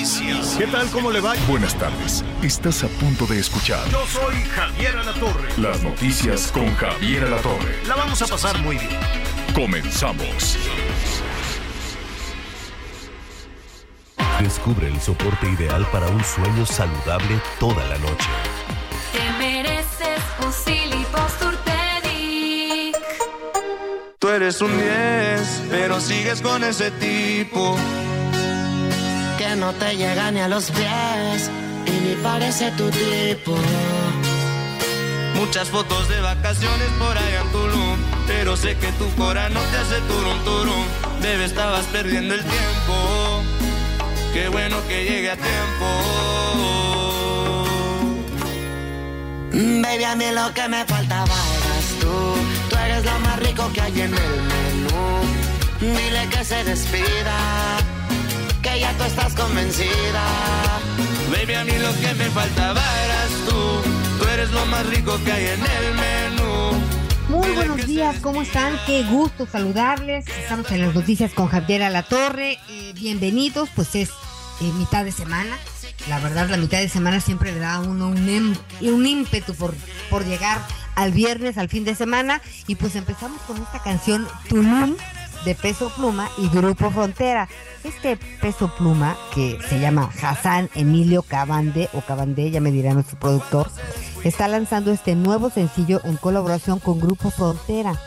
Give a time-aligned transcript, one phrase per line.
[0.00, 0.56] Noticias.
[0.58, 0.88] ¿Qué tal?
[0.90, 1.34] ¿Cómo le va?
[1.48, 2.22] Buenas tardes.
[2.42, 5.48] Estás a punto de escuchar Yo soy Javier Alatorre.
[5.56, 7.82] las noticias con Javier Alatorre.
[7.86, 8.90] La vamos a pasar muy bien.
[9.54, 10.58] Comenzamos.
[14.40, 18.28] Descubre el soporte ideal para un sueño saludable toda la noche.
[19.12, 22.96] Te mereces un Silly Posturpedic.
[24.18, 27.76] Tú eres un 10, pero sigues con ese tipo.
[29.56, 31.50] Que no te llega ni a los pies
[31.86, 33.54] y ni parece tu tipo.
[35.34, 37.98] Muchas fotos de vacaciones por allá en Tulum.
[38.26, 40.84] Pero sé que tu cora no te hace turum turum.
[41.22, 43.42] Bebé, estabas perdiendo el tiempo.
[44.32, 45.86] Qué bueno que llegue a tiempo.
[49.82, 52.34] Baby, a mí lo que me faltaba eras tú.
[52.68, 55.06] Tú eres lo más rico que hay en el menú.
[55.80, 57.36] Dile que se despida,
[58.72, 60.24] que ya tú estás convencida.
[61.30, 63.82] Baby, a mí lo que me faltaba eras tú.
[64.18, 66.82] Tú eres lo más rico que hay en el menú.
[67.28, 68.78] Muy buenos días, ¿cómo están?
[68.86, 70.26] Qué gusto saludarles.
[70.28, 72.58] Estamos en las noticias con Javier Alatorre.
[72.68, 74.10] Eh, bienvenidos, pues es
[74.60, 75.56] eh, mitad de semana.
[76.08, 79.54] La verdad, la mitad de semana siempre le da a uno un, em- un ímpetu
[79.54, 79.74] por,
[80.10, 80.60] por llegar
[80.94, 82.40] al viernes, al fin de semana.
[82.66, 84.96] Y pues empezamos con esta canción Tulum
[85.46, 87.48] de Peso Pluma y Grupo Frontera.
[87.84, 93.16] Este Peso Pluma, que se llama Hassan Emilio Cabande, o Cabande, ya me dirá nuestro
[93.18, 93.70] productor,
[94.24, 97.98] está lanzando este nuevo sencillo en colaboración con Grupo Frontera.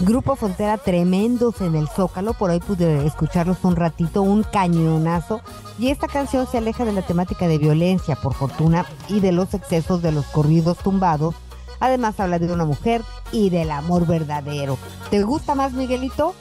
[0.00, 5.40] Grupo Frontera tremendos en el Zócalo, por ahí pude escucharlos un ratito, un cañonazo.
[5.80, 9.52] Y esta canción se aleja de la temática de violencia, por fortuna, y de los
[9.52, 11.34] excesos de los corridos tumbados.
[11.80, 13.02] Además habla de una mujer
[13.32, 14.78] y del amor verdadero.
[15.10, 16.34] ¿Te gusta más, Miguelito?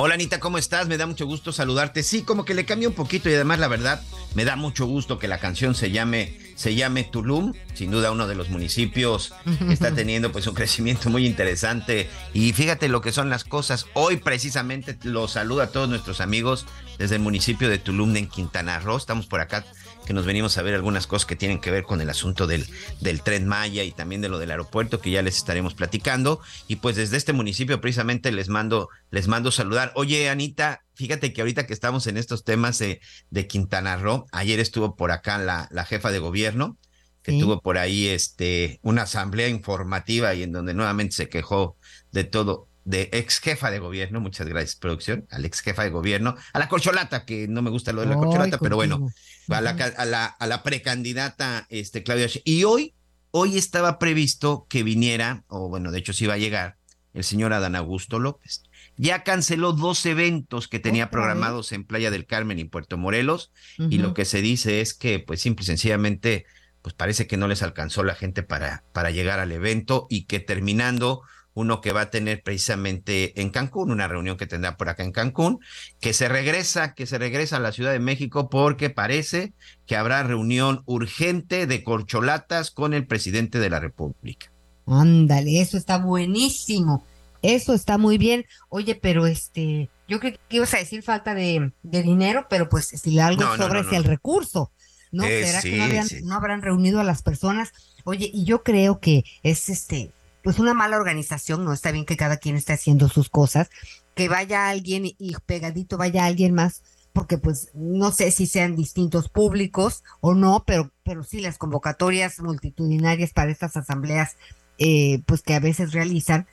[0.00, 0.86] Hola Anita, ¿cómo estás?
[0.86, 2.04] Me da mucho gusto saludarte.
[2.04, 4.00] Sí, como que le cambia un poquito y además la verdad
[4.36, 8.28] me da mucho gusto que la canción se llame se llame Tulum, sin duda uno
[8.28, 13.10] de los municipios que está teniendo pues un crecimiento muy interesante y fíjate lo que
[13.10, 13.86] son las cosas.
[13.94, 16.66] Hoy precisamente los saludo a todos nuestros amigos
[16.96, 18.96] desde el municipio de Tulum en Quintana Roo.
[18.96, 19.64] Estamos por acá
[20.08, 22.66] que nos venimos a ver algunas cosas que tienen que ver con el asunto del,
[23.02, 26.40] del tren Maya y también de lo del aeropuerto que ya les estaremos platicando.
[26.66, 29.92] Y pues desde este municipio precisamente les mando, les mando saludar.
[29.96, 34.60] Oye, Anita, fíjate que ahorita que estamos en estos temas de, de Quintana Roo, ayer
[34.60, 36.78] estuvo por acá la, la jefa de gobierno,
[37.22, 37.40] que Sí.
[37.40, 41.76] tuvo por ahí este, una asamblea informativa y en donde nuevamente se quejó
[42.12, 46.36] de todo de ex jefa de gobierno, muchas gracias producción, al ex jefa de gobierno,
[46.54, 49.10] a la corcholata, que no me gusta lo de la Ay, corcholata, pero bueno,
[49.48, 52.42] a la, a la, a la precandidata este, Claudia Sheinbaum.
[52.46, 52.94] Y hoy,
[53.30, 56.78] hoy estaba previsto que viniera, o bueno, de hecho sí iba a llegar,
[57.12, 58.62] el señor Adán Augusto López.
[58.96, 63.52] Ya canceló dos eventos que tenía ¿Otra programados en Playa del Carmen y Puerto Morelos,
[63.76, 66.46] y lo que se dice es que, pues simple y sencillamente,
[66.80, 70.40] pues parece que no les alcanzó la gente para, para llegar al evento y que
[70.40, 71.20] terminando
[71.58, 75.12] uno que va a tener precisamente en Cancún, una reunión que tendrá por acá en
[75.12, 75.58] Cancún,
[76.00, 79.52] que se regresa, que se regresa a la Ciudad de México porque parece
[79.86, 84.50] que habrá reunión urgente de corcholatas con el presidente de la República.
[84.86, 87.04] Ándale, eso está buenísimo.
[87.42, 88.46] Eso está muy bien.
[88.68, 92.86] Oye, pero este, yo creo que ibas a decir falta de, de dinero, pero pues
[92.86, 94.72] si algo No, sobra no, es el recurso.
[95.10, 95.24] ¿No?
[95.24, 96.20] Eh, ¿Será que sí, habrían- sí.
[96.22, 97.72] no habrán reunido a las personas?
[98.04, 100.10] Oye, y yo creo que es este,
[100.42, 101.72] pues una mala organización, ¿no?
[101.72, 103.70] Está bien que cada quien esté haciendo sus cosas,
[104.14, 105.16] que vaya alguien y-
[105.46, 106.82] pegadito vaya alguien más,
[107.12, 112.40] porque pues no sé si sean distintos públicos o no, pero, pero sí las convocatorias
[112.40, 114.36] multitudinarias para estas asambleas,
[114.78, 116.46] eh, pues que a veces realizan,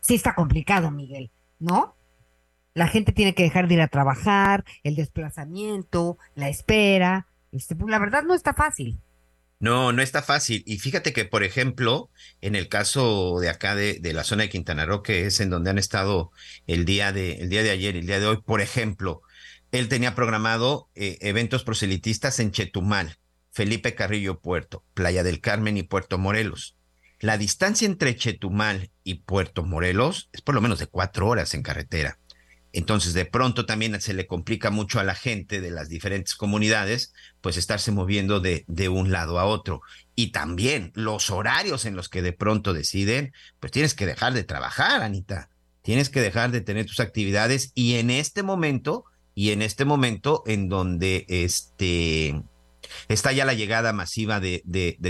[0.00, 1.94] sí está complicado, Miguel, ¿no?
[2.74, 7.90] La gente tiene que dejar de ir a trabajar, el desplazamiento, la espera, este, pues
[7.90, 9.00] la verdad no está fácil.
[9.60, 10.62] No, no está fácil.
[10.66, 12.10] Y fíjate que, por ejemplo,
[12.40, 15.50] en el caso de acá de, de la zona de Quintana Roo, que es en
[15.50, 16.30] donde han estado
[16.66, 19.22] el día de, el día de ayer y el día de hoy, por ejemplo,
[19.72, 23.18] él tenía programado eh, eventos proselitistas en Chetumal,
[23.50, 26.76] Felipe Carrillo Puerto, Playa del Carmen y Puerto Morelos.
[27.18, 31.62] La distancia entre Chetumal y Puerto Morelos es por lo menos de cuatro horas en
[31.62, 32.18] carretera.
[32.72, 37.14] Entonces, de pronto también se le complica mucho a la gente de las diferentes comunidades,
[37.40, 39.80] pues estarse moviendo de, de un lado a otro.
[40.14, 44.44] Y también los horarios en los que de pronto deciden, pues tienes que dejar de
[44.44, 45.48] trabajar, Anita.
[45.82, 49.04] Tienes que dejar de tener tus actividades y en este momento,
[49.34, 52.42] y en este momento en donde este
[53.08, 54.62] está ya la llegada masiva de,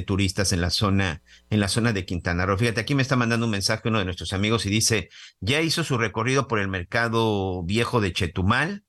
[0.07, 2.59] turistas en la zona, en la zona de Quintana Roo.
[2.59, 5.09] Fíjate, aquí me está mandando un mensaje uno de nuestros amigos y dice,
[5.41, 8.85] ya hizo su recorrido por el mercado viejo de Chetumal.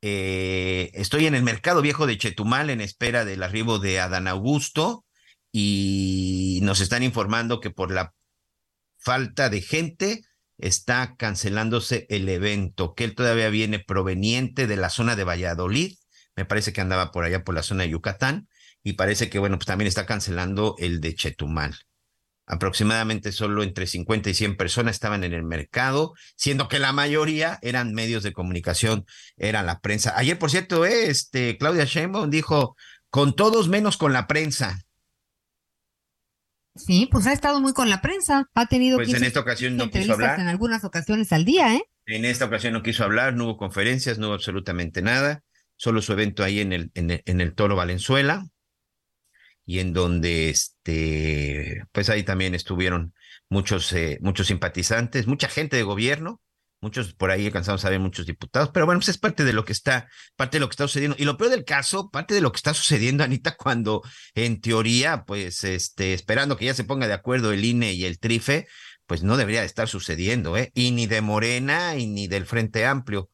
[0.00, 5.04] Eh, estoy en el mercado viejo de Chetumal en espera del arribo de Adán Augusto
[5.52, 8.14] y nos están informando que por la
[8.98, 10.22] falta de gente
[10.58, 15.96] está cancelándose el evento, que él todavía viene proveniente de la zona de Valladolid
[16.38, 18.48] me parece que andaba por allá por la zona de Yucatán
[18.84, 21.74] y parece que, bueno, pues también está cancelando el de Chetumal.
[22.46, 27.58] Aproximadamente solo entre 50 y 100 personas estaban en el mercado, siendo que la mayoría
[27.60, 29.04] eran medios de comunicación,
[29.36, 30.16] era la prensa.
[30.16, 32.76] Ayer, por cierto, eh, este, Claudia Sheinbaum dijo,
[33.10, 34.78] con todos menos con la prensa.
[36.76, 39.90] Sí, pues ha estado muy con la prensa, ha tenido pues en esta ocasión no
[39.90, 40.38] quiso hablar.
[40.38, 41.82] En algunas ocasiones al día, ¿eh?
[42.06, 45.42] En esta ocasión no quiso hablar, no hubo conferencias, no hubo absolutamente nada
[45.78, 48.44] solo su evento ahí en el, en el, en el Toro Valenzuela,
[49.64, 53.12] y en donde este, pues ahí también estuvieron
[53.50, 56.40] muchos, eh, muchos simpatizantes, mucha gente de gobierno,
[56.80, 59.66] muchos por ahí alcanzamos a ver muchos diputados, pero bueno, pues es parte de lo
[59.66, 61.16] que está, parte de lo que está sucediendo.
[61.18, 64.02] Y lo peor del caso, parte de lo que está sucediendo, Anita, cuando
[64.34, 68.18] en teoría, pues, este, esperando que ya se ponga de acuerdo el INE y el
[68.18, 68.66] TRIFE,
[69.06, 70.70] pues no debería de estar sucediendo, ¿eh?
[70.74, 73.28] Y ni de Morena y ni del Frente Amplio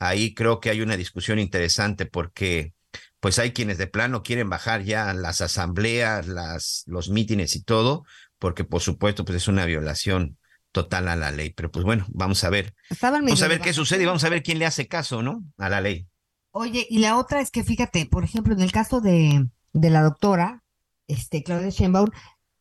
[0.00, 2.72] ahí creo que hay una discusión interesante porque
[3.20, 8.04] pues hay quienes de plano quieren bajar ya las asambleas, las, los mítines y todo,
[8.38, 10.38] porque por supuesto pues es una violación
[10.72, 11.50] total a la ley.
[11.50, 12.74] Pero pues bueno, vamos a ver.
[13.00, 15.44] Vamos a ver qué sucede y vamos a ver quién le hace caso, ¿no?
[15.58, 16.08] A la ley.
[16.50, 20.02] Oye, y la otra es que fíjate, por ejemplo, en el caso de, de la
[20.02, 20.64] doctora,
[21.06, 22.08] este, Claudia Sheinbaum,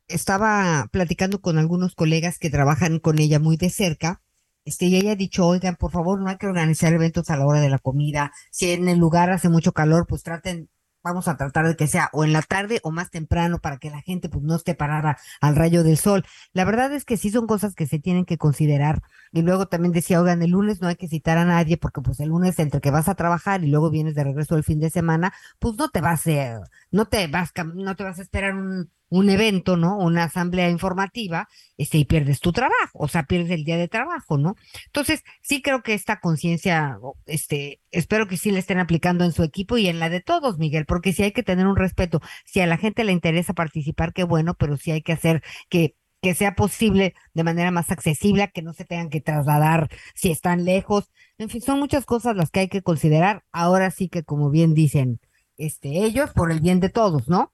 [0.07, 4.21] estaba platicando con algunos colegas que trabajan con ella muy de cerca
[4.65, 7.45] este, y ella ha dicho, oigan, por favor, no hay que organizar eventos a la
[7.45, 8.31] hora de la comida.
[8.51, 10.69] Si en el lugar hace mucho calor, pues traten,
[11.03, 13.89] vamos a tratar de que sea o en la tarde o más temprano para que
[13.89, 16.25] la gente pues no esté parada al rayo del sol.
[16.53, 19.01] La verdad es que sí son cosas que se tienen que considerar.
[19.31, 22.19] Y luego también decía, oigan, el lunes no hay que citar a nadie porque pues
[22.19, 24.89] el lunes entre que vas a trabajar y luego vienes de regreso el fin de
[24.89, 26.61] semana, pues no te vas a,
[26.91, 29.97] no te vas, no te vas a esperar un, un evento, ¿no?
[29.97, 31.47] Una asamblea informativa,
[31.77, 34.55] este, y pierdes tu trabajo, o sea, pierdes el día de trabajo, ¿no?
[34.85, 39.43] Entonces, sí creo que esta conciencia, este, espero que sí la estén aplicando en su
[39.43, 42.21] equipo y en la de todos, Miguel, porque sí hay que tener un respeto.
[42.45, 45.95] Si a la gente le interesa participar, qué bueno, pero sí hay que hacer que
[46.21, 50.65] que sea posible de manera más accesible, que no se tengan que trasladar si están
[50.65, 51.11] lejos.
[51.37, 53.43] En fin, son muchas cosas las que hay que considerar.
[53.51, 55.19] Ahora sí que, como bien dicen,
[55.57, 57.53] este, ellos por el bien de todos, ¿no?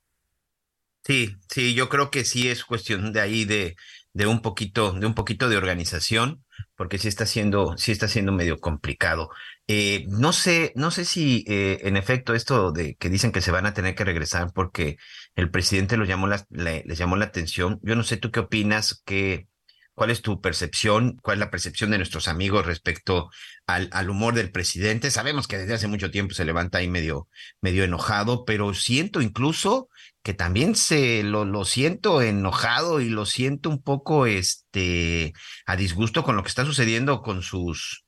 [1.03, 3.75] Sí, sí, yo creo que sí es cuestión de ahí de,
[4.13, 6.43] de un poquito, de un poquito de organización,
[6.75, 9.29] porque sí está siendo, sí está siendo medio complicado.
[9.67, 13.51] Eh, no sé, no sé si eh, en efecto esto de que dicen que se
[13.51, 14.97] van a tener que regresar porque
[15.35, 17.79] el presidente llamó la, les llamó la atención.
[17.81, 19.47] Yo no sé tú qué opinas, que,
[19.95, 23.29] cuál es tu percepción, cuál es la percepción de nuestros amigos respecto
[23.65, 25.09] al, al humor del presidente.
[25.09, 27.27] Sabemos que desde hace mucho tiempo se levanta ahí medio,
[27.61, 29.89] medio enojado, pero siento incluso
[30.21, 35.33] que también se lo, lo siento enojado y lo siento un poco este
[35.65, 38.04] a disgusto con lo que está sucediendo con sus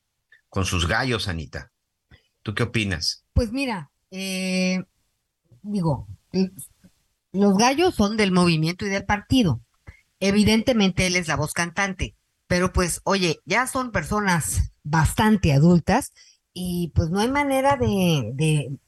[0.50, 1.72] con sus gallos, Anita.
[2.44, 3.25] ¿Tú qué opinas?
[3.34, 4.84] Pues mira, eh,
[5.62, 6.08] digo,
[7.32, 9.62] los gallos son del movimiento y del partido.
[10.20, 12.16] Evidentemente él es la voz cantante,
[12.48, 16.13] pero pues, oye, ya son personas bastante adultas
[16.54, 18.80] y pues no hay manera de,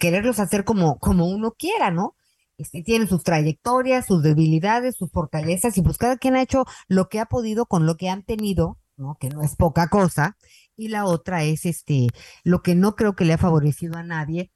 [0.00, 2.16] quererlos hacer como, como uno quiera, ¿no?
[2.58, 7.08] Este, tienen sus trayectorias, sus debilidades, sus fortalezas, y pues cada quien ha hecho lo
[7.08, 9.16] que ha podido con lo que han tenido, ¿no?
[9.20, 10.36] Que no es poca cosa.
[10.76, 12.08] Y la otra es este,
[12.44, 14.50] lo que no creo que le ha favorecido a nadie,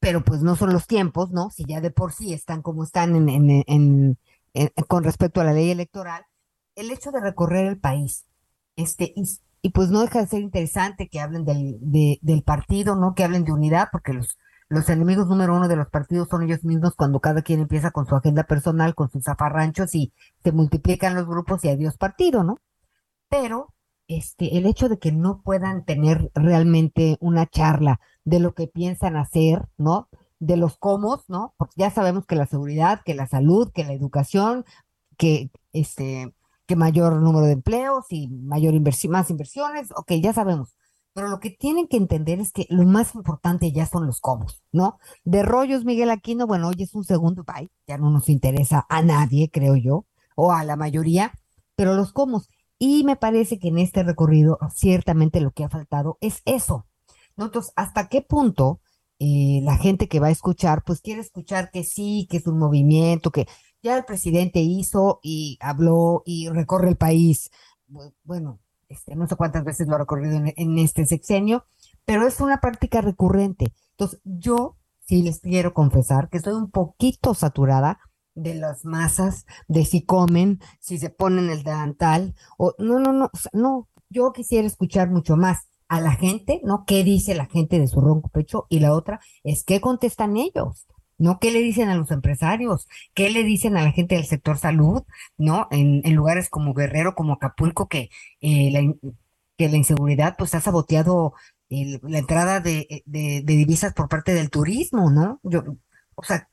[0.00, 1.50] pero pues no son los tiempos, ¿no?
[1.50, 4.18] Si ya de por sí están como están en, en, en,
[4.88, 6.24] con respecto a la ley electoral,
[6.74, 8.26] el hecho de recorrer el país,
[8.76, 9.24] este, y,
[9.62, 13.14] y pues no deja de ser interesante que hablen del, de, del partido, ¿no?
[13.14, 14.38] Que hablen de unidad, porque los,
[14.68, 18.06] los enemigos número uno de los partidos son ellos mismos cuando cada quien empieza con
[18.06, 22.58] su agenda personal, con sus zafarranchos y se multiplican los grupos y adiós partido, ¿no?
[23.28, 23.74] Pero
[24.10, 29.16] este, el hecho de que no puedan tener realmente una charla de lo que piensan
[29.16, 30.08] hacer, ¿no?
[30.40, 31.54] De los cómo, ¿no?
[31.56, 34.64] Porque ya sabemos que la seguridad, que la salud, que la educación,
[35.16, 36.34] que este,
[36.66, 40.74] que mayor número de empleos y mayor inversión, más inversiones, ok, ya sabemos.
[41.12, 44.46] Pero lo que tienen que entender es que lo más importante ya son los cómo,
[44.72, 44.98] ¿no?
[45.24, 49.02] De rollos, Miguel Aquino, bueno, hoy es un segundo, bye, ya no nos interesa a
[49.02, 51.32] nadie, creo yo, o a la mayoría,
[51.76, 52.42] pero los cómo.
[52.80, 56.86] Y me parece que en este recorrido ciertamente lo que ha faltado es eso.
[57.36, 57.46] ¿no?
[57.46, 58.80] Entonces, ¿hasta qué punto
[59.18, 62.58] eh, la gente que va a escuchar, pues quiere escuchar que sí, que es un
[62.58, 63.46] movimiento, que
[63.82, 67.50] ya el presidente hizo y habló y recorre el país?
[67.88, 71.64] Bu- Bueno, este, no sé cuántas veces lo ha recorrido en, en este sexenio,
[72.06, 73.74] pero es una práctica recurrente.
[73.92, 78.00] Entonces, yo sí les quiero confesar que estoy un poquito saturada
[78.42, 83.30] de las masas, de si comen, si se ponen el delantal, o no, no, no,
[83.52, 86.84] no, yo quisiera escuchar mucho más a la gente, ¿no?
[86.86, 88.66] ¿Qué dice la gente de su ronco pecho?
[88.68, 90.86] Y la otra es qué contestan ellos,
[91.18, 91.38] ¿no?
[91.40, 92.86] ¿Qué le dicen a los empresarios?
[93.14, 95.02] ¿Qué le dicen a la gente del sector salud,
[95.36, 95.66] ¿no?
[95.70, 98.08] En, lugares como Guerrero, como Acapulco, que,
[98.40, 98.80] eh, la,
[99.56, 101.34] que la inseguridad pues ha saboteado
[101.68, 105.40] el- la entrada de, de, de divisas por parte del turismo, ¿no?
[105.42, 105.62] Yo,
[106.14, 106.48] o sea,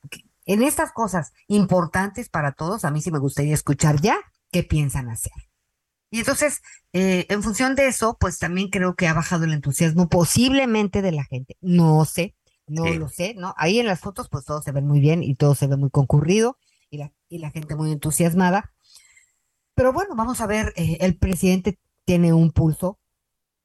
[0.48, 4.16] en estas cosas importantes para todos, a mí sí me gustaría escuchar ya
[4.50, 5.32] qué piensan hacer.
[6.10, 6.62] Y entonces,
[6.94, 11.12] eh, en función de eso, pues también creo que ha bajado el entusiasmo posiblemente de
[11.12, 11.56] la gente.
[11.60, 12.34] No sé,
[12.66, 12.94] no Sí.
[12.94, 13.54] lo sé, ¿no?
[13.58, 15.90] Ahí en las fotos, pues todo se ve muy bien y todo se ve muy
[15.90, 16.56] concurrido
[16.90, 18.72] y la, y la gente muy entusiasmada.
[19.74, 22.98] Pero bueno, vamos a ver, eh, el presidente tiene un pulso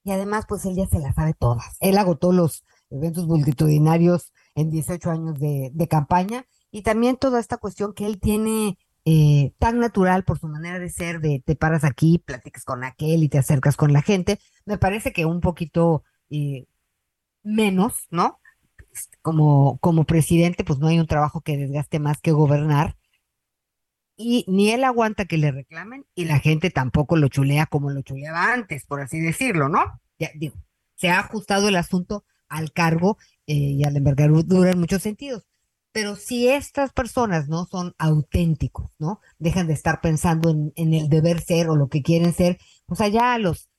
[0.03, 1.77] y además, pues él ya se las sabe todas.
[1.79, 7.57] Él agotó los eventos multitudinarios en 18 años de, de campaña y también toda esta
[7.57, 11.83] cuestión que él tiene eh, tan natural por su manera de ser, de te paras
[11.83, 16.03] aquí, platicas con aquel y te acercas con la gente, me parece que un poquito
[16.31, 16.65] eh,
[17.43, 18.41] menos, ¿no?
[18.91, 22.97] Este, Como, como presidente, pues no hay un trabajo que desgaste más que gobernar
[24.17, 28.01] y ni él aguanta que le reclamen y la gente tampoco lo chulea como lo
[28.01, 30.01] chuleaba antes, por así decirlo, ¿no?
[30.17, 30.55] Ya digo,
[30.95, 35.43] se ha ajustado el asunto al cargo eh, y a la envergadura en muchos sentidos.
[35.93, 39.21] Pero si estas personas no son auténticos, ¿no?
[39.37, 42.99] Dejan de estar pensando en, en el deber ser o lo que quieren ser, pues
[42.99, 43.69] allá a los,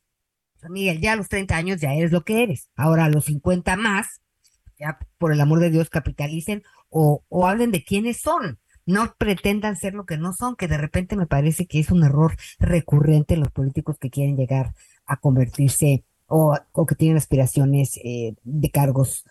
[0.71, 2.71] Miguel, ya a los 30 años ya eres lo que eres.
[2.77, 4.23] Ahora a los 50 más,
[4.79, 8.61] ya por el amor de Dios capitalicen o, o hablen de quiénes son.
[8.87, 12.05] No pretendan ser lo que no son, que de repente me parece que es un
[12.05, 14.75] error recurrente en los políticos que quieren llegar
[15.07, 19.25] a convertirse o, o que tienen aspiraciones eh, de cargos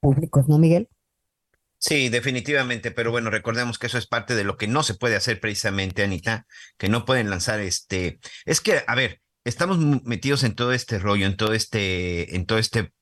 [0.00, 0.88] públicos, ¿no, Miguel?
[1.84, 5.16] Sí, definitivamente, pero bueno, recordemos que eso es parte de lo que no se puede
[5.16, 6.46] hacer precisamente, Anita,
[6.78, 11.26] que no pueden lanzar este, es que, a ver, estamos metidos en todo este rollo,
[11.26, 12.92] en todo este, en todo este,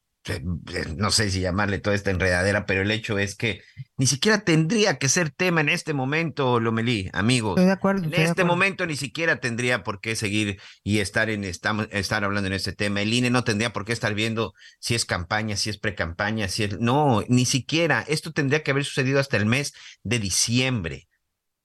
[0.97, 3.62] no sé si llamarle toda esta enredadera, pero el hecho es que
[3.97, 7.53] ni siquiera tendría que ser tema en este momento, Lomelí, amigos.
[7.53, 8.05] Estoy de acuerdo.
[8.05, 8.47] En este acuerdo.
[8.47, 12.73] momento ni siquiera tendría por qué seguir y estar en estamos estar hablando en este
[12.73, 13.00] tema.
[13.00, 16.65] El INE no tendría por qué estar viendo si es campaña, si es pre-campaña, si
[16.65, 18.05] es no, ni siquiera.
[18.07, 19.73] Esto tendría que haber sucedido hasta el mes
[20.03, 21.09] de diciembre.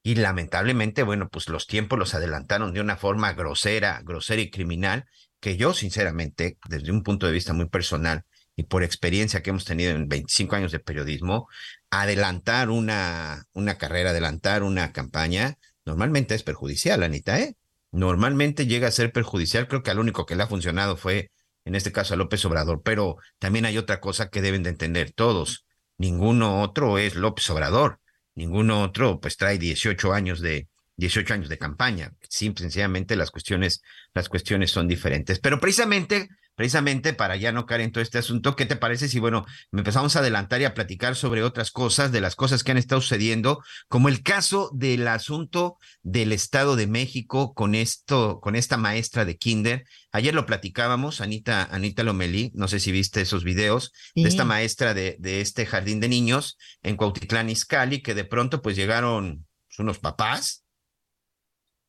[0.01, 5.05] Y lamentablemente, bueno, pues los tiempos los adelantaron de una forma grosera, grosera y criminal,
[5.41, 8.24] que yo sinceramente, desde un punto de vista muy personal
[8.55, 11.47] y por experiencia que hemos tenido en 25 años de periodismo,
[11.89, 17.55] adelantar una, una carrera, adelantar una campaña, normalmente es perjudicial, Anita, ¿eh?
[17.95, 19.69] Normalmente llega a ser perjudicial.
[19.69, 21.31] Creo que al único que le ha funcionado fue,
[21.63, 22.81] en este caso, a López Obrador.
[22.83, 25.65] Pero también hay otra cosa que deben de entender todos.
[25.97, 28.00] Ninguno otro es López Obrador.
[28.35, 32.12] Ninguno otro, pues, trae 18 años de, 18 años de campaña.
[32.27, 33.81] Simple, sencillamente las cuestiones,
[34.13, 35.39] las cuestiones son diferentes.
[35.39, 39.19] Pero precisamente, precisamente para ya no caer en todo este asunto, ¿qué te parece si,
[39.19, 42.77] bueno, empezamos a adelantar y a platicar sobre otras cosas, de las cosas que han
[42.77, 48.77] estado sucediendo, como el caso del asunto del Estado de México con esto, con esta
[48.77, 49.85] maestra de kinder.
[50.12, 54.93] Ayer lo platicábamos, Anita, Anita Lomelí, no sé si viste esos videos de esta maestra
[54.93, 59.79] de, de este jardín de niños en Cuautitlán Izcalli, que de pronto pues llegaron pues,
[59.79, 60.63] unos papás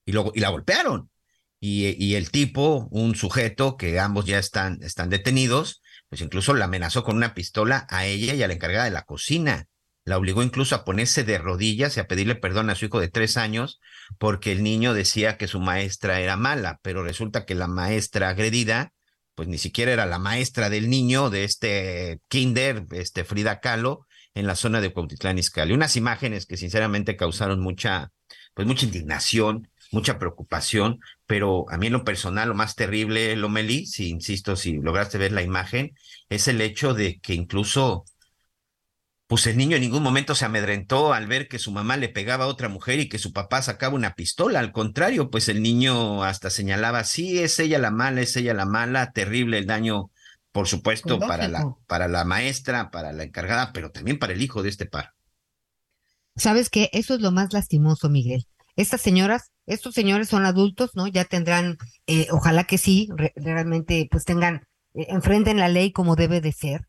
[0.04, 1.10] y, luego, y la golpearon.
[1.68, 7.02] Y, el tipo, un sujeto que ambos ya están, están detenidos, pues incluso la amenazó
[7.02, 9.66] con una pistola a ella y a la encargada de la cocina.
[10.04, 13.08] La obligó incluso a ponerse de rodillas y a pedirle perdón a su hijo de
[13.08, 13.80] tres años
[14.18, 18.92] porque el niño decía que su maestra era mala, pero resulta que la maestra agredida,
[19.34, 24.46] pues ni siquiera era la maestra del niño de este kinder, este Frida Kahlo, en
[24.46, 25.72] la zona de Cuautitlán Izcalli.
[25.72, 28.12] Unas imágenes que sinceramente causaron mucha,
[28.54, 33.86] pues mucha indignación, mucha preocupación, pero a mí en lo personal lo más terrible, Lomeli,
[33.86, 35.94] si insisto, si lograste ver la imagen,
[36.28, 38.04] es el hecho de que incluso,
[39.26, 42.44] pues el niño en ningún momento se amedrentó al ver que su mamá le pegaba
[42.44, 44.60] a otra mujer y que su papá sacaba una pistola.
[44.60, 48.66] Al contrario, pues el niño hasta señalaba, sí, es ella la mala, es ella la
[48.66, 50.10] mala, terrible el daño
[50.56, 54.40] por supuesto, Pues para la, para la maestra, para la encargada, pero también para el
[54.40, 55.12] hijo de este par.
[56.34, 56.88] ¿Sabes qué?
[56.94, 58.46] Eso es lo más lastimoso, Miguel.
[58.74, 61.06] Estas señoras, estos señores son adultos, ¿no?
[61.08, 66.16] Ya tendrán, eh, ojalá que sí, re- realmente pues tengan, eh, enfrenten la ley como
[66.16, 66.86] debe de ser.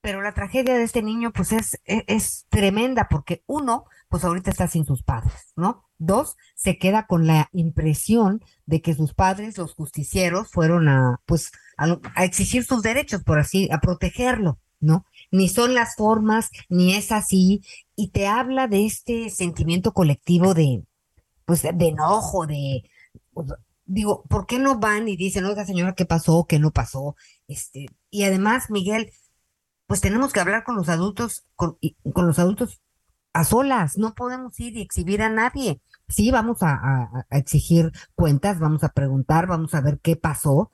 [0.00, 4.50] Pero la tragedia de este niño pues es, es, es tremenda porque uno, pues ahorita
[4.50, 5.84] está sin sus padres, ¿no?
[5.98, 11.52] Dos, se queda con la impresión de que sus padres, los justicieros, fueron a, pues,
[11.76, 15.04] a exigir sus derechos, por así, a protegerlo, ¿no?
[15.30, 17.62] Ni son las formas, ni es así,
[17.94, 20.82] y te habla de este sentimiento colectivo de,
[21.44, 22.82] pues, de enojo, de,
[23.32, 23.48] pues,
[23.84, 27.16] digo, ¿por qué no van y dicen, oiga señora, qué pasó, qué no pasó?
[27.48, 29.12] Este, y además, Miguel,
[29.86, 31.78] pues tenemos que hablar con los adultos, con,
[32.12, 32.80] con los adultos
[33.34, 35.80] a solas, no podemos ir y exhibir a nadie.
[36.08, 40.70] Sí, vamos a exigir cuentas, vamos a preguntar, vamos a ver qué pasó,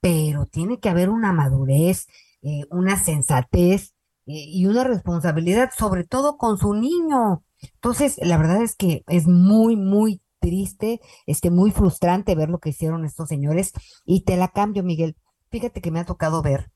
[0.00, 2.08] pero tiene que haber una madurez,
[2.42, 3.94] eh, una sensatez
[4.26, 7.42] eh, y una responsabilidad, sobre todo con su niño.
[7.74, 12.70] Entonces, la verdad es que es muy, muy triste, este, muy frustrante ver lo que
[12.70, 13.72] hicieron estos señores.
[14.04, 15.16] Y te la cambio, Miguel.
[15.50, 16.70] Fíjate que me ha tocado ver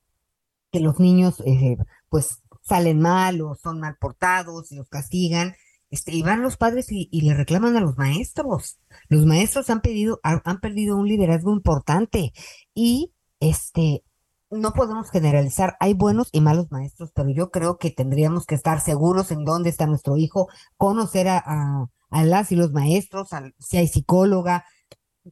[0.73, 1.76] que los niños, eh,
[2.09, 5.54] pues, salen mal o son mal portados y los castigan.
[5.90, 8.78] Este, y van los padres y, y le reclaman a los maestros.
[9.09, 12.33] Los maestros han pedido, han, perdido un liderazgo importante
[12.75, 14.04] y este,
[14.50, 15.76] no podemos generalizar.
[15.81, 19.71] Hay buenos y malos maestros, pero yo creo que tendríamos que estar seguros en dónde
[19.71, 24.64] está nuestro hijo, conocer a, a, a las y los maestros, al- si hay psicóloga,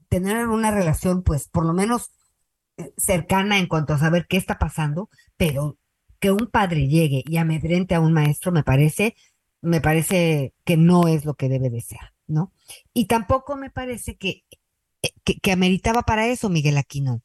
[0.09, 2.11] tener una relación, pues, por lo menos
[2.77, 5.79] eh, cercana en cuanto a saber qué está pasando, pero
[6.21, 9.15] que un padre llegue y amedrente a un maestro me parece,
[9.63, 12.53] me parece que no es lo que debe de ser, ¿no?
[12.95, 14.45] Y tampoco me parece que,
[15.03, 17.23] eh, que, que ameritaba para eso, Miguel Aquino.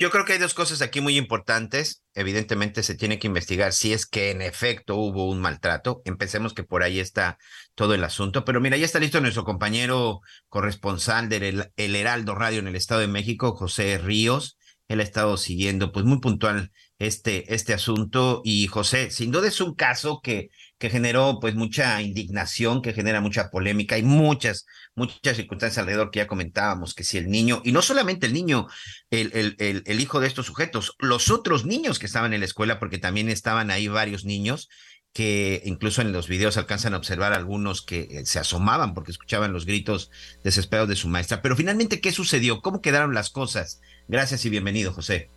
[0.00, 2.02] Yo creo que hay dos cosas aquí muy importantes.
[2.14, 6.00] Evidentemente se tiene que investigar si es que en efecto hubo un maltrato.
[6.06, 7.36] Empecemos que por ahí está
[7.74, 8.46] todo el asunto.
[8.46, 13.02] Pero mira, ya está listo nuestro compañero corresponsal del El- Heraldo Radio en el Estado
[13.02, 14.56] de México, José Ríos.
[14.88, 18.40] Él ha estado siguiendo pues muy puntual este, este asunto.
[18.42, 20.48] Y José, sin duda es un caso que,
[20.80, 24.64] que generó pues mucha indignación, que genera mucha polémica y muchas,
[24.94, 28.66] muchas circunstancias alrededor que ya comentábamos, que si el niño, y no solamente el niño,
[29.10, 32.46] el, el, el, el hijo de estos sujetos, los otros niños que estaban en la
[32.46, 34.70] escuela, porque también estaban ahí varios niños
[35.12, 39.52] que incluso en los videos alcanzan a observar algunos que eh, se asomaban porque escuchaban
[39.52, 40.10] los gritos
[40.42, 41.42] desesperados de su maestra.
[41.42, 42.62] Pero finalmente, ¿qué sucedió?
[42.62, 43.82] ¿Cómo quedaron las cosas?
[44.08, 45.28] Gracias y bienvenido, José.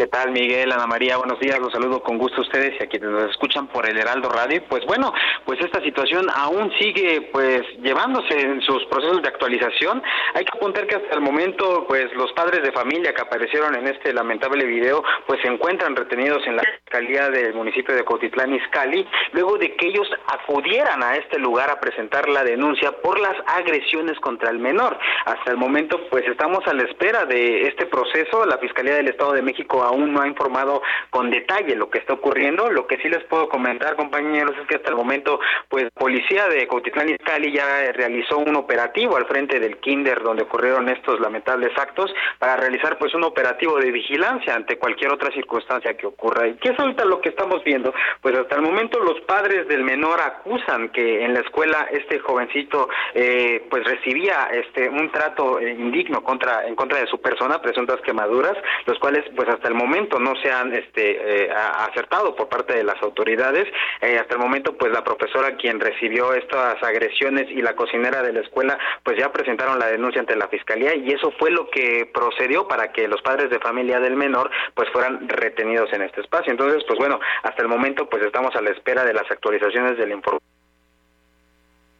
[0.00, 1.18] ¿Qué tal, Miguel, Ana María?
[1.18, 3.98] Buenos días, los saludo con gusto a ustedes y a quienes nos escuchan por el
[3.98, 4.62] Heraldo Radio.
[4.66, 5.12] Pues bueno,
[5.44, 10.02] pues esta situación aún sigue pues llevándose en sus procesos de actualización.
[10.32, 13.88] Hay que apuntar que hasta el momento pues los padres de familia que aparecieron en
[13.88, 19.06] este lamentable video pues se encuentran retenidos en la fiscalía del municipio de Cotitlán Izcalli
[19.32, 24.18] luego de que ellos acudieran a este lugar a presentar la denuncia por las agresiones
[24.20, 24.98] contra el menor.
[25.26, 28.46] Hasta el momento pues estamos a la espera de este proceso.
[28.46, 32.14] La Fiscalía del Estado de México aún no ha informado con detalle lo que está
[32.14, 32.70] ocurriendo.
[32.70, 36.66] Lo que sí les puedo comentar, compañeros, es que hasta el momento, pues, policía de
[36.66, 42.12] Cuautitlán Izcalli ya realizó un operativo al frente del kinder donde ocurrieron estos lamentables actos
[42.38, 46.46] para realizar, pues, un operativo de vigilancia ante cualquier otra circunstancia que ocurra.
[46.46, 47.92] ¿Y qué es ahorita lo que estamos viendo?
[48.20, 52.88] Pues, hasta el momento los padres del menor acusan que en la escuela este jovencito,
[53.14, 58.00] eh, pues, recibía este un trato eh, indigno contra en contra de su persona, presuntas
[58.02, 62.74] quemaduras, los cuales, pues, hasta el momento no se han este, eh, acertado por parte
[62.74, 63.66] de las autoridades.
[64.00, 68.32] Eh, hasta el momento, pues la profesora quien recibió estas agresiones y la cocinera de
[68.32, 72.10] la escuela, pues ya presentaron la denuncia ante la fiscalía y eso fue lo que
[72.12, 76.52] procedió para que los padres de familia del menor, pues fueran retenidos en este espacio.
[76.52, 80.10] Entonces, pues bueno, hasta el momento, pues estamos a la espera de las actualizaciones del
[80.12, 80.40] informe.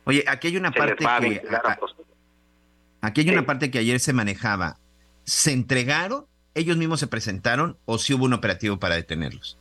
[0.04, 1.78] Oye, aquí hay una Se parte a que a
[3.02, 4.76] aquí hay una parte que ayer se manejaba.
[5.24, 6.29] ¿Se entregaron?
[6.54, 9.56] ¿Ellos mismos se presentaron o si hubo un operativo para detenerlos?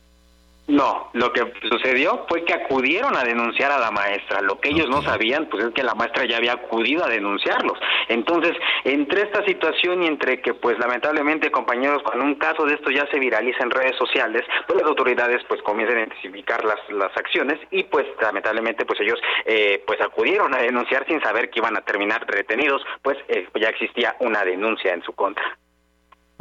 [0.70, 4.40] No, lo que sucedió fue que acudieron a denunciar a la maestra.
[4.40, 7.76] Lo que ellos no sabían, pues es que la maestra ya había acudido a denunciarlos.
[8.06, 8.52] Entonces,
[8.84, 13.04] entre esta situación y entre que, pues lamentablemente, compañeros, cuando un caso de esto ya
[13.10, 17.58] se viraliza en redes sociales, pues las autoridades, pues comienzan a identificar las, las acciones
[17.72, 21.80] y, pues lamentablemente, pues ellos, eh, pues acudieron a denunciar sin saber que iban a
[21.80, 25.58] terminar retenidos, pues eh, ya existía una denuncia en su contra.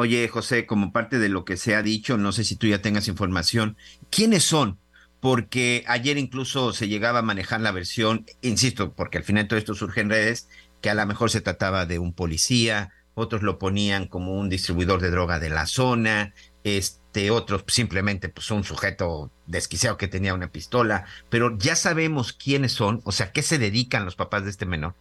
[0.02, 2.82] Oye, José, como parte de lo que se ha dicho, no sé si tú ya
[2.82, 3.76] tengas información,
[4.10, 4.80] ¿quiénes son?
[5.20, 9.76] Porque ayer incluso se llegaba a manejar la versión, insisto, porque al final todo esto
[9.76, 10.48] surge en redes,
[10.80, 15.02] que a lo mejor se trataba de un policía, otros lo ponían como un distribuidor
[15.02, 16.34] de droga de la zona,
[16.64, 22.72] este otro simplemente pues un sujeto desquiciado que tenía una pistola, pero ya sabemos quiénes
[22.72, 24.96] son, o sea, qué se dedican los papás de este menor.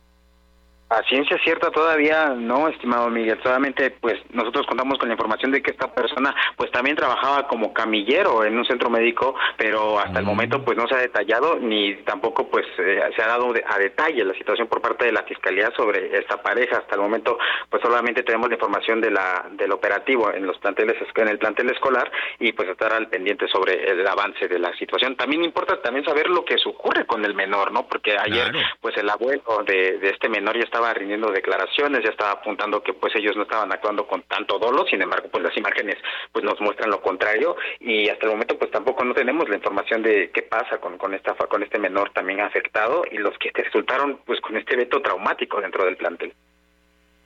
[0.90, 3.38] A ciencia cierta todavía no, estimado Miguel.
[3.42, 7.74] Solamente, pues, nosotros contamos con la información de que esta persona, pues, también trabajaba como
[7.74, 10.28] camillero en un centro médico, pero hasta el Mm.
[10.28, 14.24] momento, pues, no se ha detallado ni tampoco, pues, eh, se ha dado a detalle
[14.24, 16.78] la situación por parte de la fiscalía sobre esta pareja.
[16.78, 20.96] Hasta el momento, pues, solamente tenemos la información de la del operativo en los planteles,
[21.14, 25.16] en el plantel escolar y, pues, estar al pendiente sobre el avance de la situación.
[25.16, 27.86] También importa también saber lo que ocurre con el menor, ¿no?
[27.86, 28.66] Porque ayer, Claro.
[28.80, 32.92] pues, el abuelo de, de este menor ya estaba rindiendo declaraciones, ya estaba apuntando que
[32.92, 35.96] pues ellos no estaban actuando con tanto dolo, sin embargo pues las imágenes
[36.30, 40.04] pues nos muestran lo contrario y hasta el momento pues tampoco no tenemos la información
[40.04, 44.20] de qué pasa con, con esta con este menor también afectado y los que resultaron
[44.24, 46.32] pues con este veto traumático dentro del plantel.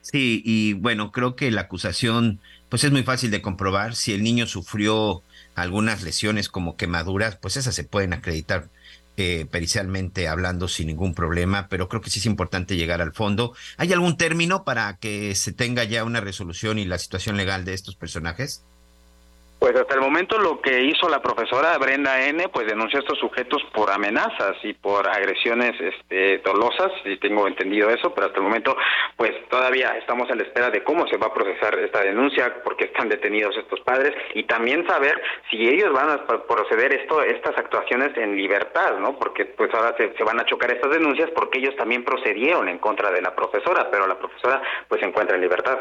[0.00, 3.94] Sí, y bueno, creo que la acusación, pues es muy fácil de comprobar.
[3.94, 5.22] Si el niño sufrió
[5.54, 8.64] algunas lesiones como quemaduras, pues esas se pueden acreditar
[9.16, 13.55] eh, pericialmente hablando sin ningún problema, pero creo que sí es importante llegar al fondo.
[13.77, 17.75] ¿Hay algún término para que se tenga ya una resolución y la situación legal de
[17.75, 18.64] estos personajes?
[19.62, 23.20] Pues hasta el momento lo que hizo la profesora Brenda N, pues denunció a estos
[23.20, 28.42] sujetos por amenazas y por agresiones este, dolosas, si tengo entendido eso, pero hasta el
[28.42, 28.77] momento
[29.16, 32.87] pues todavía estamos a la espera de cómo se va a procesar esta denuncia, porque
[32.87, 37.57] están detenidos estos padres y también saber si ellos van a pro- proceder esto, estas
[37.57, 39.16] actuaciones en libertad, ¿no?
[39.16, 42.79] Porque pues ahora se, se van a chocar estas denuncias porque ellos también procedieron en
[42.79, 45.79] contra de la profesora, pero la profesora pues se encuentra en libertad.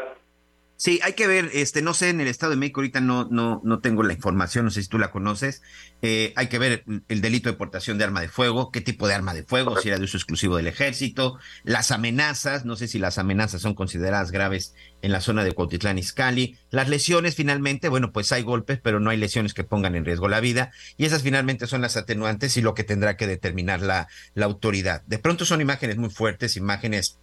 [0.82, 3.60] Sí, hay que ver, este, no sé, en el Estado de México ahorita no, no,
[3.62, 5.62] no tengo la información, no sé si tú la conoces.
[6.02, 9.14] Eh, hay que ver el delito de portación de arma de fuego, qué tipo de
[9.14, 12.98] arma de fuego, si era de uso exclusivo del ejército, las amenazas, no sé si
[12.98, 18.10] las amenazas son consideradas graves en la zona de Cuautitlán Izcalli, las lesiones finalmente, bueno,
[18.10, 21.22] pues hay golpes, pero no hay lesiones que pongan en riesgo la vida, y esas
[21.22, 25.02] finalmente son las atenuantes y lo que tendrá que determinar la, la autoridad.
[25.06, 27.20] De pronto son imágenes muy fuertes, imágenes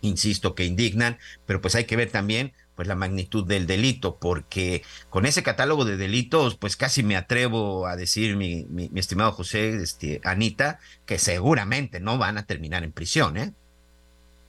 [0.00, 4.84] insisto, que indignan, pero pues hay que ver también pues la magnitud del delito, porque
[5.10, 9.32] con ese catálogo de delitos, pues casi me atrevo a decir, mi, mi, mi estimado
[9.32, 13.52] José, este, Anita, que seguramente no van a terminar en prisión, ¿eh?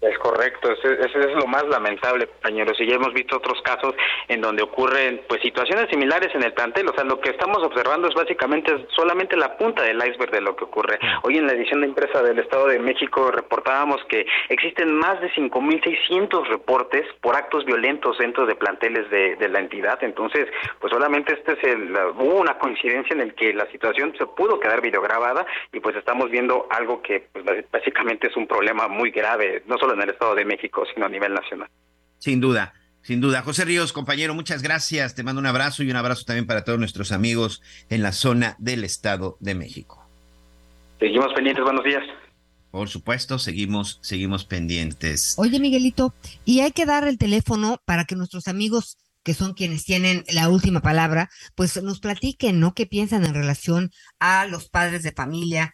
[0.02, 2.80] Es correcto, ese es lo más lamentable, compañeros.
[2.80, 3.94] Y ya hemos visto otros casos
[4.30, 6.88] en donde ocurren pues situaciones similares en el plantel.
[6.88, 10.56] O sea, lo que estamos observando es básicamente solamente la punta del iceberg de lo
[10.56, 11.00] que ocurre.
[11.24, 15.30] Hoy en la edición de impresa del Estado de México reportábamos que existen más de
[15.32, 20.02] 5.600 reportes por actos violentos dentro de planteles de, de la entidad.
[20.02, 20.48] Entonces,
[20.80, 24.62] pues solamente este es el, hubo una coincidencia en el que la situación se pudo
[24.62, 29.64] quedar videograbada y pues estamos viendo algo que pues, básicamente es un problema muy grave,
[29.66, 31.70] no solo en el Estado de México, sino a nivel nacional.
[32.18, 33.42] Sin duda, sin duda.
[33.42, 35.16] José Ríos, compañero, muchas gracias.
[35.16, 38.56] Te mando un abrazo y un abrazo también para todos nuestros amigos en la zona
[38.60, 40.06] del Estado de México.
[41.00, 42.04] Seguimos pendientes, buenos días.
[42.72, 45.36] Por supuesto, seguimos, seguimos pendientes.
[45.38, 46.14] Oye, Miguelito,
[46.46, 50.50] y hay que dar el teléfono para que nuestros amigos que son quienes tienen la
[50.50, 52.74] última palabra, pues nos platiquen, ¿no?
[52.74, 55.74] ¿Qué piensan en relación a los padres de familia,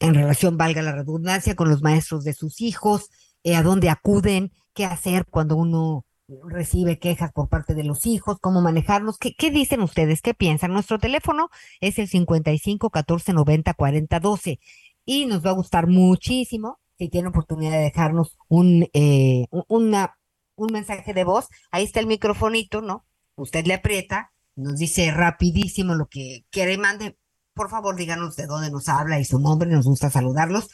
[0.00, 3.08] en relación, valga la redundancia, con los maestros de sus hijos,
[3.44, 6.04] eh, a dónde acuden, qué hacer cuando uno
[6.44, 9.18] recibe quejas por parte de los hijos, cómo manejarlos.
[9.18, 10.22] ¿Qué, qué dicen ustedes?
[10.22, 10.72] ¿Qué piensan?
[10.72, 14.60] Nuestro teléfono es el 55 14 90 40 12
[15.04, 20.16] y nos va a gustar muchísimo si tienen oportunidad de dejarnos un, eh, una,
[20.56, 21.48] un mensaje de voz.
[21.70, 23.04] Ahí está el microfonito, ¿no?
[23.36, 27.16] Usted le aprieta, nos dice rapidísimo lo que quiere mande.
[27.56, 30.68] Por favor, díganos de dónde nos habla y su nombre, nos gusta saludarlos.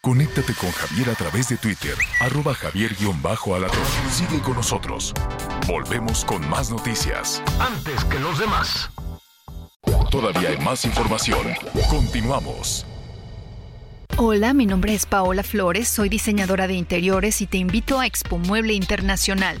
[0.00, 3.72] Conéctate con Javier a través de Twitter, arroba javier-alatorre.
[4.12, 5.12] Sigue con nosotros.
[5.66, 7.42] Volvemos con más noticias.
[7.58, 8.88] Antes que los demás.
[10.12, 11.44] Todavía hay más información.
[11.90, 12.86] Continuamos.
[14.16, 18.38] Hola, mi nombre es Paola Flores, soy diseñadora de interiores y te invito a Expo
[18.38, 19.60] Mueble Internacional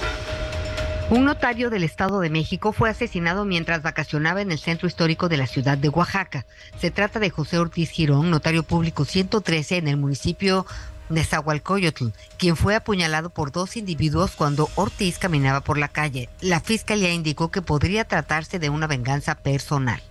[1.11, 5.35] Un notario del Estado de México fue asesinado mientras vacacionaba en el centro histórico de
[5.35, 6.45] la ciudad de Oaxaca.
[6.79, 10.65] Se trata de José Ortiz Girón, notario público 113 en el municipio
[11.09, 16.29] de Zahualcoyotl, quien fue apuñalado por dos individuos cuando Ortiz caminaba por la calle.
[16.39, 20.01] La fiscalía indicó que podría tratarse de una venganza personal.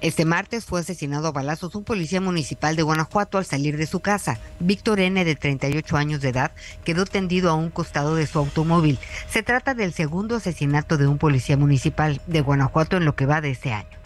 [0.00, 4.00] Este martes fue asesinado a balazos un policía municipal de Guanajuato al salir de su
[4.00, 4.38] casa.
[4.58, 6.52] Víctor N., de 38 años de edad,
[6.84, 8.98] quedó tendido a un costado de su automóvil.
[9.28, 13.42] Se trata del segundo asesinato de un policía municipal de Guanajuato en lo que va
[13.42, 13.99] de este año.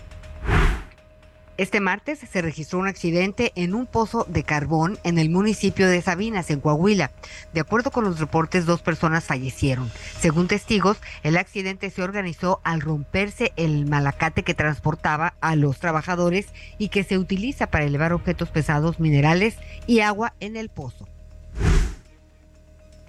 [1.56, 6.02] Este martes se registró un accidente en un pozo de carbón en el municipio de
[6.02, 7.12] Sabinas, en Coahuila.
[7.52, 9.88] De acuerdo con los reportes, dos personas fallecieron.
[10.18, 16.46] Según testigos, el accidente se organizó al romperse el malacate que transportaba a los trabajadores
[16.76, 19.54] y que se utiliza para elevar objetos pesados, minerales
[19.86, 21.06] y agua en el pozo.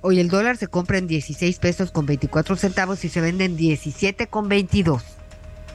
[0.01, 3.57] Hoy el dólar se compra en 16 pesos con 24 centavos y se vende en
[3.57, 5.03] 17 con 22.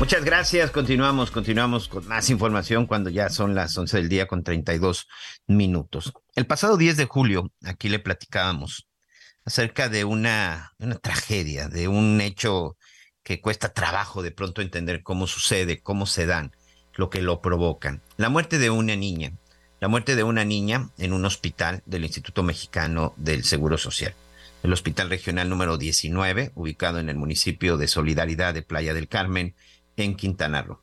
[0.00, 0.70] Muchas gracias.
[0.70, 5.06] Continuamos, continuamos con más información cuando ya son las 11 del día con 32
[5.46, 6.14] minutos.
[6.34, 8.88] El pasado 10 de julio, aquí le platicábamos
[9.44, 12.78] acerca de una, una tragedia, de un hecho
[13.22, 16.56] que cuesta trabajo de pronto entender cómo sucede, cómo se dan,
[16.94, 18.02] lo que lo provocan.
[18.16, 19.34] La muerte de una niña,
[19.80, 24.14] la muerte de una niña en un hospital del Instituto Mexicano del Seguro Social
[24.62, 29.54] el Hospital Regional número 19, ubicado en el municipio de Solidaridad de Playa del Carmen,
[29.96, 30.80] en Quintana Roo.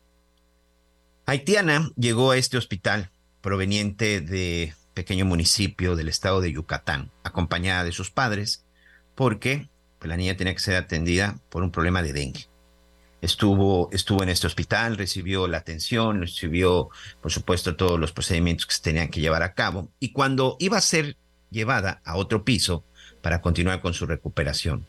[1.26, 3.12] Haitiana llegó a este hospital
[3.42, 8.66] proveniente de pequeño municipio del estado de Yucatán, acompañada de sus padres,
[9.16, 12.48] porque pues, la niña tenía que ser atendida por un problema de dengue.
[13.22, 16.90] Estuvo, estuvo en este hospital, recibió la atención, recibió,
[17.22, 19.92] por supuesto, todos los procedimientos que se tenían que llevar a cabo.
[20.00, 21.18] Y cuando iba a ser
[21.50, 22.86] llevada a otro piso
[23.22, 24.88] para continuar con su recuperación,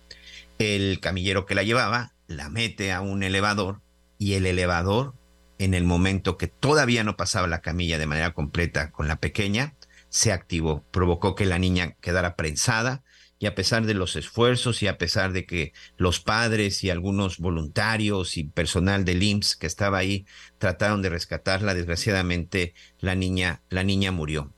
[0.59, 3.81] el camillero que la llevaba la mete a un elevador
[4.19, 5.14] y el elevador,
[5.59, 9.75] en el momento que todavía no pasaba la camilla de manera completa con la pequeña,
[10.09, 13.03] se activó, provocó que la niña quedara prensada
[13.38, 17.38] y a pesar de los esfuerzos y a pesar de que los padres y algunos
[17.38, 20.27] voluntarios y personal del IMSS que estaba ahí
[20.59, 24.53] trataron de rescatarla, desgraciadamente la niña, la niña murió.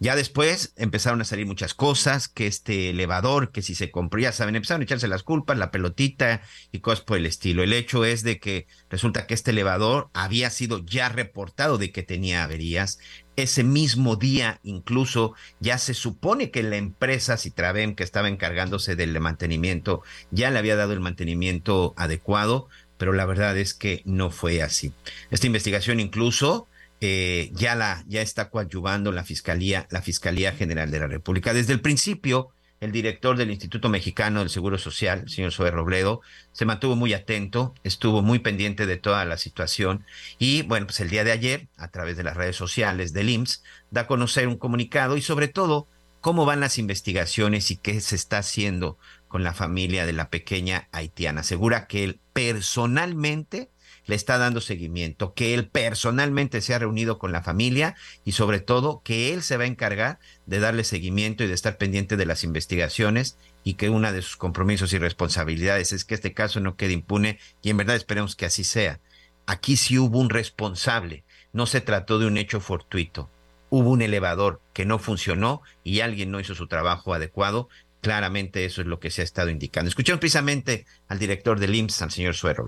[0.00, 4.30] Ya después empezaron a salir muchas cosas, que este elevador, que si se compró, ya
[4.30, 7.64] saben, empezaron a echarse las culpas, la pelotita y cosas por el estilo.
[7.64, 12.04] El hecho es de que resulta que este elevador había sido ya reportado de que
[12.04, 13.00] tenía averías.
[13.34, 19.18] Ese mismo día incluso ya se supone que la empresa Citraven que estaba encargándose del
[19.20, 24.62] mantenimiento ya le había dado el mantenimiento adecuado, pero la verdad es que no fue
[24.62, 24.92] así.
[25.30, 26.68] Esta investigación incluso
[27.00, 31.52] eh, ya, la, ya está coadyuvando la Fiscalía, la Fiscalía General de la República.
[31.52, 36.20] Desde el principio, el director del Instituto Mexicano del Seguro Social, el señor Zoe Robledo,
[36.52, 40.04] se mantuvo muy atento, estuvo muy pendiente de toda la situación
[40.38, 43.62] y bueno, pues el día de ayer, a través de las redes sociales del IMSS,
[43.90, 45.88] da a conocer un comunicado y sobre todo
[46.20, 50.88] cómo van las investigaciones y qué se está haciendo con la familia de la pequeña
[50.92, 51.40] haitiana.
[51.42, 53.70] Asegura que él personalmente
[54.08, 57.94] le está dando seguimiento, que él personalmente se ha reunido con la familia
[58.24, 61.76] y sobre todo que él se va a encargar de darle seguimiento y de estar
[61.76, 66.32] pendiente de las investigaciones y que una de sus compromisos y responsabilidades es que este
[66.32, 68.98] caso no quede impune y en verdad esperemos que así sea.
[69.46, 73.30] Aquí sí hubo un responsable, no se trató de un hecho fortuito.
[73.70, 77.68] Hubo un elevador que no funcionó y alguien no hizo su trabajo adecuado.
[78.00, 79.90] Claramente eso es lo que se ha estado indicando.
[79.90, 82.64] Escuchamos precisamente al director del IMSS, al señor Suero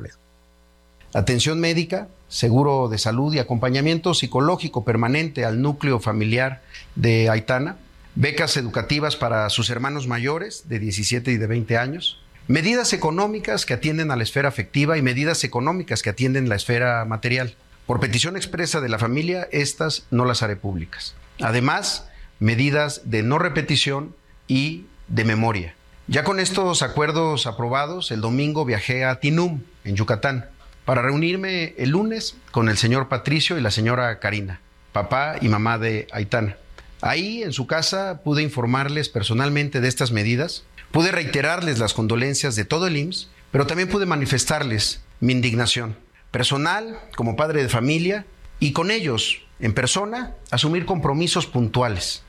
[1.12, 6.62] atención médica, seguro de salud y acompañamiento psicológico permanente al núcleo familiar
[6.94, 7.76] de Aitana,
[8.14, 13.74] becas educativas para sus hermanos mayores de 17 y de 20 años, medidas económicas que
[13.74, 17.54] atienden a la esfera afectiva y medidas económicas que atienden la esfera material.
[17.86, 21.14] Por petición expresa de la familia, estas no las haré públicas.
[21.40, 24.14] Además, medidas de no repetición
[24.46, 25.74] y de memoria.
[26.06, 30.48] Ya con estos acuerdos aprobados, el domingo viajé a Tinum, en Yucatán
[30.90, 34.60] para reunirme el lunes con el señor Patricio y la señora Karina,
[34.92, 36.56] papá y mamá de Aitana.
[37.00, 42.64] Ahí, en su casa, pude informarles personalmente de estas medidas, pude reiterarles las condolencias de
[42.64, 45.96] todo el IMSS, pero también pude manifestarles mi indignación
[46.32, 48.26] personal, como padre de familia,
[48.58, 52.24] y con ellos, en persona, asumir compromisos puntuales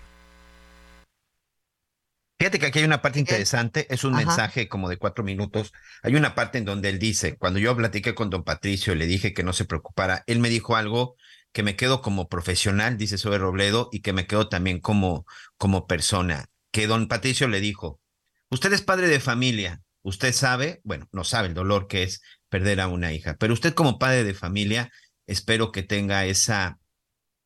[2.41, 5.73] Fíjate que aquí hay una parte interesante, es un mensaje como de cuatro minutos.
[6.01, 9.31] Hay una parte en donde él dice, cuando yo platiqué con don Patricio, le dije
[9.31, 11.17] que no se preocupara, él me dijo algo
[11.51, 15.27] que me quedo como profesional, dice sobre Robledo, y que me quedo también como,
[15.57, 18.01] como persona, que don Patricio le dijo,
[18.49, 22.81] usted es padre de familia, usted sabe, bueno, no sabe el dolor que es perder
[22.81, 24.89] a una hija, pero usted como padre de familia,
[25.27, 26.79] espero que tenga esa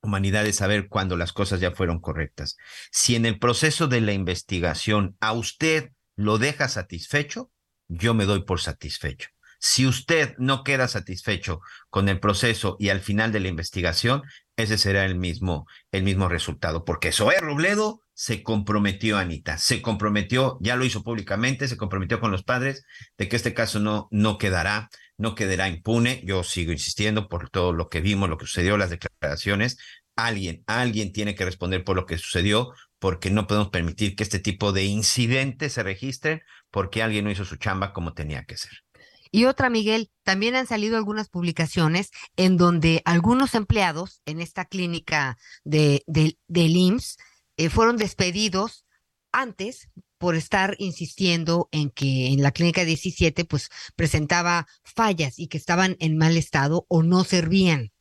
[0.05, 2.57] humanidad de saber cuándo las cosas ya fueron correctas.
[2.91, 7.51] Si en el proceso de la investigación a usted lo deja satisfecho,
[7.87, 9.29] yo me doy por satisfecho.
[9.59, 14.23] Si usted no queda satisfecho con el proceso y al final de la investigación,
[14.57, 20.57] ese será el mismo, el mismo resultado, porque Zoé Robledo se comprometió, Anita, se comprometió,
[20.61, 22.85] ya lo hizo públicamente, se comprometió con los padres
[23.17, 26.21] de que este caso no, no quedará, no quedará impune.
[26.25, 29.77] Yo sigo insistiendo por todo lo que vimos, lo que sucedió, las declaraciones.
[30.15, 34.39] Alguien, alguien tiene que responder por lo que sucedió, porque no podemos permitir que este
[34.39, 36.41] tipo de incidentes se registren
[36.71, 38.84] porque alguien no hizo su chamba como tenía que ser.
[39.31, 45.37] Y otra, Miguel, también han salido algunas publicaciones en donde algunos empleados en esta clínica
[45.63, 47.17] de, de, del IMSS
[47.57, 48.85] eh, fueron despedidos
[49.31, 55.57] antes por estar insistiendo en que en la clínica 17 pues presentaba fallas y que
[55.57, 57.91] estaban en mal estado o no servían.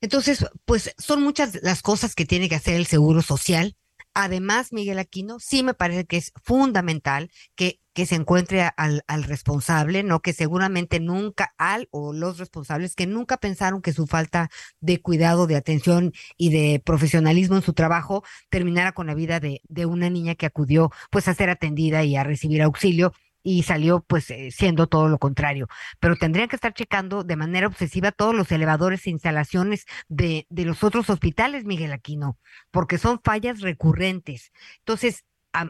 [0.00, 3.76] Entonces, pues son muchas las cosas que tiene que hacer el Seguro Social
[4.20, 10.04] Además, Miguel Aquino, sí me parece que es fundamental que, que se encuentre al, responsable,
[10.04, 10.20] ¿no?
[10.20, 15.48] Que seguramente nunca, al o los responsables que nunca pensaron que su falta de cuidado,
[15.48, 20.10] de atención y de profesionalismo en su trabajo terminara con la vida de, de una
[20.10, 24.52] niña que acudió pues a ser atendida y a recibir auxilio y salió pues eh,
[24.52, 25.66] siendo todo lo contrario.
[25.98, 30.64] Pero tendrían que estar checando de manera obsesiva todos los elevadores e instalaciones de, de
[30.64, 32.38] los otros hospitales, Miguel Aquino,
[32.70, 34.52] porque son fallas recurrentes.
[34.78, 35.24] Entonces,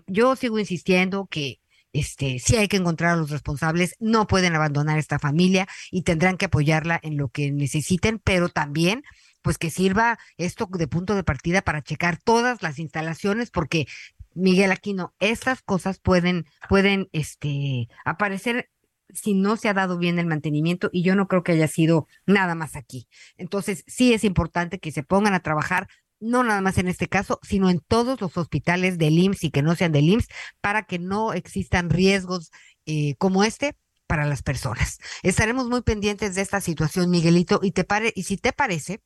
[0.07, 1.61] yo sigo insistiendo que
[1.93, 6.37] este, sí hay que encontrar a los responsables, no pueden abandonar esta familia y tendrán
[6.37, 9.03] que apoyarla en lo que necesiten, pero también
[9.43, 13.87] pues que sirva esto de punto de partida para checar todas las instalaciones, porque
[14.35, 18.69] Miguel Aquino, estas cosas pueden, pueden este, aparecer
[19.13, 22.07] si no se ha dado bien el mantenimiento y yo no creo que haya sido
[22.27, 23.09] nada más aquí.
[23.37, 25.89] Entonces, sí es importante que se pongan a trabajar
[26.21, 29.63] no nada más en este caso, sino en todos los hospitales del IMSS y que
[29.63, 30.29] no sean del IMSS
[30.61, 32.51] para que no existan riesgos
[32.87, 33.77] eh, como este
[34.07, 34.99] para las personas.
[35.23, 39.03] Estaremos muy pendientes de esta situación, Miguelito, y te pare, y si te parece,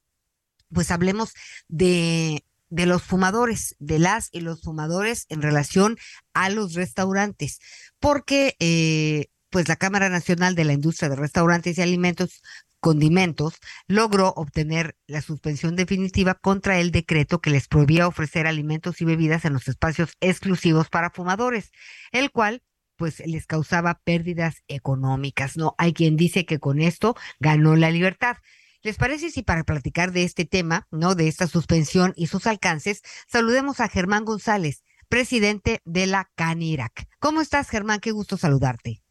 [0.71, 1.35] pues hablemos
[1.69, 5.99] de de los fumadores, de las y los fumadores en relación
[6.33, 7.61] a los restaurantes,
[8.01, 12.41] porque eh, pues la Cámara Nacional de la Industria de Restaurantes y Alimentos
[12.83, 19.05] Condimentos logró obtener la suspensión definitiva contra el decreto que les prohibía ofrecer alimentos y
[19.05, 21.71] bebidas en los espacios exclusivos para fumadores,
[22.11, 22.65] el cual
[22.97, 25.57] pues les causaba pérdidas económicas.
[25.57, 28.39] No hay quien dice que con esto ganó la libertad.
[28.83, 31.15] ¿Les parece si para platicar de este tema, ¿no?
[31.15, 37.07] De esta suspensión y sus alcances, saludemos a Germán González, presidente de la CANIRAC.
[37.21, 38.01] ¿Cómo estás, Germán?
[38.01, 39.05] Qué gusto saludarte.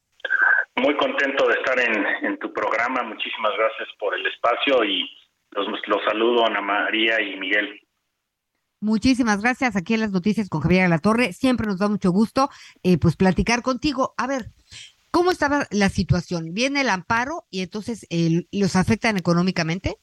[0.82, 3.04] Muy contento de estar en, tu programa.
[3.04, 5.08] Muchísimas gracias por el espacio y
[5.52, 7.80] los, los saludo Ana María y Miguel.
[8.80, 9.76] Muchísimas gracias.
[9.76, 11.34] Aquí en las noticias con Javier La Torre.
[11.34, 12.50] Siempre nos da mucho gusto
[12.82, 14.16] eh, pues platicar contigo.
[14.18, 14.46] A ver,
[15.12, 16.52] ¿cómo estaba la situación?
[16.52, 18.08] ¿Viene el amparo y entonces
[18.52, 19.98] los afectan económicamente?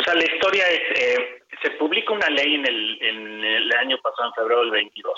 [0.00, 3.98] O sea, la historia es, eh, se publica una ley en el, en el año
[4.02, 5.14] pasado, en febrero del 22.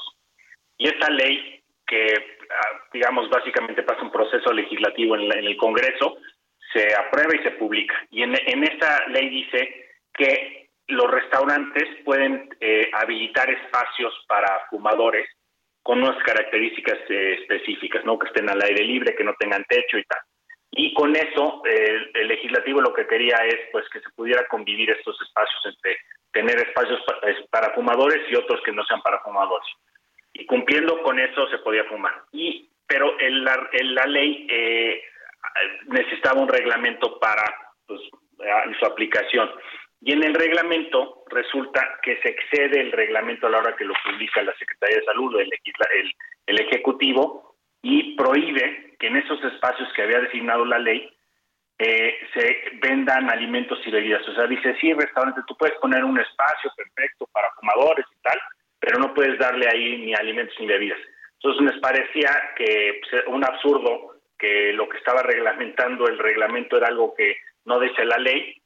[0.77, 1.60] Y esta ley,
[1.91, 6.19] que ah, digamos básicamente pasa un proceso legislativo en, en el Congreso,
[6.73, 7.95] se aprueba y se publica.
[8.11, 15.29] Y en, en esta ley dice que los restaurantes pueden eh, habilitar espacios para fumadores
[15.83, 18.19] con unas características eh, específicas, ¿no?
[18.19, 20.21] Que estén al aire libre, que no tengan techo y tal.
[20.73, 24.91] Y con eso, eh, el legislativo lo que quería es pues que se pudiera convivir
[24.91, 25.99] estos espacios entre
[26.33, 27.01] tener espacios
[27.51, 29.67] para, fumadores y otros que no sean para fumadores.
[30.33, 32.23] Y cumpliendo con eso se podía fumar.
[32.33, 34.49] Y pero el, la, la ley
[35.87, 37.45] necesitaba un reglamento para
[37.87, 38.01] pues,
[38.79, 39.51] su aplicación.
[40.01, 43.95] Y en el reglamento resulta que se excede el reglamento a la hora que lo
[44.05, 46.15] publica la Secretaría de Salud, el, el,
[46.47, 51.11] el Ejecutivo, y prohíbe que en esos espacios que había designado la ley
[51.79, 54.27] eh, se vendan alimentos y bebidas.
[54.29, 58.39] O sea, dice, sí, restaurante, tú puedes poner un espacio perfecto para fumadores y tal,
[58.81, 60.99] pero no puedes darle ahí ni alimentos ni bebidas.
[61.35, 66.89] Entonces nos parecía que pues, un absurdo que lo que estaba reglamentando el reglamento era
[66.89, 68.61] algo que no dice la ley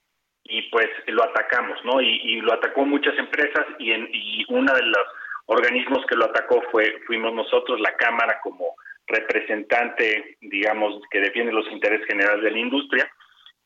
[0.45, 2.01] y pues lo atacamos, ¿no?
[2.01, 5.07] Y, lo atacó muchas empresas y, en, y uno de los
[5.47, 11.71] organismos que lo atacó fue fuimos nosotros, la Cámara, como representante, digamos, que defiende los
[11.71, 13.11] intereses generales de la industria,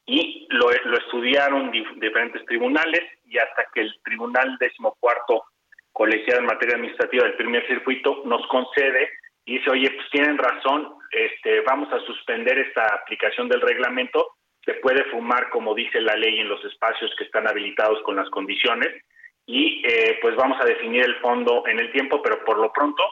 [0.06, 5.44] y lo, lo estudiaron diferentes tribunales y hasta que el Tribunal decimocuarto
[5.98, 9.10] colegiado en materia administrativa del primer circuito nos concede
[9.44, 14.38] y dice, oye, pues tienen razón, este, vamos a suspender esta aplicación del reglamento
[14.68, 18.28] se puede fumar como dice la ley en los espacios que están habilitados con las
[18.28, 18.88] condiciones
[19.46, 23.02] y eh, pues vamos a definir el fondo en el tiempo, pero por lo pronto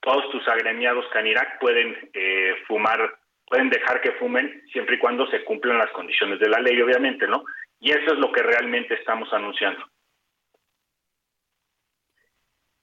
[0.00, 3.16] todos tus agremiados Canirac pueden eh, fumar,
[3.46, 7.26] pueden dejar que fumen siempre y cuando se cumplan las condiciones de la ley, obviamente,
[7.26, 7.42] ¿no?
[7.80, 9.82] Y eso es lo que realmente estamos anunciando.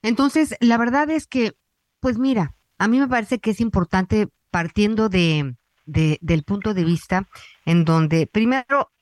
[0.06, 1.54] Entonces, la verdad es que,
[1.98, 7.28] pues mira, a mí me parece que es importante partiendo de, del punto de vista
[7.64, 8.92] en donde primero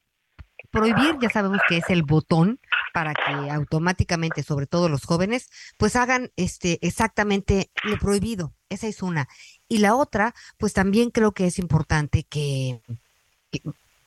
[0.70, 2.58] prohibir, ya sabemos que es el botón
[2.94, 8.54] para que automáticamente, sobre todo los jóvenes, pues hagan este exactamente lo prohibido.
[8.70, 9.28] Esa es una.
[9.68, 12.80] Y la otra, pues también creo que es importante que,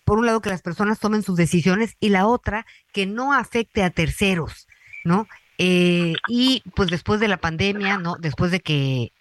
[0.04, 3.84] por un lado, que las personas tomen sus decisiones y la otra, que no afecte
[3.84, 4.68] a terceros,
[5.06, 5.28] ¿no?
[5.58, 8.16] Eh, y pues después de la pandemia, ¿no?
[8.20, 9.12] Después de que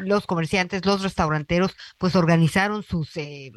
[0.00, 3.52] los comerciantes, los restauranteros, pues organizaron sus, eh,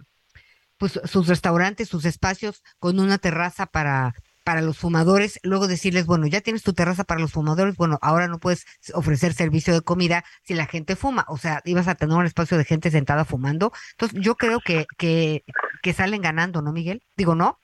[0.77, 6.27] pues, sus restaurantes, sus espacios con una terraza para para los fumadores, luego decirles, bueno,
[6.27, 10.23] ya tienes tu terraza para los fumadores, bueno, ahora no puedes ofrecer servicio de comida
[10.43, 13.71] si la gente fuma, o sea, ibas a tener un espacio de gente sentada fumando.
[13.91, 15.43] Entonces, yo creo que, que,
[15.81, 17.03] que salen ganando, ¿no, Miguel?
[17.15, 17.59] Digo, ¿no?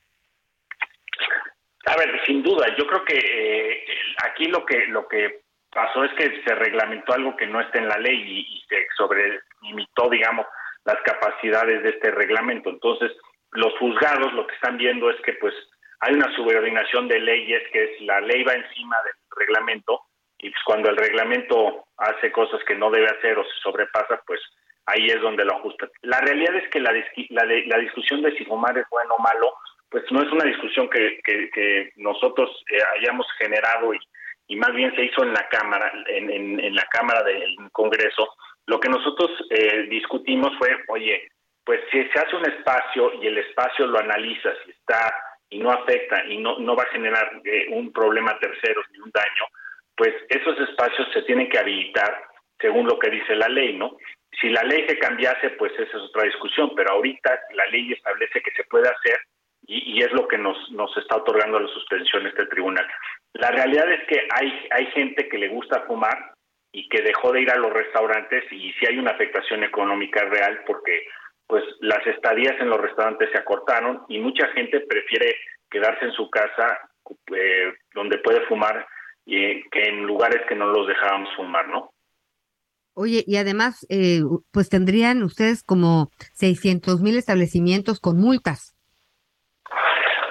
[1.89, 3.83] A ver, sin duda, yo creo que eh,
[4.23, 7.87] aquí lo que lo que pasó es que se reglamentó algo que no está en
[7.87, 10.45] la ley y, se sobrelimitó, digamos,
[10.85, 12.69] las capacidades de este reglamento.
[12.69, 13.11] Entonces,
[13.53, 15.55] los juzgados lo que están viendo es que pues
[16.01, 20.01] hay una subordinación de leyes que es la ley va encima del reglamento
[20.37, 24.39] y pues cuando el reglamento hace cosas que no debe hacer o se sobrepasa, pues
[24.85, 25.89] ahí es donde lo ajusta.
[26.03, 26.93] La realidad es que la,
[27.29, 29.55] la, la discusión de si fumar es bueno o malo,
[29.89, 33.99] pues no es una discusión que, nosotros eh, hayamos generado y,
[34.47, 38.35] y más bien se hizo en la Cámara, en, en, la Cámara del Congreso,
[38.67, 41.27] lo que nosotros eh, discutimos fue, oye,
[41.63, 45.13] pues si se hace un espacio y el espacio lo analiza, si está
[45.49, 48.99] y no afecta y no, no va a generar eh, un problema a terceros ni
[48.99, 49.45] un daño,
[49.95, 52.23] pues esos espacios se tienen que habilitar
[52.59, 53.97] según lo que dice la ley, ¿no?
[54.39, 58.41] Si la ley se cambiase, pues esa es otra discusión, pero ahorita la ley establece
[58.41, 59.17] que se puede hacer
[59.71, 62.87] y, es lo que nos, nos está otorgando la suspensión este tribunal.
[63.33, 66.33] La realidad es que hay, gente que le gusta fumar
[66.71, 70.61] y que dejó de ir a los restaurantes y sí hay una afectación económica real
[70.65, 71.05] porque
[71.45, 75.35] pues las estadías en los restaurantes se acortaron y mucha gente prefiere
[75.69, 76.79] quedarse en su casa
[77.35, 78.87] eh, donde puede fumar
[79.25, 81.91] y, que en lugares que no los dejábamos fumar, ¿no?
[82.95, 88.68] Oye, y además, eh, pues tendrían ustedes como 600 mil establecimientos con multas.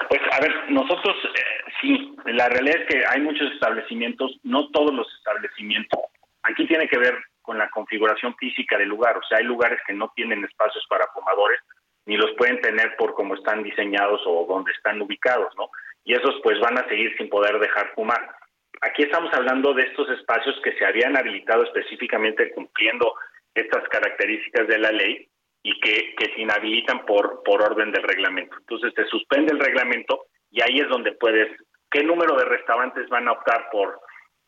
[0.09, 4.93] Pues a ver, nosotros eh, Sí, la realidad es que hay muchos establecimientos, no todos
[4.93, 6.01] los establecimientos.
[6.43, 9.93] Aquí tiene que ver con la configuración física del lugar, o sea, hay lugares que
[9.93, 11.61] no tienen espacios para fumadores,
[12.07, 15.71] ni los pueden tener por cómo están diseñados o donde están ubicados, ¿no?
[16.05, 18.35] Y esos pues van a seguir sin poder dejar fumar.
[18.81, 23.15] Aquí estamos hablando de estos espacios que se habían habilitado específicamente cumpliendo
[23.55, 25.29] estas características de la ley
[25.63, 28.57] y que, que se inhabilitan por, por orden del reglamento.
[28.59, 31.49] Entonces se suspende el reglamento y ahí es donde puedes,
[31.91, 34.01] ¿qué número de restaurantes van a optar por,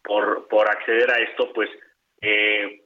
[0.03, 1.53] por, por acceder a esto?
[1.53, 1.69] Pues
[2.23, 2.83] eh,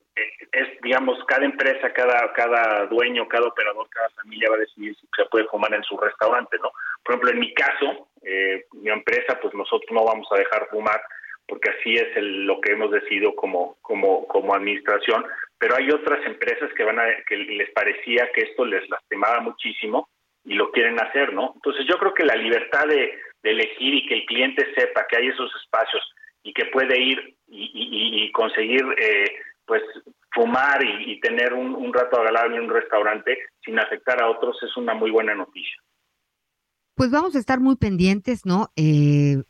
[0.52, 5.08] es, digamos, cada empresa, cada, cada dueño, cada operador, cada familia va a decidir si
[5.16, 6.70] se puede fumar en su restaurante, ¿no?
[7.02, 11.00] Por ejemplo, en mi caso, eh, mi empresa, pues nosotros no vamos a dejar fumar
[11.46, 15.24] porque así es lo que hemos decidido como, como, como administración,
[15.58, 20.08] pero hay otras empresas que van a, que les parecía que esto les lastimaba muchísimo
[20.44, 21.52] y lo quieren hacer, ¿no?
[21.54, 25.28] Entonces yo creo que la libertad de, elegir y que el cliente sepa que hay
[25.28, 26.02] esos espacios
[26.42, 29.36] y que puede ir y, conseguir eh,
[29.66, 29.82] pues
[30.32, 34.94] fumar y, tener un, rato agradable en un restaurante sin afectar a otros es una
[34.94, 35.76] muy buena noticia.
[36.94, 38.70] Pues vamos a estar muy pendientes, ¿no?
[38.76, 39.42] Eh,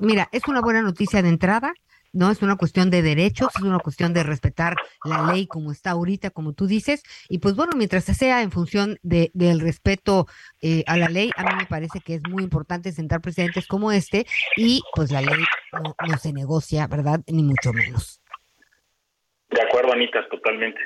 [0.00, 1.72] mira, es una buena noticia de entrada,
[2.12, 2.30] ¿no?
[2.30, 6.30] Es una cuestión de derechos, es una cuestión de respetar la ley como está ahorita,
[6.30, 10.26] como tú dices, y pues bueno, mientras sea en función de, del respeto
[10.60, 13.92] eh, a la ley, a mí me parece que es muy importante sentar presidentes como
[13.92, 17.20] este y pues la ley no, no se negocia, ¿verdad?
[17.26, 18.20] Ni mucho menos.
[19.50, 20.80] De acuerdo, Anita, totalmente.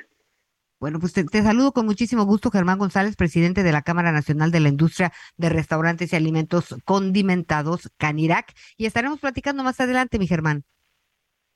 [0.80, 4.60] Bueno, pues te, saludo con muchísimo gusto, Germán González, presidente de la Cámara Nacional de
[4.60, 10.64] la Industria de Restaurantes y Alimentos Condimentados, Canirac, y estaremos platicando más adelante, mi Germán.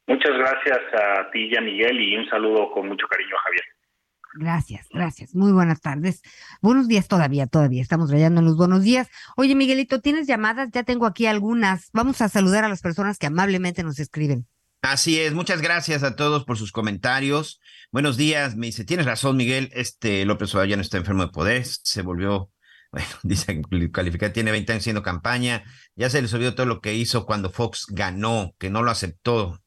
[0.06, 3.64] Muchas gracias a ti y a Miguel y un saludo con mucho cariño a Javier.
[4.34, 5.34] Gracias, gracias.
[5.34, 6.22] Muy buenas tardes.
[6.62, 7.82] Buenos días todavía, todavía.
[7.82, 9.10] Estamos rayando en los buenos días.
[9.36, 10.70] Oye, Miguelito, ¿tienes llamadas?
[10.70, 11.90] Ya tengo aquí algunas.
[11.92, 14.46] Vamos a saludar a las personas que amablemente nos escriben.
[14.82, 17.60] Así es, muchas gracias a todos por sus comentarios.
[17.90, 22.02] Buenos días, me dice, tienes razón, Miguel, este López Obrador está enfermo de poder, se
[22.02, 22.52] volvió,
[22.92, 23.60] bueno, dice
[23.92, 25.64] calificar, tiene 20 años haciendo campaña,
[25.96, 29.60] ya se les olvidó todo lo que hizo cuando Fox ganó, que no lo aceptó,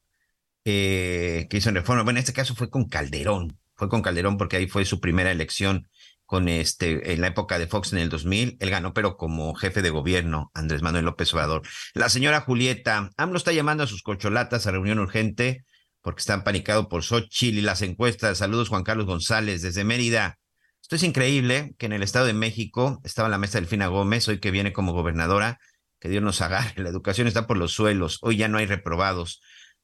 [0.64, 2.03] eh, que hizo en reforma.
[2.03, 5.32] Bueno, en este caso fue con Calderón, fue con Calderón porque ahí fue su primera
[5.32, 5.89] elección
[6.32, 9.82] con este, en la época de Fox en el 2000, él ganó, pero como jefe
[9.82, 11.63] de gobierno, Andrés Manuel López Obrador.
[11.93, 15.65] La señora Julieta, AMLO está llamando a sus colcholatas a reunión urgente
[15.99, 18.38] porque están panicados por Xochitl y las encuestas.
[18.38, 20.39] Saludos, Juan Carlos González, desde Mérida.
[20.82, 24.39] Esto es increíble que en el Estado de México estaba la mesa Delfina Gómez, hoy
[24.39, 25.59] que viene como gobernadora,
[25.99, 29.41] que Dios nos agarre, la educación está por los suelos, hoy ya no hay reprobados.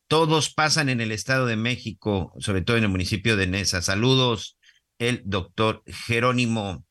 [0.08, 3.82] Todos pasan en el Estado de México, sobre todo en el municipio de Nesa.
[3.82, 4.57] Saludos,
[5.00, 6.86] el doctor Jerónimo.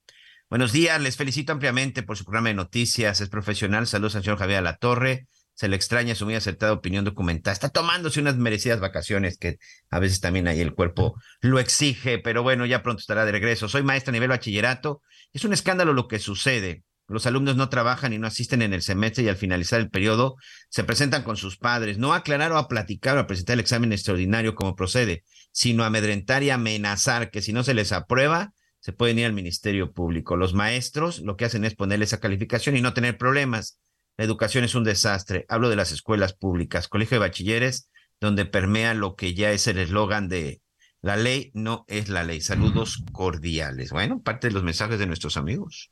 [0.49, 3.87] Buenos días, les felicito ampliamente por su programa de noticias, es profesional.
[3.87, 5.27] Saludos al señor Javier La Torre.
[5.55, 7.53] Se le extraña su muy acertada opinión documental.
[7.53, 9.57] Está tomándose unas merecidas vacaciones que
[9.91, 13.67] a veces también ahí el cuerpo lo exige, pero bueno, ya pronto estará de regreso.
[13.69, 15.01] Soy maestra a nivel bachillerato.
[15.33, 16.85] Es un escándalo lo que sucede.
[17.09, 20.37] Los alumnos no trabajan y no asisten en el semestre y al finalizar el periodo
[20.69, 21.99] se presentan con sus padres.
[21.99, 25.23] No aclarar o a platicar o a presentar el examen extraordinario como procede
[25.57, 29.91] sino amedrentar y amenazar que si no se les aprueba, se pueden ir al Ministerio
[29.91, 30.37] Público.
[30.37, 33.81] Los maestros lo que hacen es ponerle esa calificación y no tener problemas.
[34.19, 35.47] La educación es un desastre.
[35.49, 37.89] Hablo de las escuelas públicas, colegio de bachilleres,
[38.21, 40.61] donde permea lo que ya es el eslogan de
[41.01, 42.43] la ley no es la ley.
[42.43, 43.93] Saludos cordiales.
[43.93, 45.91] Bueno, parte de los mensajes de nuestros amigos.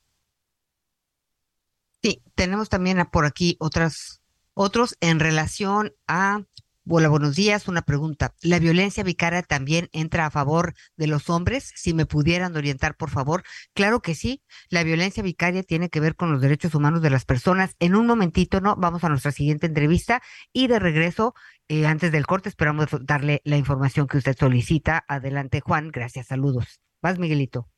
[2.04, 4.20] Sí, tenemos también por aquí otras,
[4.52, 6.42] otros en relación a
[6.86, 7.66] Hola, buenos días.
[7.66, 8.34] Una pregunta.
[8.42, 11.72] ¿La violencia vicaria también entra a favor de los hombres?
[11.74, 13.42] Si me pudieran orientar, por favor.
[13.72, 14.42] Claro que sí.
[14.68, 17.74] La violencia vicaria tiene que ver con los derechos humanos de las personas.
[17.78, 18.76] En un momentito, ¿no?
[18.76, 20.20] Vamos a nuestra siguiente entrevista
[20.52, 21.34] y de regreso,
[21.68, 25.06] eh, antes del corte, esperamos darle la información que usted solicita.
[25.08, 25.88] Adelante, Juan.
[25.90, 26.26] Gracias.
[26.26, 26.82] Saludos.
[27.00, 27.73] Vas, Miguelito.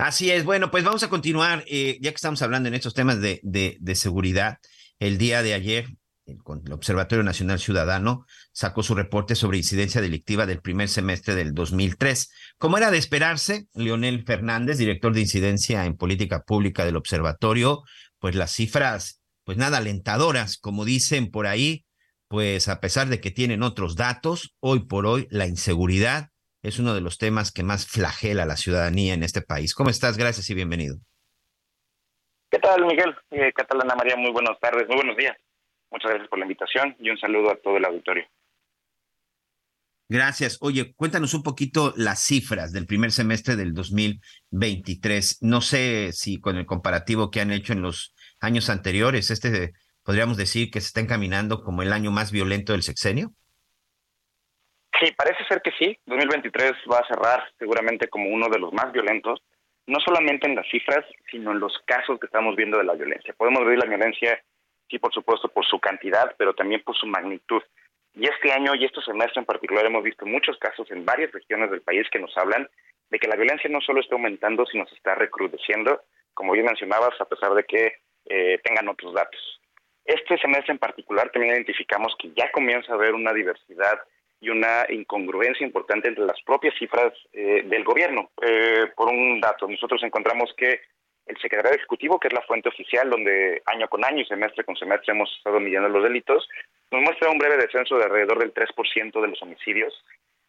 [0.00, 0.44] Así es.
[0.44, 3.94] Bueno, pues vamos a continuar, eh, ya que estamos hablando en estos temas de, de,
[3.94, 4.56] seguridad.
[4.98, 5.88] El día de ayer
[6.24, 12.30] el Observatorio Nacional Ciudadano sacó su reporte sobre incidencia delictiva del primer semestre del 2003.
[12.56, 17.82] Como era de esperarse, Leonel Fernández, director de incidencia en política pública del observatorio,
[18.20, 21.84] pues las cifras, pues nada alentadoras, como dicen por ahí,
[22.26, 26.29] pues a pesar de que tienen otros datos, hoy por hoy la inseguridad
[26.62, 29.74] es uno de los temas que más flagela a la ciudadanía en este país.
[29.74, 30.18] ¿Cómo estás?
[30.18, 30.96] Gracias y bienvenido.
[32.50, 33.14] ¿Qué tal, Miguel?
[33.30, 34.16] Eh, ¿Qué tal, Ana María?
[34.16, 35.36] Muy buenas tardes, muy buenos días.
[35.90, 38.26] Muchas gracias por la invitación y un saludo a todo el auditorio.
[40.08, 40.58] Gracias.
[40.60, 45.38] Oye, cuéntanos un poquito las cifras del primer semestre del 2023.
[45.42, 50.36] No sé si con el comparativo que han hecho en los años anteriores, este podríamos
[50.36, 53.32] decir que se está encaminando como el año más violento del sexenio.
[55.00, 55.98] Sí, parece ser que sí.
[56.06, 59.42] 2023 va a cerrar seguramente como uno de los más violentos,
[59.86, 63.34] no solamente en las cifras, sino en los casos que estamos viendo de la violencia.
[63.36, 64.42] Podemos ver la violencia,
[64.90, 67.62] sí, por supuesto, por su cantidad, pero también por su magnitud.
[68.14, 71.70] Y este año y este semestre en particular hemos visto muchos casos en varias regiones
[71.70, 72.68] del país que nos hablan
[73.08, 76.02] de que la violencia no solo está aumentando, sino se está recrudeciendo,
[76.34, 77.94] como bien mencionabas, a pesar de que
[78.26, 79.60] eh, tengan otros datos.
[80.04, 83.98] Este semestre en particular también identificamos que ya comienza a haber una diversidad
[84.40, 88.30] y una incongruencia importante entre las propias cifras eh, del gobierno.
[88.40, 90.80] Eh, por un dato, nosotros encontramos que
[91.26, 94.76] el secretario ejecutivo, que es la fuente oficial donde año con año y semestre con
[94.76, 96.48] semestre hemos estado midiendo los delitos,
[96.90, 99.94] nos muestra un breve descenso de alrededor del 3% de los homicidios.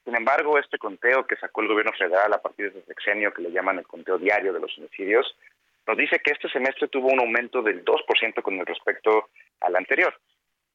[0.04, 3.44] Sin embargo, este conteo que sacó el gobierno federal a partir de ese sexenio, que
[3.44, 5.36] le llaman el conteo diario de los homicidios,
[5.86, 9.30] nos dice que este semestre tuvo un aumento del 2% con respecto
[9.60, 10.14] al anterior.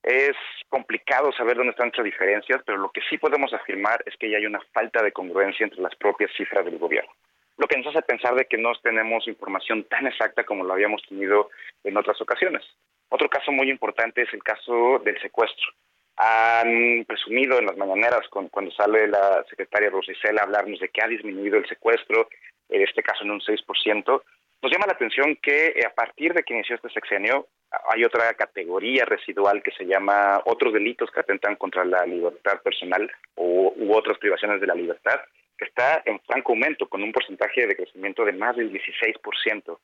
[0.07, 0.37] Es
[0.69, 4.39] complicado saber dónde están estas diferencias, pero lo que sí podemos afirmar es que ya
[4.39, 7.11] hay una falta de congruencia entre las propias cifras del gobierno.
[7.57, 11.03] Lo que nos hace pensar de que no tenemos información tan exacta como lo habíamos
[11.09, 11.51] tenido
[11.83, 12.63] en otras ocasiones.
[13.09, 15.73] Otro caso muy importante es el caso del secuestro.
[16.19, 21.59] Han presumido en las mañaneras cuando sale la secretaria Rosicela hablarnos de que ha disminuido
[21.59, 22.29] el secuestro,
[22.69, 24.23] en este caso en un 6%,
[24.63, 27.49] nos llama la atención que eh, a partir de que inició este sexenio
[27.89, 33.11] hay otra categoría residual que se llama otros delitos que atentan contra la libertad personal
[33.35, 35.21] o, u otras privaciones de la libertad,
[35.59, 39.79] que está en franco aumento con un porcentaje de crecimiento de más del 16%.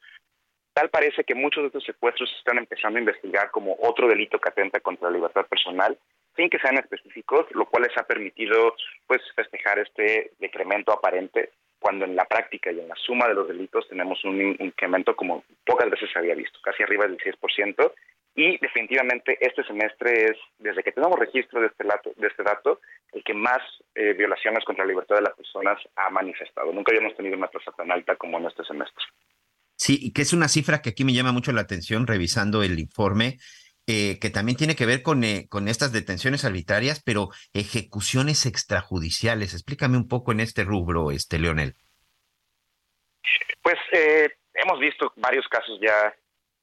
[0.74, 4.38] Tal parece que muchos de estos secuestros se están empezando a investigar como otro delito
[4.38, 5.98] que atenta contra la libertad personal,
[6.34, 8.74] sin que sean específicos, lo cual les ha permitido
[9.06, 11.50] pues festejar este decremento aparente
[11.82, 15.44] cuando en la práctica y en la suma de los delitos tenemos un incremento como
[15.66, 17.92] pocas veces se había visto, casi arriba del 6%,
[18.34, 22.80] y definitivamente este semestre es, desde que tenemos registro de este, dato, de este dato,
[23.12, 23.60] el que más
[23.94, 26.72] eh, violaciones contra la libertad de las personas ha manifestado.
[26.72, 29.04] Nunca habíamos tenido una tasa tan alta como en este semestre.
[29.76, 32.78] Sí, y que es una cifra que aquí me llama mucho la atención revisando el
[32.78, 33.38] informe,
[33.88, 39.54] eh, que también tiene que ver con, eh, con estas detenciones arbitrarias, pero ejecuciones extrajudiciales.
[39.54, 41.74] Explícame un poco en este rubro, este Leonel.
[43.60, 46.14] Pues eh, hemos visto varios casos ya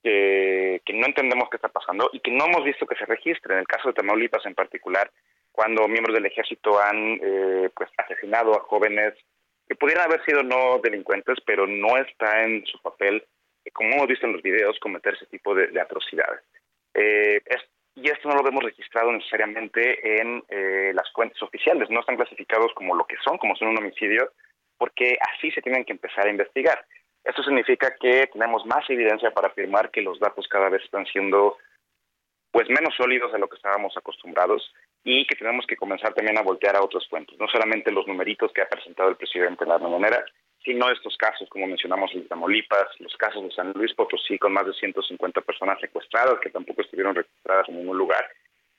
[0.02, 3.54] que, no entendemos qué está pasando y que no hemos visto que se registre.
[3.54, 5.12] En el caso de Tamaulipas en particular,
[5.52, 7.20] cuando miembros del ejército han
[7.76, 9.14] pues asesinado a jóvenes
[9.68, 13.26] que pudieran haber sido no delincuentes, pero no está en su papel,
[13.74, 16.42] como hemos visto en los videos, cometer ese tipo de atrocidades.
[16.94, 17.42] Eh,
[17.96, 22.74] y esto no lo vemos registrado necesariamente en eh, las cuentas oficiales, no están clasificados
[22.74, 24.32] como lo que son, como son un homicidio,
[24.78, 26.86] porque así se tienen que empezar a investigar.
[27.24, 31.58] Esto significa que tenemos más evidencia para afirmar que los datos cada vez están siendo
[32.52, 34.74] pues menos sólidos de lo que estábamos acostumbrados
[35.04, 38.52] y que tenemos que comenzar también a voltear a otros fuentes, no solamente los numeritos
[38.54, 40.26] que ha presentado el presidente en la manera,
[40.64, 44.66] sino estos casos, como mencionamos en Tamaulipas, los casos de San Luis Potosí con más
[44.66, 48.26] de 150 personas secuestradas que tampoco estuvieron registradas en ningún lugar,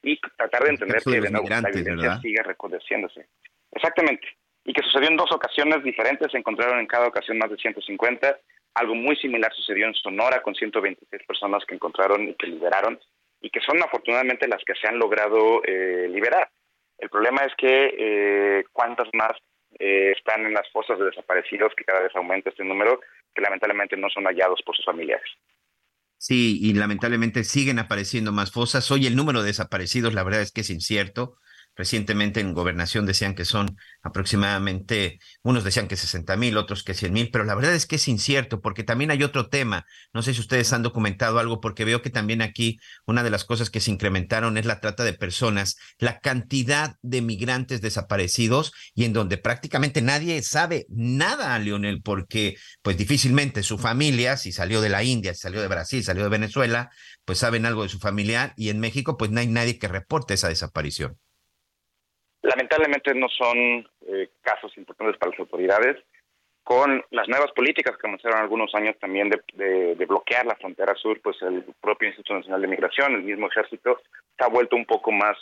[0.02, 3.26] y tratar de entender que de nuevo la evidencia sigue recrudeciéndose.
[3.72, 4.26] Exactamente.
[4.64, 8.38] Y que sucedió en dos ocasiones diferentes, se encontraron en cada ocasión más de 150.
[8.74, 12.98] Algo muy similar sucedió en Sonora con 126 personas que encontraron y que liberaron,
[13.40, 16.48] y que son afortunadamente las que se han logrado eh, liberar.
[16.98, 19.32] El problema es que eh, cuántas más
[19.78, 23.00] eh, están en las fosas de desaparecidos, que cada vez aumenta este número,
[23.34, 25.30] que lamentablemente no son hallados por sus familiares.
[26.18, 28.90] Sí, y lamentablemente siguen apareciendo más fosas.
[28.90, 31.38] Hoy el número de desaparecidos, la verdad es que es incierto.
[31.76, 37.12] Recientemente en gobernación decían que son aproximadamente, unos decían que 60 mil, otros que 100
[37.12, 39.86] mil, pero la verdad es que es incierto porque también hay otro tema.
[40.12, 43.44] No sé si ustedes han documentado algo porque veo que también aquí una de las
[43.44, 49.04] cosas que se incrementaron es la trata de personas, la cantidad de migrantes desaparecidos y
[49.04, 54.88] en donde prácticamente nadie sabe nada, Leonel, porque pues difícilmente su familia, si salió de
[54.88, 56.90] la India, si salió de Brasil, salió de Venezuela,
[57.24, 60.34] pues saben algo de su familiar y en México pues no hay nadie que reporte
[60.34, 61.18] esa desaparición.
[62.42, 65.96] Lamentablemente no son eh, casos importantes para las autoridades.
[66.62, 71.36] Con las nuevas políticas que comenzaron algunos años también de, bloquear la frontera sur, pues
[71.42, 74.00] el propio Instituto Nacional de Migración, el mismo ejército,
[74.36, 75.36] se ha vuelto un poco más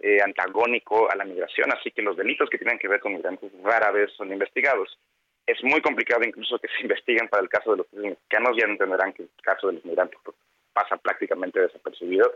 [0.00, 3.50] eh, antagónico a la migración, así que los delitos que tienen que ver con migrantes
[3.62, 4.98] rara vez son investigados.
[5.46, 9.12] Es muy complicado incluso que se investiguen para el caso de los mexicanos, ya entenderán
[9.12, 10.36] que el caso de los migrantes pues,
[10.72, 12.32] pasa prácticamente desapercibido.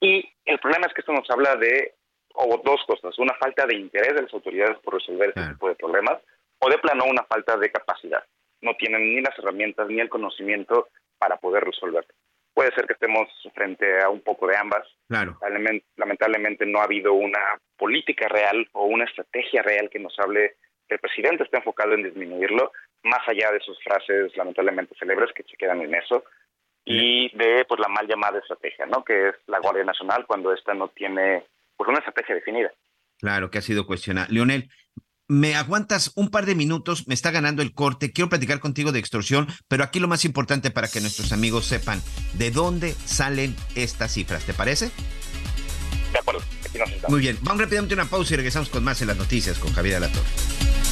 [0.00, 1.94] Y el problema es que esto nos habla de
[2.34, 5.76] o dos cosas, una falta de interés de las autoridades por resolver este tipo de
[5.76, 6.20] problemas,
[6.58, 8.24] o de plano una falta de capacidad.
[8.60, 12.06] No tienen ni las herramientas ni el conocimiento para poder resolver.
[12.52, 14.86] Puede ser que estemos frente a un poco de ambas.
[15.08, 15.38] Claro.
[15.96, 17.40] Lamentablemente no ha habido una
[17.76, 20.54] política real o una estrategia real que nos hable
[20.88, 22.72] que el presidente está enfocado en disminuirlo,
[23.02, 26.24] más allá de sus frases lamentablemente célebres que se quedan en eso,
[26.84, 29.04] y de pues la mal llamada estrategia, ¿no?
[29.04, 31.44] Que es la Guardia Nacional cuando esta no tiene
[31.76, 32.70] pues una estrategia definida.
[33.18, 34.26] Claro, que ha sido cuestionada.
[34.30, 34.70] Leonel,
[35.28, 38.98] me aguantas un par de minutos, me está ganando el corte, quiero platicar contigo de
[38.98, 42.02] extorsión, pero aquí lo más importante para que nuestros amigos sepan
[42.34, 44.90] de dónde salen estas cifras, ¿te parece?
[46.12, 49.00] De acuerdo, aquí nos Muy bien, vamos rápidamente a una pausa y regresamos con más
[49.00, 50.83] en las noticias con Javier Alatorre.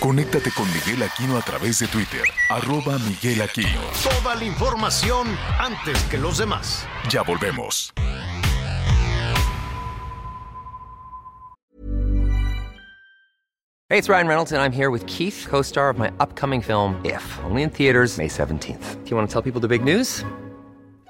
[0.00, 3.82] Conéctate con Miguel Aquino a través de Twitter, arroba Miguel Aquino.
[4.02, 6.86] Toda la información antes que los demás.
[7.10, 7.92] Ya volvemos.
[13.90, 16.98] Hey, it's Ryan Reynolds, and I'm here with Keith, co star of my upcoming film,
[17.04, 19.04] If, only in theaters, May 17th.
[19.04, 20.24] Do you want to tell people the big news?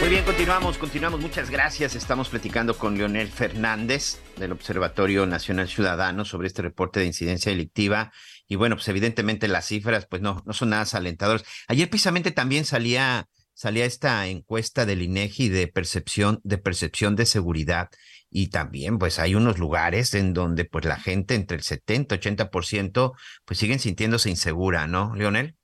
[0.00, 1.20] Muy bien, continuamos, continuamos.
[1.20, 1.96] Muchas gracias.
[1.96, 8.12] Estamos platicando con Leonel Fernández del Observatorio Nacional Ciudadano sobre este reporte de incidencia delictiva.
[8.46, 11.44] Y bueno, pues evidentemente las cifras pues no, no son nada alentadoras.
[11.66, 17.88] Ayer precisamente también salía, salía esta encuesta del INEGI de percepción, de percepción de seguridad.
[18.30, 22.18] Y también pues hay unos lugares en donde pues la gente entre el 70 y
[22.18, 23.12] 80%
[23.44, 25.56] pues siguen sintiéndose insegura, ¿no, Leonel?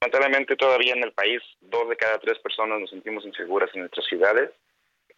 [0.00, 4.06] Lamentablemente todavía en el país dos de cada tres personas nos sentimos inseguras en nuestras
[4.06, 4.50] ciudades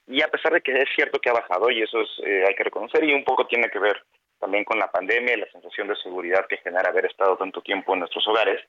[0.07, 2.55] y a pesar de que es cierto que ha bajado y eso es, eh, hay
[2.55, 4.03] que reconocer y un poco tiene que ver
[4.41, 7.93] también con la pandemia y la sensación de seguridad que genera haber estado tanto tiempo
[7.93, 8.61] en nuestros hogares,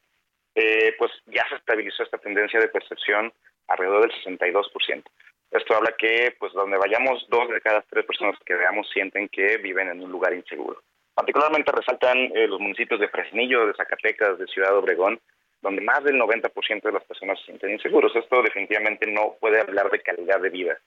[0.53, 3.31] eh, pues ya se estabilizó esta tendencia de percepción
[3.67, 5.03] alrededor del 62%.
[5.49, 9.57] Esto habla que pues donde vayamos dos de cada tres personas que veamos sienten que
[9.57, 10.81] viven en un lugar inseguro.
[11.13, 15.19] Particularmente resaltan eh, los municipios de Fresnillo, de Zacatecas, de Ciudad Obregón,
[15.61, 18.15] donde más del 90% de las personas se sienten inseguros.
[18.15, 20.77] Esto definitivamente no puede hablar de calidad de vida.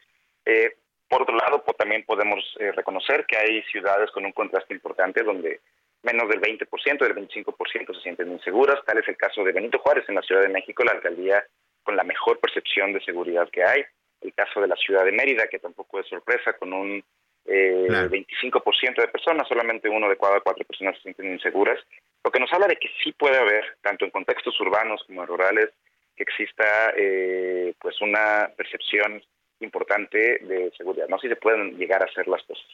[0.44, 0.76] Eh,
[1.08, 5.22] por otro lado, pues, también podemos eh, reconocer que hay ciudades con un contraste importante
[5.22, 5.60] donde
[6.02, 8.84] menos del 20%, del 25% se sienten inseguras.
[8.84, 11.44] Tal es el caso de Benito Juárez en la Ciudad de México, la alcaldía
[11.82, 13.84] con la mejor percepción de seguridad que hay.
[14.20, 17.04] El caso de la Ciudad de Mérida, que tampoco es sorpresa, con un
[17.46, 21.78] eh, 25% de personas, solamente uno de cada cuatro personas se sienten inseguras,
[22.24, 25.28] lo que nos habla de que sí puede haber, tanto en contextos urbanos como en
[25.28, 25.70] rurales,
[26.16, 29.22] que exista eh, pues una percepción
[29.60, 32.64] importante de seguridad, no si se pueden llegar a hacer las cosas.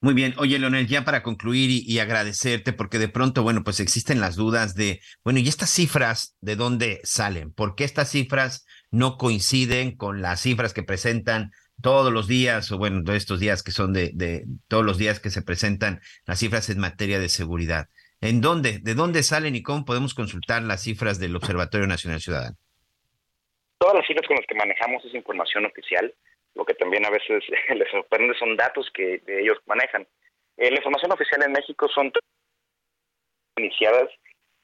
[0.00, 3.80] Muy bien, oye Leonel, ya para concluir y, y, agradecerte, porque de pronto, bueno, pues
[3.80, 7.54] existen las dudas de, bueno, ¿y estas cifras de dónde salen?
[7.54, 11.52] ¿Por qué estas cifras no coinciden con las cifras que presentan
[11.82, 15.20] todos los días, o bueno, de estos días que son de, de todos los días
[15.20, 17.88] que se presentan las cifras en materia de seguridad.
[18.20, 18.78] ¿En dónde?
[18.82, 22.56] ¿De dónde salen y cómo podemos consultar las cifras del Observatorio Nacional Ciudadano?
[23.78, 26.14] Todas las cifras con las que manejamos es información oficial.
[26.54, 27.44] Lo que también a veces
[27.76, 30.06] les sorprende son datos que ellos manejan.
[30.56, 32.12] Eh, la información oficial en México son
[33.56, 34.08] iniciadas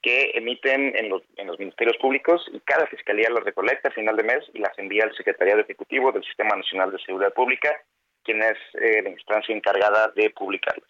[0.03, 4.17] que emiten en los, en los ministerios públicos y cada fiscalía las recolecta a final
[4.17, 7.71] de mes y las envía al Secretariado Ejecutivo del Sistema Nacional de Seguridad Pública,
[8.25, 10.89] quien es eh, la instancia encargada de publicarlas.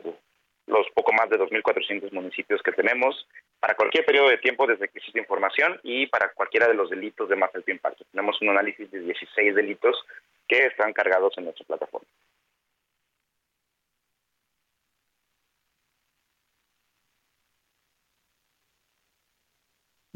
[0.67, 3.27] los, poco más de 2.400 municipios que tenemos
[3.61, 7.29] para cualquier periodo de tiempo desde que existe información y para cualquiera de los delitos
[7.29, 8.05] de más alto impacto.
[8.11, 9.97] Tenemos un análisis de 16 delitos
[10.49, 12.09] que están cargados en nuestra plataforma.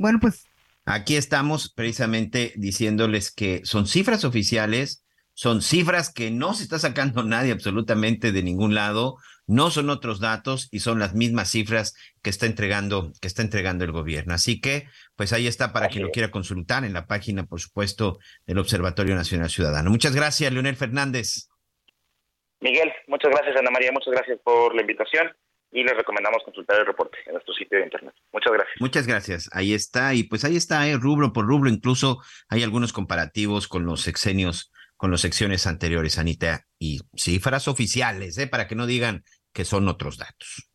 [0.02, 0.46] Bueno, pues
[0.84, 7.22] Aquí estamos precisamente diciéndoles que son cifras oficiales, son cifras que no se está sacando
[7.24, 12.30] nadie absolutamente de ningún lado, no son otros datos y son las mismas cifras que
[12.30, 14.34] está entregando que está entregando el gobierno.
[14.34, 14.86] Así que,
[15.16, 19.14] pues ahí está para quien lo quiera consultar en la página, por supuesto, del Observatorio
[19.14, 19.90] Nacional Ciudadano.
[19.90, 21.48] Muchas gracias, Leonel Fernández.
[22.60, 25.32] Miguel, muchas gracias, Ana María, muchas gracias por la invitación
[25.72, 28.14] y les recomendamos consultar el reporte en nuestro sitio de internet.
[28.32, 28.76] Muchas gracias.
[28.80, 29.50] Muchas gracias.
[29.52, 33.86] Ahí está, y pues ahí está, eh, rubro por rubro, incluso hay algunos comparativos con
[33.86, 39.24] los sexenios, con las secciones anteriores, Anita, y cifras oficiales, eh, para que no digan
[39.52, 40.68] que son otros datos.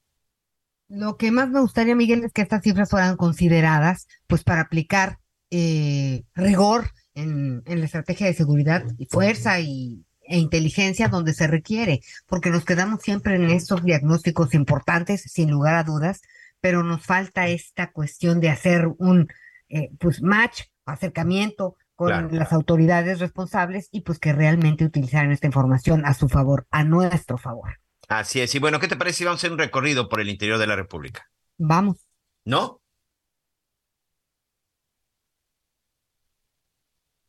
[0.89, 5.19] Lo que más me gustaría, Miguel, es que estas cifras fueran consideradas, pues para aplicar
[5.51, 11.47] eh, rigor en, en la estrategia de seguridad y fuerza y e inteligencia donde se
[11.47, 16.21] requiere, porque nos quedamos siempre en estos diagnósticos importantes, sin lugar a dudas,
[16.61, 19.27] pero nos falta esta cuestión de hacer un
[19.69, 26.05] eh, pues match, acercamiento con las autoridades responsables y pues que realmente utilizaran esta información
[26.05, 27.79] a su favor, a nuestro favor.
[28.07, 28.53] Así es.
[28.53, 30.67] Y bueno, ¿qué te parece si vamos a hacer un recorrido por el interior de
[30.67, 31.27] la República?
[31.57, 31.97] Vamos.
[32.45, 32.81] ¿No?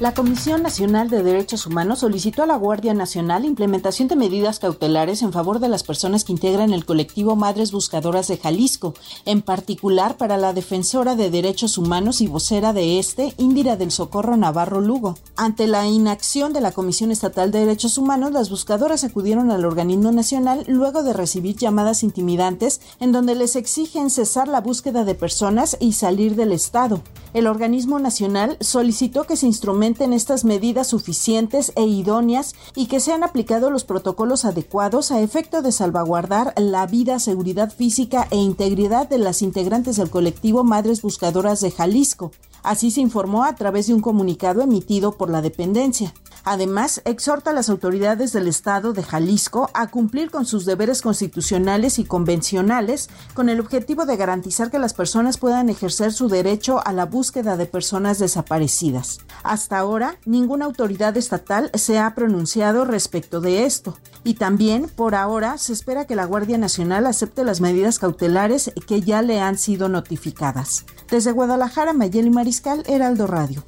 [0.00, 5.20] La Comisión Nacional de Derechos Humanos solicitó a la Guardia Nacional implementación de medidas cautelares
[5.20, 8.94] en favor de las personas que integran el colectivo Madres Buscadoras de Jalisco,
[9.26, 14.38] en particular para la defensora de derechos humanos y vocera de este, Indira del Socorro
[14.38, 15.18] Navarro Lugo.
[15.36, 20.12] Ante la inacción de la Comisión Estatal de Derechos Humanos, las buscadoras acudieron al organismo
[20.12, 25.76] nacional luego de recibir llamadas intimidantes en donde les exigen cesar la búsqueda de personas
[25.78, 27.02] y salir del Estado.
[27.34, 33.00] El organismo nacional solicitó que se instrumente en estas medidas suficientes e idóneas y que
[33.00, 39.08] sean aplicados los protocolos adecuados a efecto de salvaguardar la vida, seguridad física e integridad
[39.08, 42.30] de las integrantes del colectivo Madres Buscadoras de Jalisco.
[42.62, 46.14] Así se informó a través de un comunicado emitido por la dependencia.
[46.44, 51.98] Además, exhorta a las autoridades del Estado de Jalisco a cumplir con sus deberes constitucionales
[51.98, 56.92] y convencionales con el objetivo de garantizar que las personas puedan ejercer su derecho a
[56.92, 59.20] la búsqueda de personas desaparecidas.
[59.42, 63.98] Hasta ahora, ninguna autoridad estatal se ha pronunciado respecto de esto.
[64.24, 69.00] Y también, por ahora, se espera que la Guardia Nacional acepte las medidas cautelares que
[69.00, 70.84] ya le han sido notificadas.
[71.10, 73.64] Desde Guadalajara, Mayeli Mariscal, Heraldo Radio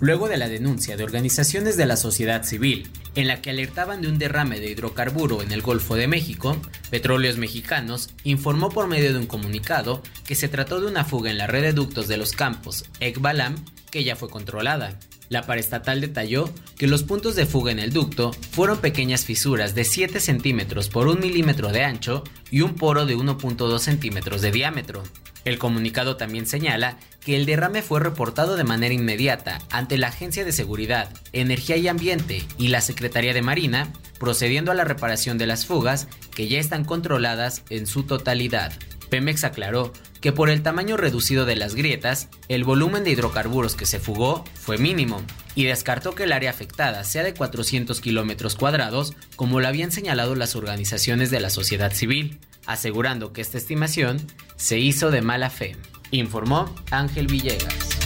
[0.00, 4.08] luego de la denuncia de organizaciones de la sociedad civil en la que alertaban de
[4.08, 6.56] un derrame de hidrocarburo en el Golfo de México,
[6.90, 11.38] Petróleos Mexicanos informó por medio de un comunicado que se trató de una fuga en
[11.38, 13.56] la red de ductos de los campos Ekbalam
[13.90, 14.98] que ya fue controlada.
[15.28, 19.84] La paraestatal detalló que los puntos de fuga en el ducto fueron pequeñas fisuras de
[19.84, 25.02] 7 centímetros por 1 milímetro de ancho y un poro de 1.2 centímetros de diámetro.
[25.46, 30.44] El comunicado también señala que el derrame fue reportado de manera inmediata ante la Agencia
[30.44, 35.46] de Seguridad, Energía y Ambiente y la Secretaría de Marina, procediendo a la reparación de
[35.46, 38.72] las fugas que ya están controladas en su totalidad.
[39.08, 43.86] Pemex aclaró que por el tamaño reducido de las grietas, el volumen de hidrocarburos que
[43.86, 45.22] se fugó fue mínimo,
[45.54, 50.34] y descartó que el área afectada sea de 400 kilómetros cuadrados, como lo habían señalado
[50.34, 54.20] las organizaciones de la sociedad civil asegurando que esta estimación
[54.56, 55.76] se hizo de mala fe,
[56.10, 57.96] informó Ángel Villegas.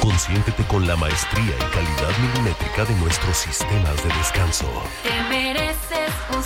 [0.00, 4.66] Consiéntete con la maestría y calidad milimétrica de nuestros sistemas de descanso.
[5.02, 6.42] Te mereces un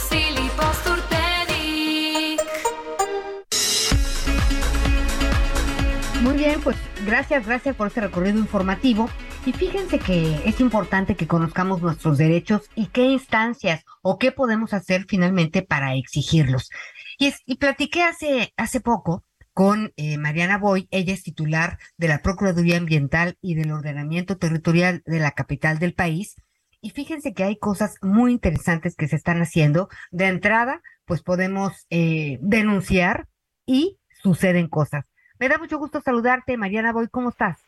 [6.25, 9.11] Muy bien, pues gracias, gracias por este recorrido informativo.
[9.45, 14.73] Y fíjense que es importante que conozcamos nuestros derechos y qué instancias o qué podemos
[14.73, 16.71] hacer finalmente para exigirlos.
[17.19, 19.23] Y, es, y platiqué hace, hace poco
[19.53, 25.03] con eh, Mariana Boy, ella es titular de la Procuraduría Ambiental y del Ordenamiento Territorial
[25.05, 26.37] de la capital del país.
[26.81, 29.91] Y fíjense que hay cosas muy interesantes que se están haciendo.
[30.11, 33.29] De entrada, pues podemos eh, denunciar
[33.67, 35.05] y suceden cosas.
[35.39, 37.59] Me da mucho gusto saludarte, Mariana Boy, ¿cómo estás?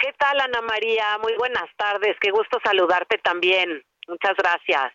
[0.00, 1.18] ¿Qué tal, Ana María?
[1.20, 3.82] Muy buenas tardes, qué gusto saludarte también.
[4.06, 4.92] Muchas gracias.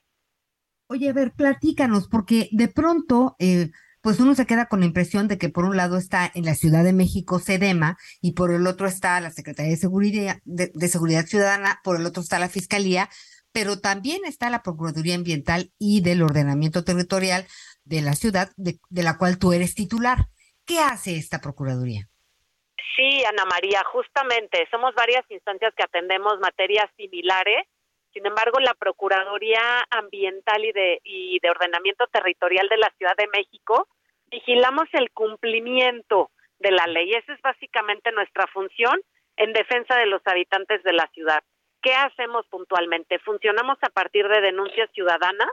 [0.87, 3.69] Oye, a ver, platícanos, porque de pronto, eh,
[4.01, 6.55] pues uno se queda con la impresión de que por un lado está en la
[6.55, 11.25] Ciudad de México SEDEMA y por el otro está la Secretaría de Seguridad, de, Seguridad
[11.25, 13.09] Ciudadana, por el otro está la Fiscalía,
[13.51, 17.45] pero también está la Procuraduría Ambiental y del Ordenamiento Territorial
[17.85, 20.27] de la ciudad, de, de la cual tú eres titular.
[20.65, 22.07] ¿Qué hace esta Procuraduría?
[22.95, 27.67] Sí, Ana María, justamente somos varias instancias que atendemos materias similares.
[28.13, 33.27] Sin embargo, la Procuraduría Ambiental y de, y de Ordenamiento Territorial de la Ciudad de
[33.27, 33.87] México
[34.33, 37.11] vigilamos el cumplimiento de la ley.
[37.13, 38.99] Esa es básicamente nuestra función
[39.37, 41.43] en defensa de los habitantes de la ciudad.
[41.81, 43.19] ¿Qué hacemos puntualmente?
[43.19, 45.49] Funcionamos a partir de denuncias ciudadanas,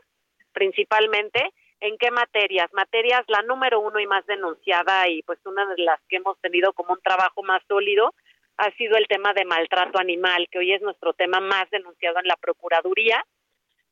[0.53, 2.73] principalmente, ¿En qué materias?
[2.75, 6.73] Materias, la número uno y más denunciada y pues una de las que hemos tenido
[6.75, 8.15] como un trabajo más sólido
[8.59, 12.27] ha sido el tema de maltrato animal, que hoy es nuestro tema más denunciado en
[12.27, 13.25] la Procuraduría.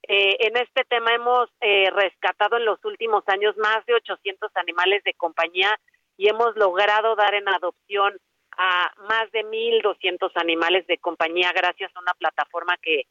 [0.03, 5.03] Eh, en este tema hemos eh, rescatado en los últimos años más de 800 animales
[5.05, 5.75] de compañía
[6.19, 8.19] y hemos logrado dar en adopción
[8.59, 13.07] a más de 1.200 animales de compañía gracias a una plataforma que,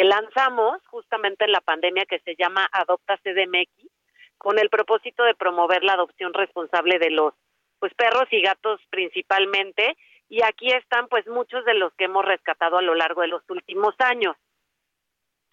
[0.00, 3.90] lanzamos justamente en la pandemia que se llama Adopta CDMX
[4.38, 7.34] con el propósito de promover la adopción responsable de los
[7.78, 9.96] pues perros y gatos principalmente
[10.28, 13.42] y aquí están pues muchos de los que hemos rescatado a lo largo de los
[13.48, 14.36] últimos años.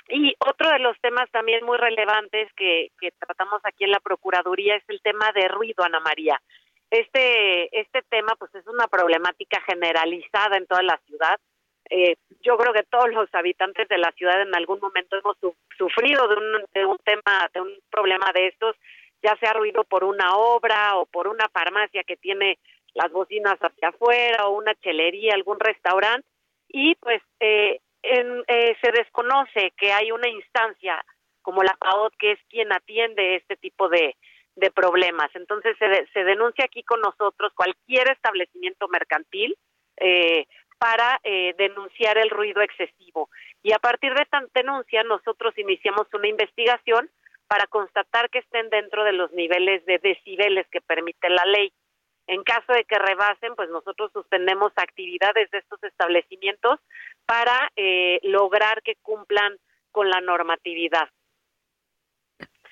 [0.08, 4.76] Y otro de los temas también muy relevantes que, que tratamos aquí en la Procuraduría
[4.76, 6.40] es el tema de ruido, Ana María.
[6.92, 11.40] Este, este tema pues es una problemática generalizada en toda la ciudad.
[11.90, 15.38] Eh, yo creo que todos los habitantes de la ciudad en algún momento hemos
[15.78, 18.76] sufrido de un, de un tema, de un problema de estos,
[19.22, 22.58] ya sea ruido por una obra o por una farmacia que tiene
[22.94, 26.28] las bocinas hacia afuera o una chelería, algún restaurante,
[26.70, 31.04] y pues eh, eh, se desconoce que hay una instancia
[31.42, 34.16] como la PAOT que es quien atiende este tipo de,
[34.56, 35.30] de problemas.
[35.36, 39.56] Entonces se, se denuncia aquí con nosotros cualquier establecimiento mercantil,
[39.98, 40.46] eh,
[40.78, 43.30] para eh, denunciar el ruido excesivo.
[43.64, 47.10] Y a partir de esta denuncia nosotros iniciamos una investigación
[47.48, 51.72] para constatar que estén dentro de los niveles de decibeles que permite la ley.
[52.28, 56.80] En caso de que rebasen, pues nosotros suspendemos actividades de estos establecimientos
[57.26, 59.58] para eh, lograr que cumplan
[59.92, 61.08] con la normatividad.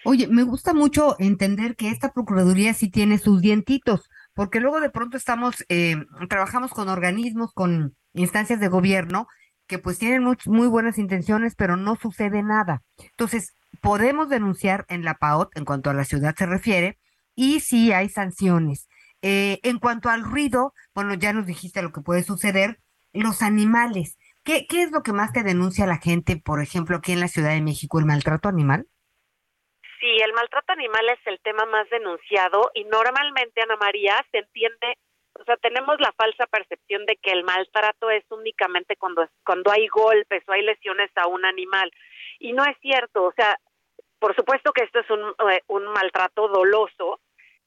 [0.05, 4.89] Oye, me gusta mucho entender que esta Procuraduría sí tiene sus dientitos, porque luego de
[4.89, 5.95] pronto estamos, eh,
[6.29, 9.27] trabajamos con organismos, con instancias de gobierno
[9.67, 12.83] que pues tienen muy, buenas intenciones, pero no sucede nada.
[12.97, 16.99] Entonces, podemos denunciar en la PAOT en cuanto a la ciudad se refiere
[17.35, 18.87] y sí hay sanciones.
[19.21, 22.79] Eh, en cuanto al ruido, bueno, ya nos dijiste lo que puede suceder.
[23.13, 27.13] Los animales, ¿qué, ¿qué es lo que más te denuncia la gente, por ejemplo, aquí
[27.13, 28.87] en la Ciudad de México, el maltrato animal?
[30.03, 34.97] Sí, el maltrato animal es el tema más denunciado y normalmente, Ana María, se entiende,
[35.39, 39.87] o sea, tenemos la falsa percepción de que el maltrato es únicamente cuando, cuando hay
[39.87, 41.89] golpes o hay lesiones a un animal.
[42.39, 43.57] Y no es cierto, o sea,
[44.19, 47.21] por supuesto que esto es un, eh, un maltrato doloso,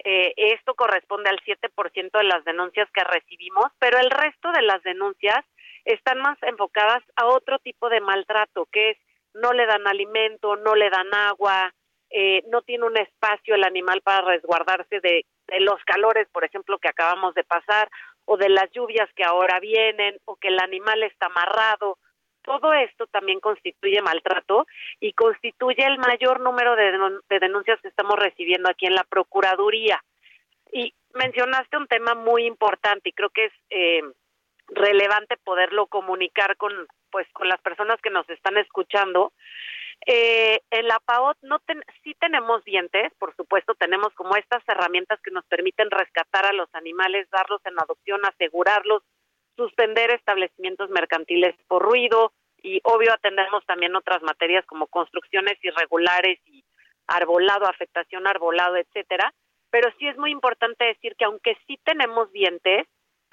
[0.04, 4.82] eh, esto corresponde al 7% de las denuncias que recibimos, pero el resto de las
[4.82, 5.42] denuncias
[5.86, 8.98] están más enfocadas a otro tipo de maltrato, que es
[9.32, 11.72] no le dan alimento, no le dan agua,
[12.18, 15.26] eh, no tiene un espacio el animal para resguardarse de,
[15.60, 17.90] los calores, por ejemplo, que acabamos de pasar,
[18.24, 21.98] o de las lluvias que ahora vienen, o que el animal está amarrado.
[22.40, 24.66] Todo esto también constituye maltrato
[24.98, 26.90] y constituye el mayor número de,
[27.28, 30.02] de denuncias que estamos recibiendo aquí en la Procuraduría.
[30.72, 34.00] Y mencionaste un tema muy importante y creo que es eh,
[34.68, 36.72] relevante poderlo comunicar con
[37.10, 39.32] pues con las personas que nos están escuchando
[40.06, 41.58] eh, en la PAOT no
[42.04, 46.72] sí tenemos dientes, por supuesto, tenemos como estas herramientas que nos permiten rescatar a los
[46.74, 49.02] animales, darlos en adopción, asegurarlos,
[49.56, 52.32] suspender establecimientos mercantiles por ruido
[52.62, 56.64] y obvio atendemos también otras materias como construcciones irregulares y
[57.08, 59.34] arbolado, afectación arbolado, etcétera.
[59.70, 62.86] Pero sí es muy importante decir que aunque sí tenemos dientes,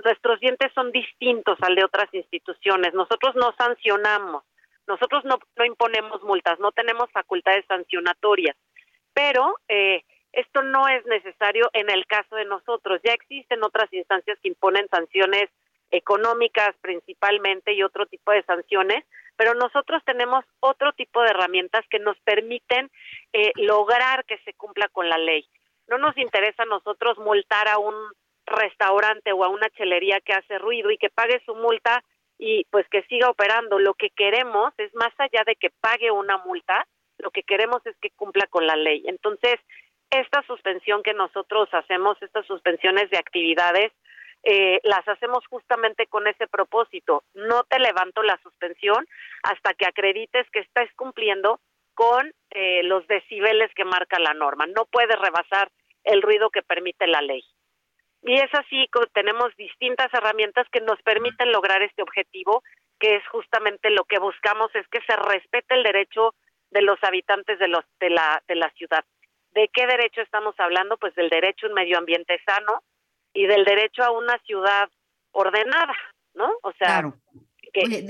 [0.03, 2.95] nuestros dientes son distintos al de otras instituciones.
[2.95, 4.43] Nosotros no sancionamos
[4.87, 8.55] nosotros no, no imponemos multas, no tenemos facultades sancionatorias,
[9.13, 10.03] pero eh,
[10.33, 12.99] esto no es necesario en el caso de nosotros.
[13.03, 15.49] Ya existen otras instancias que imponen sanciones
[15.91, 19.05] económicas principalmente y otro tipo de sanciones,
[19.35, 22.89] pero nosotros tenemos otro tipo de herramientas que nos permiten
[23.31, 25.47] eh, lograr que se cumpla con la ley.
[25.87, 27.95] No nos interesa a nosotros multar a un
[28.45, 32.03] restaurante o a una chelería que hace ruido y que pague su multa
[32.37, 33.79] y pues que siga operando.
[33.79, 36.85] Lo que queremos es más allá de que pague una multa,
[37.17, 39.03] lo que queremos es que cumpla con la ley.
[39.07, 39.59] Entonces,
[40.09, 43.91] esta suspensión que nosotros hacemos, estas suspensiones de actividades,
[44.43, 47.23] eh, las hacemos justamente con ese propósito.
[47.33, 49.07] No te levanto la suspensión
[49.43, 51.59] hasta que acredites que estás cumpliendo
[51.93, 54.67] con eh, los decibeles que marca la norma.
[54.67, 55.71] No puedes rebasar
[56.03, 57.43] el ruido que permite la ley.
[58.23, 62.63] Y es así que tenemos distintas herramientas que nos permiten lograr este objetivo,
[62.99, 66.33] que es justamente lo que buscamos, es que se respete el derecho
[66.71, 69.03] de los habitantes de, los, de, la, de la ciudad.
[69.51, 70.97] ¿De qué derecho estamos hablando?
[70.97, 72.81] Pues del derecho a un medio ambiente sano
[73.33, 74.89] y del derecho a una ciudad
[75.31, 75.95] ordenada,
[76.33, 76.49] ¿no?
[76.63, 77.11] O sea,
[77.73, 78.05] pues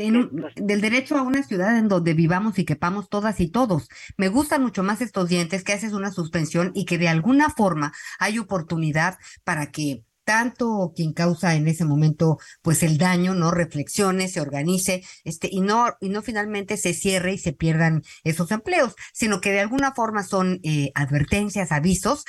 [0.56, 3.88] del derecho a una ciudad en donde vivamos y quepamos todas y todos.
[4.18, 7.94] Me gustan mucho más estos dientes que haces una suspensión y que de alguna forma
[8.20, 14.30] hay oportunidad para que tanto quien causa en ese momento pues el daño no reflexione
[14.30, 18.96] se organice este y no y no finalmente se cierre y se pierdan esos empleos
[19.12, 22.24] sino que de alguna forma son eh, advertencias avisos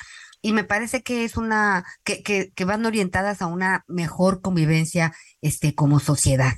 [0.44, 5.14] y me parece que es una, que, que, que, van orientadas a una mejor convivencia
[5.40, 6.52] este, como sociedad.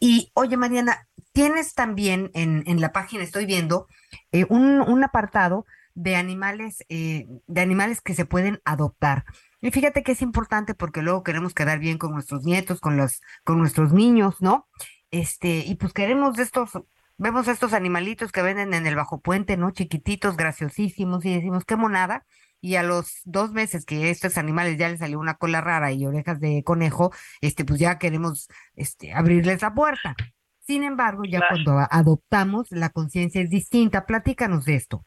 [0.00, 3.86] Y oye, Mariana, tienes también en, en la página, estoy viendo,
[4.32, 9.24] eh, un, un, apartado de animales, eh, de animales que se pueden adoptar.
[9.60, 13.20] Y fíjate que es importante porque luego queremos quedar bien con nuestros nietos, con los,
[13.44, 14.68] con nuestros niños, ¿no?
[15.10, 16.70] Este, y pues queremos de estos,
[17.16, 19.72] vemos estos animalitos que venden en el bajo puente, ¿no?
[19.72, 22.24] Chiquititos, graciosísimos, y decimos, qué monada
[22.60, 26.06] y a los dos meses que estos animales ya les salió una cola rara y
[26.06, 30.14] orejas de conejo, este, pues ya queremos este, abrirles la puerta.
[30.60, 34.04] Sin embargo, ya cuando adoptamos, la conciencia es distinta.
[34.04, 35.04] Platícanos de esto.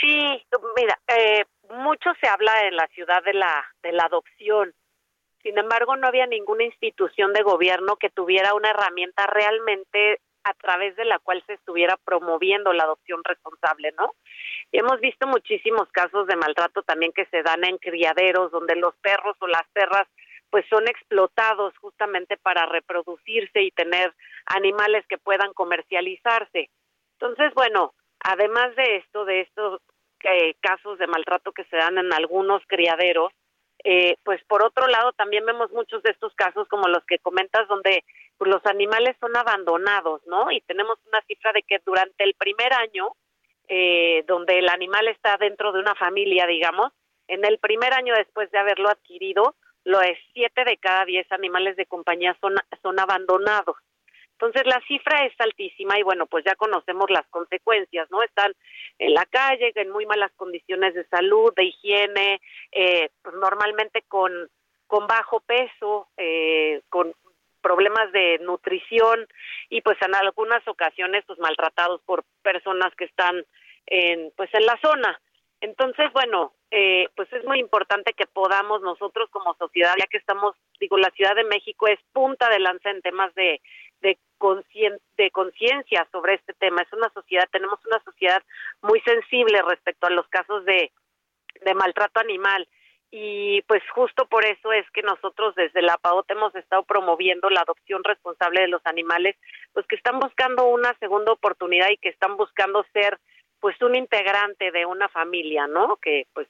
[0.00, 0.44] Sí,
[0.76, 4.74] mira, eh, mucho se habla en la ciudad de la, de la adopción.
[5.42, 10.94] Sin embargo, no había ninguna institución de gobierno que tuviera una herramienta realmente a través
[10.94, 14.14] de la cual se estuviera promoviendo la adopción responsable, ¿no?
[14.70, 18.94] Y hemos visto muchísimos casos de maltrato también que se dan en criaderos donde los
[18.96, 20.06] perros o las perras
[20.50, 24.14] pues son explotados justamente para reproducirse y tener
[24.46, 26.70] animales que puedan comercializarse.
[27.18, 29.80] Entonces, bueno, además de esto, de estos
[30.20, 33.32] eh, casos de maltrato que se dan en algunos criaderos,
[33.88, 37.68] eh, pues por otro lado también vemos muchos de estos casos como los que comentas
[37.68, 38.02] donde
[38.36, 40.50] pues, los animales son abandonados, ¿no?
[40.50, 43.12] Y tenemos una cifra de que durante el primer año,
[43.68, 46.92] eh, donde el animal está dentro de una familia, digamos,
[47.28, 51.76] en el primer año después de haberlo adquirido, lo es siete de cada diez animales
[51.76, 53.76] de compañía son, son abandonados.
[54.38, 58.22] Entonces la cifra es altísima y bueno, pues ya conocemos las consecuencias, ¿no?
[58.22, 58.52] Están
[58.98, 64.32] en la calle, en muy malas condiciones de salud, de higiene, eh, pues normalmente con,
[64.86, 67.14] con bajo peso, eh, con
[67.62, 69.26] problemas de nutrición
[69.70, 73.42] y pues en algunas ocasiones pues maltratados por personas que están
[73.86, 75.18] en pues en la zona.
[75.60, 80.54] Entonces, bueno, eh, pues es muy importante que podamos nosotros como sociedad, ya que estamos,
[80.78, 83.60] digo, la Ciudad de México es punta de lanza en temas de,
[84.00, 84.18] de
[85.30, 86.82] conciencia sobre este tema.
[86.82, 88.42] Es una sociedad, tenemos una sociedad
[88.82, 90.92] muy sensible respecto a los casos de,
[91.64, 92.68] de maltrato animal
[93.10, 97.60] y pues justo por eso es que nosotros desde la PAOT hemos estado promoviendo la
[97.60, 99.36] adopción responsable de los animales,
[99.72, 103.18] pues que están buscando una segunda oportunidad y que están buscando ser
[103.60, 105.96] pues un integrante de una familia, ¿no?
[105.96, 106.48] Que pues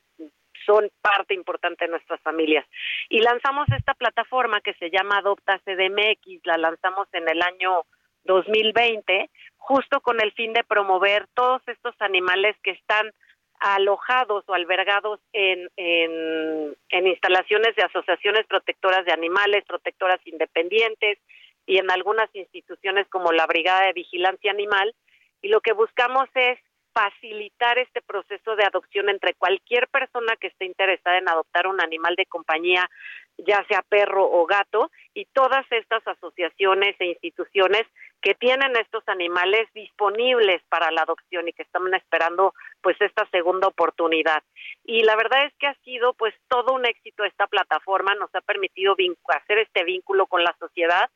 [0.64, 2.66] son parte importante de nuestras familias.
[3.08, 7.84] Y lanzamos esta plataforma que se llama Adopta CDMX, la lanzamos en el año
[8.24, 13.12] 2020, justo con el fin de promover todos estos animales que están
[13.60, 21.18] alojados o albergados en, en, instalaciones de asociaciones protectoras de animales, protectoras independientes
[21.66, 24.94] y en algunas instituciones como la Brigada de Vigilancia Animal.
[25.40, 26.58] Y lo que buscamos es
[26.96, 32.14] facilitar este proceso de adopción entre cualquier persona que esté interesada en adoptar un animal
[32.16, 32.88] de compañía,
[33.36, 37.82] ya sea perro o gato, y todas estas asociaciones e instituciones
[38.22, 43.68] que tienen estos animales disponibles para la adopción y que están esperando pues esta segunda
[43.68, 44.42] oportunidad.
[44.82, 48.40] Y la verdad es que ha sido pues todo un éxito esta plataforma, nos ha
[48.40, 48.96] permitido
[49.28, 51.10] hacer este vínculo con la sociedad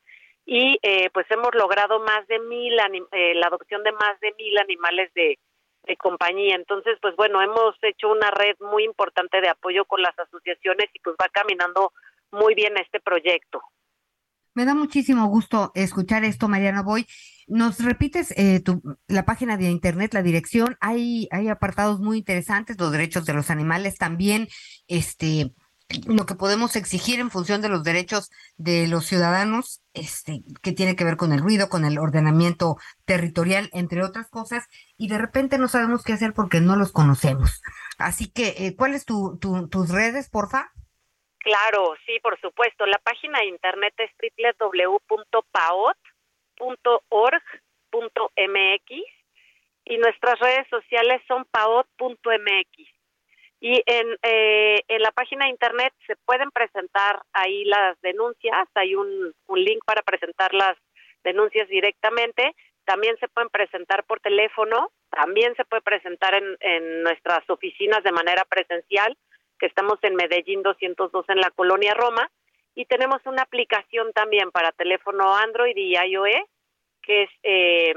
[0.45, 2.73] y eh, pues hemos logrado más de mil
[3.11, 5.39] eh, la adopción de más de mil animales de
[5.83, 6.55] de compañía.
[6.55, 10.99] Entonces, pues bueno, hemos hecho una red muy importante de apoyo con las asociaciones y
[10.99, 11.93] pues va caminando
[12.31, 13.61] muy bien este proyecto.
[14.53, 17.07] Me da muchísimo gusto escuchar esto, Mariana Boy.
[17.47, 20.77] ¿Nos repites eh, tu, la página de internet, la dirección?
[20.81, 24.49] Hay, hay apartados muy interesantes, los derechos de los animales también,
[24.87, 25.53] este,
[26.07, 30.95] lo que podemos exigir en función de los derechos de los ciudadanos, este, que tiene
[30.95, 35.57] que ver con el ruido, con el ordenamiento territorial, entre otras cosas, y de repente
[35.57, 37.61] no sabemos qué hacer porque no los conocemos.
[37.97, 40.71] Así que, eh, ¿cuáles tu, tu, tus redes, porfa?
[41.39, 42.85] Claro, sí, por supuesto.
[42.85, 44.11] La página de internet es
[44.59, 46.01] www.paot.org.mx
[49.85, 52.90] y nuestras redes sociales son paot.mx.
[53.63, 58.95] Y en, eh, en la página de internet se pueden presentar ahí las denuncias, hay
[58.95, 60.75] un, un link para presentar las
[61.23, 62.55] denuncias directamente,
[62.85, 68.11] también se pueden presentar por teléfono, también se puede presentar en, en nuestras oficinas de
[68.11, 69.15] manera presencial,
[69.59, 72.31] que estamos en Medellín 202 en la colonia Roma,
[72.73, 76.49] y tenemos una aplicación también para teléfono Android y iOS,
[77.03, 77.93] que es eh,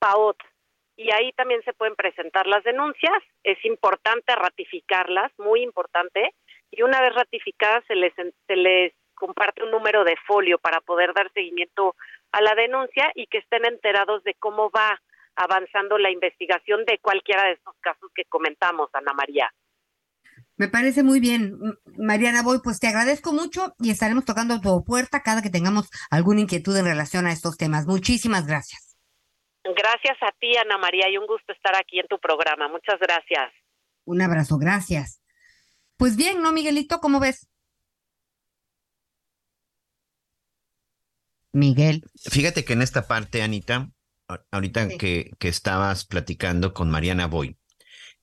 [0.00, 0.36] PAOT,
[1.00, 3.22] y ahí también se pueden presentar las denuncias.
[3.42, 6.34] Es importante ratificarlas, muy importante,
[6.70, 11.14] y una vez ratificadas se les, se les comparte un número de folio para poder
[11.14, 11.96] dar seguimiento
[12.32, 15.00] a la denuncia y que estén enterados de cómo va
[15.36, 19.50] avanzando la investigación de cualquiera de estos casos que comentamos, Ana María.
[20.58, 21.54] Me parece muy bien.
[21.96, 26.42] Mariana Boy, pues te agradezco mucho y estaremos tocando tu puerta cada que tengamos alguna
[26.42, 27.86] inquietud en relación a estos temas.
[27.86, 28.89] Muchísimas gracias.
[29.64, 32.68] Gracias a ti, Ana María, y un gusto estar aquí en tu programa.
[32.68, 33.52] Muchas gracias.
[34.04, 35.22] Un abrazo, gracias.
[35.96, 36.98] Pues bien, ¿no, Miguelito?
[37.00, 37.48] ¿Cómo ves?
[41.52, 42.04] Miguel.
[42.30, 43.90] Fíjate que en esta parte, Anita,
[44.50, 47.58] ahorita que, que, estabas platicando con Mariana Boy,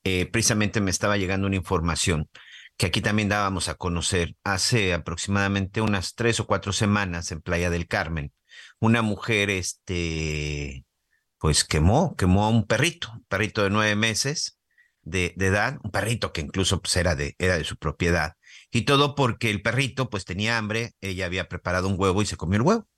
[0.04, 2.28] eh, precisamente me estaba llegando una información
[2.76, 7.70] que aquí también dábamos a conocer hace aproximadamente unas tres o cuatro semanas en Playa
[7.70, 8.32] del Carmen.
[8.78, 10.84] Una mujer, este,
[11.38, 14.58] pues quemó, quemó a un perrito, un perrito de nueve meses
[15.02, 18.34] de, edad, un perrito que incluso pues, era, de, era de su propiedad.
[18.70, 22.36] Y todo porque el perrito pues tenía hambre, ella había preparado un huevo y se
[22.36, 22.88] comió el huevo.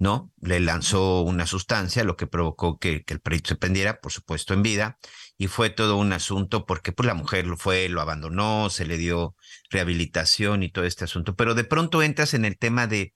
[0.00, 0.32] ¿no?
[0.40, 4.52] Le lanzó una sustancia, lo que provocó que, que, el perrito se prendiera, por supuesto,
[4.52, 4.98] en vida,
[5.38, 8.96] y fue todo un asunto porque pues la mujer lo fue, lo abandonó, se le
[8.96, 9.36] dio
[9.70, 13.12] rehabilitación y todo este asunto, pero de pronto entras en el tema de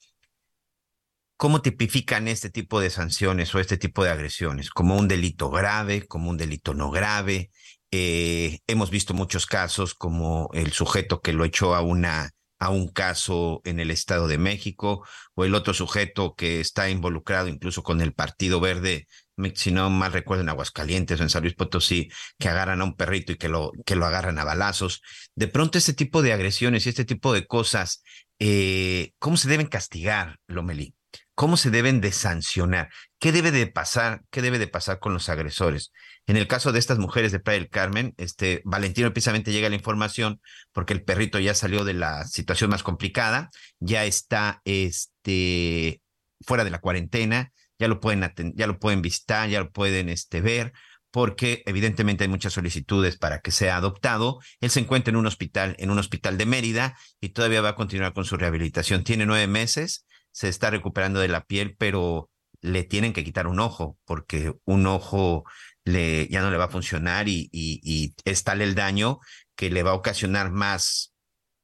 [1.39, 4.71] ¿Cómo tipifican este tipo de sanciones o este tipo de agresiones?
[4.71, 7.53] ¿Como un delito grave, como un delito no grave?
[7.93, 13.79] Eh, hemos visto muchos casos como el sujeto que lo echó a un caso en
[13.79, 15.07] el Estado de México
[15.37, 19.07] o el otro sujeto que está involucrado incluso con el Partido Verde,
[19.55, 22.09] si no mal recuerdo en Aguascalientes o en San Luis Potosí,
[22.41, 25.03] que agarran a un perrito y que lo, que lo agarran a balazos.
[25.37, 28.03] De pronto este tipo de agresiones y este tipo de cosas,
[28.41, 30.98] eh, ¿cómo se deben castigar, Lomelí?
[31.39, 32.91] Cómo se deben de sancionar,
[33.21, 35.93] qué debe de pasar, qué debe de pasar con los agresores.
[36.27, 39.77] En el caso de estas mujeres de Playa del Carmen, este Valentino precisamente llega la
[39.77, 40.41] información
[40.73, 46.03] porque el perrito ya salió de la situación más complicada, ya está este
[46.41, 50.41] fuera de la cuarentena, ya lo pueden ya lo pueden visitar, ya lo pueden este
[50.41, 50.73] ver
[51.13, 54.41] porque evidentemente hay muchas solicitudes para que sea adoptado.
[54.61, 57.75] Él se encuentra en un hospital, en un hospital de Mérida y todavía va a
[57.77, 59.05] continuar con su rehabilitación.
[59.05, 60.05] Tiene nueve meses
[60.39, 64.87] se está recuperando de la piel, pero le tienen que quitar un ojo porque un
[64.87, 65.43] ojo
[65.85, 69.19] le, ya no le va a funcionar y, y, y es tal el daño
[69.57, 71.13] que le va a ocasionar más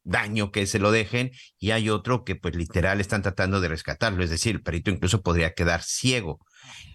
[0.02, 1.30] daño que se lo dejen
[1.60, 5.22] y hay otro que pues literal están tratando de rescatarlo, es decir, el perito incluso
[5.22, 6.40] podría quedar ciego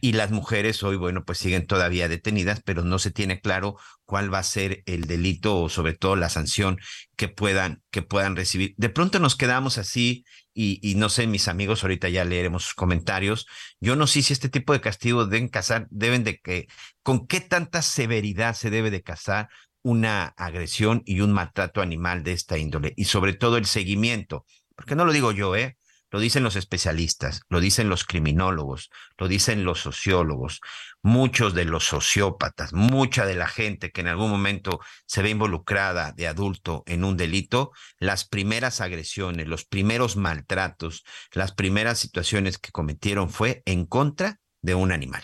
[0.02, 4.34] y las mujeres hoy, bueno, pues siguen todavía detenidas, pero no se tiene claro cuál
[4.34, 6.78] va a ser el delito o sobre todo la sanción
[7.16, 8.74] que puedan, que puedan recibir.
[8.78, 10.26] De pronto nos quedamos así
[10.62, 13.48] y, y no sé, mis amigos, ahorita ya leeremos sus comentarios.
[13.80, 16.68] Yo no sé si este tipo de castigos deben casar, deben de que,
[17.02, 19.48] con qué tanta severidad se debe de casar
[19.84, 24.46] una agresión y un maltrato animal de esta índole y sobre todo el seguimiento,
[24.76, 25.78] porque no lo digo yo, ¿eh?
[26.12, 30.62] Lo dicen los especialistas, lo dicen los criminólogos, lo dicen los sociólogos,
[31.02, 36.12] muchos de los sociópatas, mucha de la gente que en algún momento se ve involucrada
[36.12, 42.72] de adulto en un delito, las primeras agresiones, los primeros maltratos, las primeras situaciones que
[42.72, 45.24] cometieron fue en contra de un animal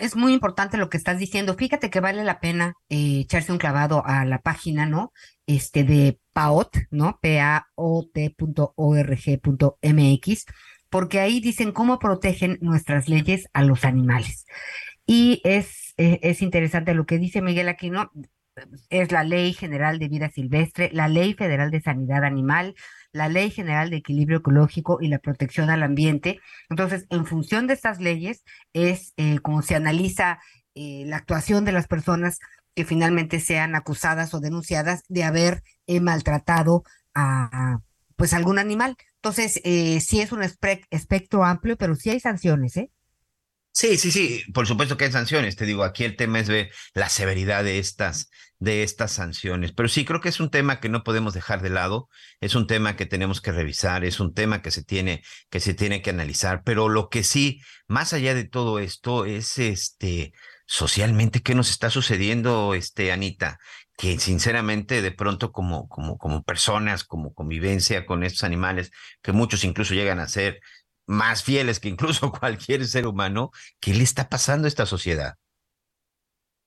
[0.00, 1.54] es muy importante lo que estás diciendo.
[1.54, 5.12] Fíjate que vale la pena eh, echarse un clavado a la página, ¿no?
[5.46, 7.18] Este de PAOT, ¿no?
[7.20, 7.66] P-A-O-T.org.mx,
[10.88, 14.46] porque ahí dicen cómo protegen nuestras leyes a los animales.
[15.06, 18.10] Y es, eh, es interesante lo que dice Miguel Aquino,
[18.90, 22.74] es la Ley General de Vida Silvestre, la Ley Federal de Sanidad Animal,
[23.12, 26.40] la Ley General de Equilibrio Ecológico y la Protección al Ambiente.
[26.68, 30.40] Entonces, en función de estas leyes, es eh, como se analiza
[30.74, 32.38] eh, la actuación de las personas
[32.74, 36.84] que finalmente sean acusadas o denunciadas de haber eh, maltratado
[37.14, 37.80] a,
[38.16, 38.96] pues algún animal.
[39.16, 42.90] Entonces, eh, sí es un espectro amplio, pero sí hay sanciones, ¿eh?
[43.72, 45.56] Sí, sí, sí, por supuesto que hay sanciones.
[45.56, 48.28] Te digo, aquí el tema es ver la severidad de estas,
[48.58, 49.72] de estas sanciones.
[49.72, 52.08] Pero sí, creo que es un tema que no podemos dejar de lado.
[52.40, 54.04] Es un tema que tenemos que revisar.
[54.04, 56.62] Es un tema que se tiene, que se tiene que analizar.
[56.64, 60.32] Pero lo que sí, más allá de todo esto, es este,
[60.70, 63.58] socialmente, ¿qué nos está sucediendo, este, Anita?
[63.98, 69.64] Que sinceramente, de pronto, como, como, como personas, como convivencia con estos animales, que muchos
[69.64, 70.60] incluso llegan a ser
[71.08, 75.34] más fieles que incluso cualquier ser humano, ¿qué le está pasando a esta sociedad?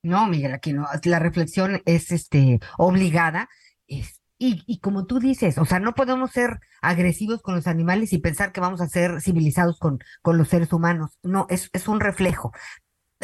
[0.02, 3.48] No, Miguel, aquí no, la reflexión es este obligada.
[3.86, 8.12] Es, y, y, como tú dices, o sea, no podemos ser agresivos con los animales
[8.12, 11.18] y pensar que vamos a ser civilizados con, con los seres humanos.
[11.22, 12.52] No, es, es un reflejo.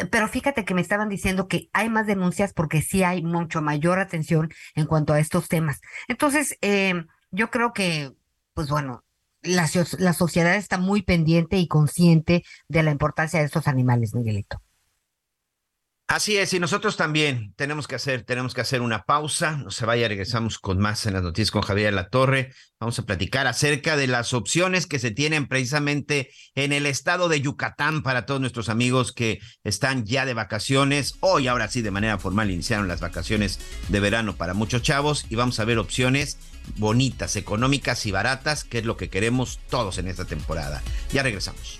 [0.09, 3.99] Pero fíjate que me estaban diciendo que hay más denuncias porque sí hay mucho mayor
[3.99, 5.81] atención en cuanto a estos temas.
[6.07, 8.13] Entonces, eh, yo creo que,
[8.53, 9.03] pues bueno,
[9.41, 9.69] la,
[9.99, 14.61] la sociedad está muy pendiente y consciente de la importancia de estos animales, Miguelito.
[16.11, 19.55] Así es, y nosotros también tenemos que hacer, tenemos que hacer una pausa.
[19.55, 22.53] No se vaya, regresamos con más en las noticias con Javier La Torre.
[22.81, 27.39] Vamos a platicar acerca de las opciones que se tienen precisamente en el estado de
[27.39, 31.15] Yucatán para todos nuestros amigos que están ya de vacaciones.
[31.21, 35.35] Hoy, ahora sí, de manera formal, iniciaron las vacaciones de verano para muchos chavos y
[35.35, 36.37] vamos a ver opciones
[36.75, 40.83] bonitas, económicas y baratas, que es lo que queremos todos en esta temporada.
[41.13, 41.79] Ya regresamos.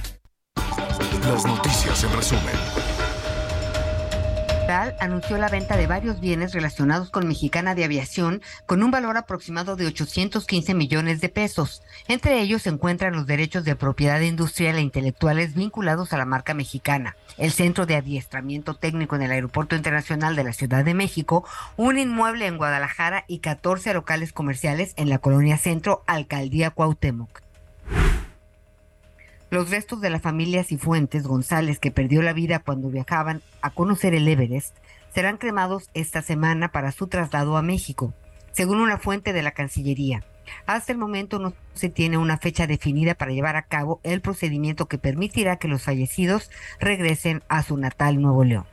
[1.27, 2.55] Las noticias en resumen.
[4.99, 9.75] anunció la venta de varios bienes relacionados con Mexicana de Aviación con un valor aproximado
[9.75, 11.83] de 815 millones de pesos.
[12.07, 16.53] Entre ellos se encuentran los derechos de propiedad industrial e intelectuales vinculados a la marca
[16.53, 21.45] mexicana, el Centro de Adiestramiento Técnico en el Aeropuerto Internacional de la Ciudad de México,
[21.75, 27.41] un inmueble en Guadalajara y 14 locales comerciales en la colonia Centro, Alcaldía Cuauhtémoc.
[29.51, 34.13] Los restos de la familia Cifuentes González, que perdió la vida cuando viajaban a conocer
[34.13, 34.77] el Everest,
[35.13, 38.13] serán cremados esta semana para su traslado a México,
[38.53, 40.23] según una fuente de la Cancillería.
[40.67, 44.85] Hasta el momento no se tiene una fecha definida para llevar a cabo el procedimiento
[44.85, 46.49] que permitirá que los fallecidos
[46.79, 48.65] regresen a su natal Nuevo León.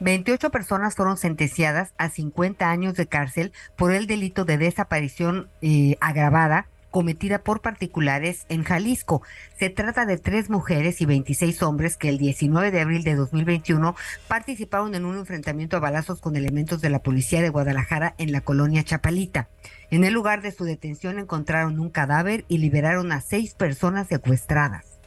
[0.00, 5.96] 28 personas fueron sentenciadas a 50 años de cárcel por el delito de desaparición eh,
[6.02, 9.22] agravada cometida por particulares en Jalisco.
[9.58, 13.94] Se trata de tres mujeres y 26 hombres que el 19 de abril de 2021
[14.28, 18.40] participaron en un enfrentamiento a balazos con elementos de la policía de Guadalajara en la
[18.40, 19.48] colonia Chapalita.
[19.90, 25.00] En el lugar de su detención encontraron un cadáver y liberaron a seis personas secuestradas.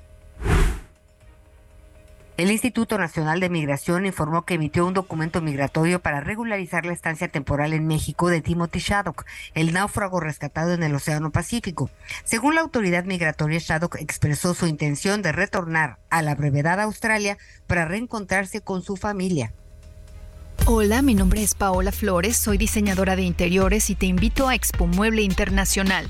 [2.36, 7.28] El Instituto Nacional de Migración informó que emitió un documento migratorio para regularizar la estancia
[7.28, 9.24] temporal en México de Timothy Shaddock,
[9.54, 11.92] el náufrago rescatado en el Océano Pacífico.
[12.24, 17.38] Según la autoridad migratoria, Shaddock expresó su intención de retornar a la brevedad a Australia
[17.68, 19.54] para reencontrarse con su familia.
[20.66, 24.88] Hola, mi nombre es Paola Flores, soy diseñadora de interiores y te invito a Expo
[24.88, 26.10] Mueble Internacional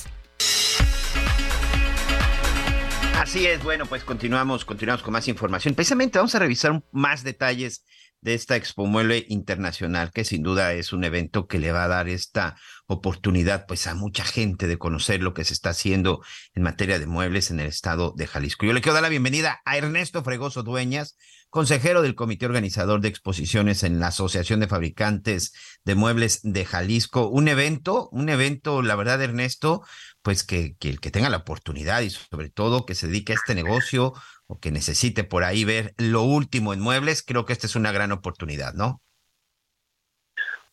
[3.21, 5.75] Así es, bueno, pues continuamos, continuamos con más información.
[5.75, 7.85] Precisamente vamos a revisar más detalles
[8.19, 11.87] de esta Expo Mueble Internacional, que sin duda es un evento que le va a
[11.87, 12.55] dar esta
[12.91, 16.21] oportunidad pues a mucha gente de conocer lo que se está haciendo
[16.53, 18.65] en materia de muebles en el estado de Jalisco.
[18.65, 21.17] Yo le quiero dar la bienvenida a Ernesto Fregoso Dueñas,
[21.49, 25.53] consejero del comité organizador de exposiciones en la Asociación de Fabricantes
[25.85, 27.27] de Muebles de Jalisco.
[27.27, 29.83] Un evento, un evento, la verdad, Ernesto,
[30.21, 33.55] pues que, el que tenga la oportunidad y sobre todo que se dedique a este
[33.55, 34.13] negocio
[34.47, 37.91] o que necesite por ahí ver lo último en muebles, creo que esta es una
[37.91, 39.01] gran oportunidad, ¿no?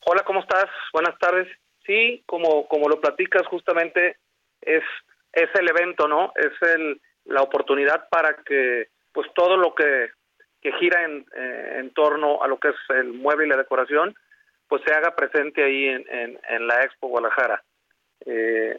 [0.05, 0.67] Hola, ¿cómo estás?
[0.93, 1.47] Buenas tardes.
[1.89, 4.19] Sí, como, como lo platicas, justamente
[4.61, 4.85] es,
[5.33, 6.35] es el evento, ¿no?
[6.37, 10.11] Es el, la oportunidad para que pues todo lo que,
[10.61, 14.15] que gira en, eh, en torno a lo que es el mueble y la decoración,
[14.69, 17.65] pues se haga presente ahí en, en, la Expo Guadalajara.
[18.27, 18.79] Eh,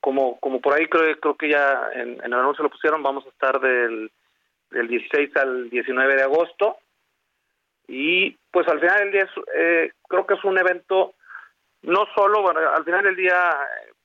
[0.00, 3.28] como, como por ahí creo, creo que ya en, el anuncio lo pusieron, vamos a
[3.28, 4.10] estar del
[4.72, 6.76] del 16 al 19 de agosto.
[7.86, 11.14] Y pues al final del día eh, creo que es un evento,
[11.82, 13.38] no solo, al final del día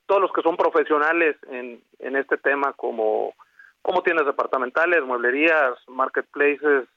[0.06, 3.34] todos los que son profesionales en, en este tema como,
[3.82, 6.88] como tiendas departamentales, mueblerías, marketplaces,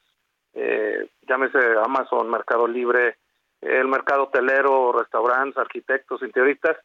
[0.55, 3.16] eh, llámese Amazon, Mercado Libre,
[3.61, 6.77] el mercado hotelero, restaurantes, arquitectos, interioristas,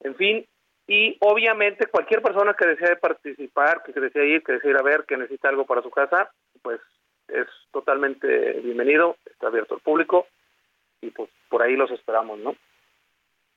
[0.00, 0.46] en fin,
[0.86, 5.04] y obviamente cualquier persona que desee participar, que desee ir, que desee ir a ver,
[5.06, 6.30] que necesita algo para su casa,
[6.62, 6.80] pues
[7.28, 10.26] es totalmente bienvenido, está abierto al público
[11.00, 12.56] y pues por ahí los esperamos, ¿no?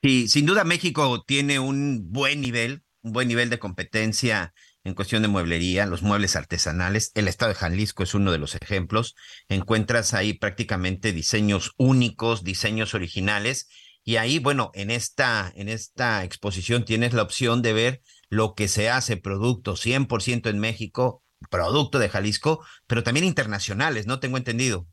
[0.05, 4.53] Y sin duda México tiene un buen nivel, un buen nivel de competencia
[4.84, 7.13] en cuestión de mueblería, los muebles artesanales.
[7.15, 9.15] El estado de Jalisco es uno de los ejemplos.
[9.47, 13.69] Encuentras ahí prácticamente diseños únicos, diseños originales
[14.03, 18.67] y ahí, bueno, en esta, en esta exposición tienes la opción de ver lo que
[18.67, 24.19] se hace, producto 100% en México, producto de Jalisco, pero también internacionales, ¿no?
[24.19, 24.85] Tengo entendido.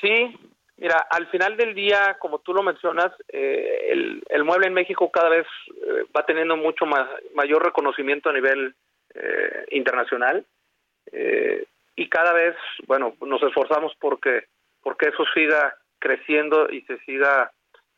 [0.00, 0.49] Sí,
[0.80, 3.90] mira, al final del día, como tú lo mencionas, eh,
[4.28, 8.74] el, mueble en México cada vez eh, va teniendo mucho más, mayor reconocimiento a nivel
[9.14, 10.44] eh, internacional
[11.96, 12.54] y cada vez,
[12.86, 14.44] bueno, nos esforzamos porque,
[14.80, 17.52] porque eso siga creciendo y se siga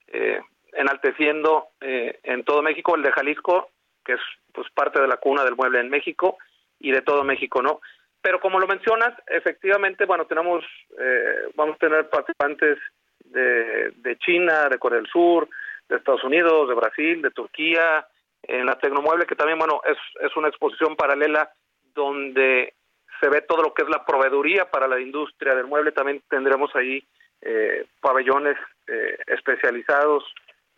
[0.09, 0.41] eh,
[0.73, 3.71] enalteciendo eh, en todo México, el de Jalisco,
[4.05, 4.21] que es
[4.53, 6.37] pues parte de la cuna del mueble en México
[6.79, 7.81] y de todo México, ¿no?
[8.23, 10.65] Pero como lo mencionas, efectivamente, bueno, tenemos,
[10.99, 12.79] eh, vamos a tener participantes
[13.25, 15.49] de, de China, de Corea del Sur,
[15.89, 18.07] de Estados Unidos, de Brasil, de Turquía,
[18.45, 21.51] en la Tecnomueble, que también, bueno, es, es una exposición paralela
[21.95, 22.75] donde
[23.21, 25.93] se ve todo lo que es la proveeduría para la industria del mueble.
[25.93, 27.05] También tendremos ahí
[27.41, 28.57] eh, pabellones
[28.89, 30.25] eh, especializados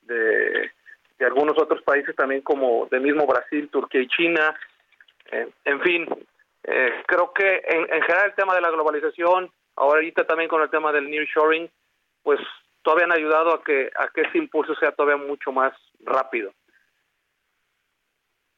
[0.03, 0.71] de,
[1.19, 4.55] de, algunos otros países también como de mismo Brasil, Turquía y China.
[5.31, 6.07] Eh, en fin,
[6.65, 10.71] eh, creo que en, en, general el tema de la globalización, ahorita también con el
[10.71, 11.71] tema del nearshoring,
[12.23, 12.41] pues
[12.83, 16.53] todavía han ayudado a que a que ese impulso sea todavía mucho más rápido.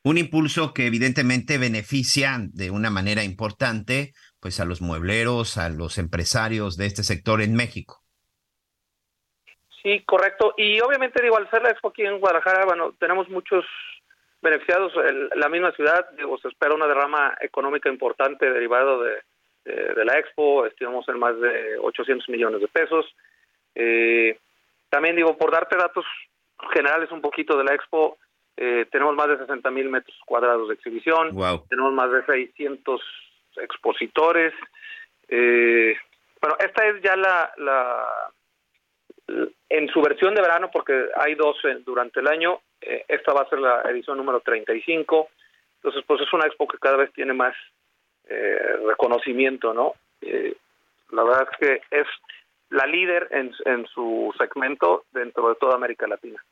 [0.05, 5.99] Un impulso que evidentemente beneficia de una manera importante pues a los muebleros, a los
[5.99, 8.05] empresarios de este sector en México.
[9.83, 10.55] Sí, correcto.
[10.57, 13.65] Y obviamente digo, al ser la expo aquí en Guadalajara, bueno, tenemos muchos
[14.43, 14.93] beneficiados.
[14.97, 19.23] El, la misma ciudad, digo, se espera una derrama económica importante derivado de,
[19.65, 23.07] de, de la expo, estimamos en más de 800 millones de pesos.
[23.75, 24.39] Eh,
[24.89, 26.05] también digo, por darte datos
[26.73, 28.19] generales un poquito de la expo,
[28.57, 31.65] eh, tenemos más de 60 mil metros cuadrados de exhibición, wow.
[31.69, 33.01] tenemos más de 600
[33.57, 34.55] expositores.
[35.29, 35.95] Eh,
[36.41, 38.07] bueno, esta es ya la, la,
[39.69, 43.49] en su versión de verano, porque hay dos durante el año, eh, esta va a
[43.49, 45.29] ser la edición número 35,
[45.77, 47.55] entonces pues es una expo que cada vez tiene más
[48.29, 49.95] eh, reconocimiento, ¿no?
[50.21, 50.55] Eh,
[51.11, 52.07] la verdad es que es
[52.71, 56.43] la líder en, en su segmento dentro de toda América Latina.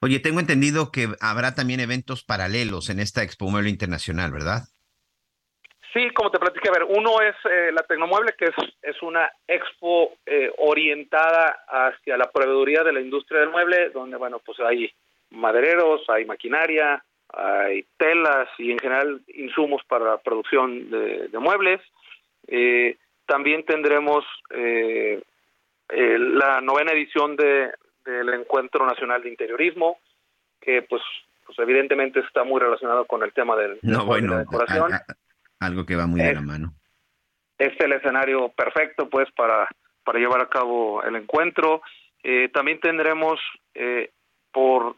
[0.00, 4.62] Oye, tengo entendido que habrá también eventos paralelos en esta Expo Mueble Internacional, ¿verdad?
[5.98, 9.28] Sí, como te platiqué, a ver, uno es eh, la Tecnomueble, que es, es una
[9.48, 14.92] expo eh, orientada hacia la proveeduría de la industria del mueble, donde, bueno, pues hay
[15.30, 21.80] madereros, hay maquinaria, hay telas y en general insumos para la producción de, de muebles.
[22.46, 22.96] Eh,
[23.26, 25.20] también tendremos eh,
[25.88, 27.72] la novena edición de,
[28.04, 29.98] del Encuentro Nacional de Interiorismo,
[30.60, 31.02] que pues,
[31.44, 34.92] pues evidentemente está muy relacionado con el tema del, no, bueno, de decoración.
[34.92, 35.27] A, a,
[35.60, 36.72] algo que va muy de la mano.
[37.58, 39.68] Este es el escenario perfecto, pues, para,
[40.04, 41.82] para llevar a cabo el encuentro.
[42.22, 43.40] Eh, también tendremos
[43.74, 44.10] eh,
[44.52, 44.96] por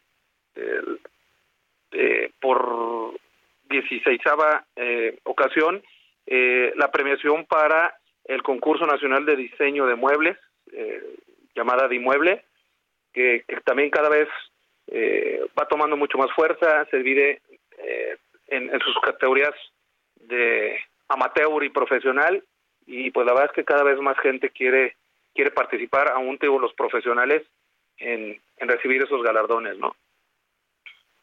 [1.93, 3.15] eh, por
[3.69, 4.21] 16
[4.77, 5.83] eh, ocasión
[6.27, 7.93] la premiación para
[8.25, 10.37] el concurso nacional de diseño de muebles,
[10.73, 11.03] eh,
[11.55, 12.45] llamada Dimueble,
[13.13, 14.29] que, que también cada vez
[14.87, 17.41] eh, va tomando mucho más fuerza, se divide
[17.79, 18.17] eh,
[18.49, 19.53] en, en, sus categorías
[20.21, 20.79] de
[21.09, 22.45] amateur y profesional,
[22.87, 24.97] y pues la verdad es que cada vez más gente quiere
[25.35, 27.43] quiere participar, aún tengo los profesionales,
[27.99, 29.95] en, en recibir esos galardones, ¿no?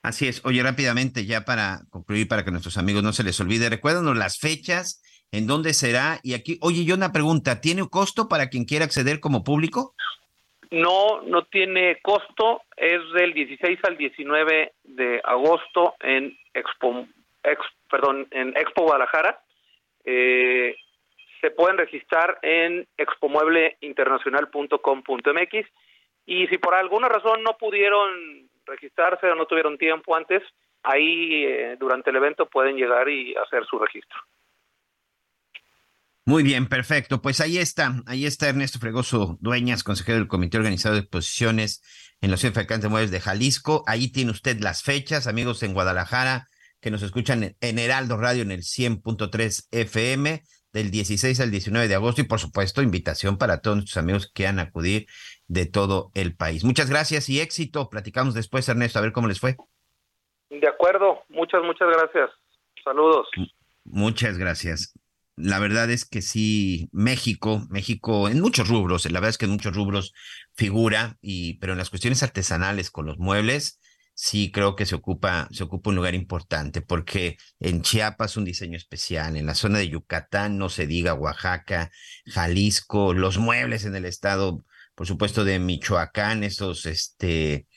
[0.04, 0.46] Así es.
[0.46, 4.40] Oye, rápidamente, ya para concluir, para que nuestros amigos no se les olvide, recuérdanos las
[4.40, 5.02] fechas,
[5.32, 6.20] en dónde será.
[6.24, 9.94] Y aquí, oye, yo una pregunta, ¿tiene un costo para quien quiera acceder como público?
[10.72, 12.62] No, no tiene costo.
[12.78, 17.08] Es del 16 al 19 de agosto en Expo,
[17.90, 19.40] perdón, en Expo Guadalajara.
[20.04, 20.76] Eh,
[21.42, 25.68] se pueden registrar en expomuebleinternacional.com.mx
[26.26, 30.42] y si por alguna razón no pudieron registrarse o no tuvieron tiempo antes,
[30.84, 34.20] ahí eh, durante el evento pueden llegar y hacer su registro.
[36.26, 37.22] Muy bien, perfecto.
[37.22, 41.82] Pues ahí está, ahí está Ernesto Fregoso Dueñas, consejero del Comité Organizado de Exposiciones
[42.20, 43.86] en los Fabricantes de Muebles de Jalisco.
[43.88, 46.50] Ahí tiene usted las fechas, amigos en Guadalajara,
[46.80, 50.44] que nos escuchan en Heraldo Radio en el 100.3 FM
[50.74, 54.34] del 16 al 19 de agosto y por supuesto invitación para todos nuestros amigos que
[54.34, 55.08] quieran acudir
[55.48, 56.64] de todo el país.
[56.64, 57.90] Muchas gracias y éxito.
[57.90, 59.56] Platicamos después, Ernesto, a ver cómo les fue.
[60.50, 62.30] De acuerdo, muchas, muchas gracias.
[62.84, 63.28] Saludos.
[63.84, 64.94] Muchas gracias.
[65.36, 69.52] La verdad es que sí, México, México en muchos rubros, la verdad es que en
[69.52, 70.14] muchos rubros
[70.56, 73.80] figura, y, pero en las cuestiones artesanales con los muebles,
[74.18, 78.76] sí creo que se ocupa, se ocupa un lugar importante, porque en Chiapas un diseño
[78.76, 81.92] especial, en la zona de Yucatán, no se diga Oaxaca,
[82.26, 84.66] Jalisco, los muebles en el estado,
[84.96, 87.68] por supuesto, de Michoacán, esos este,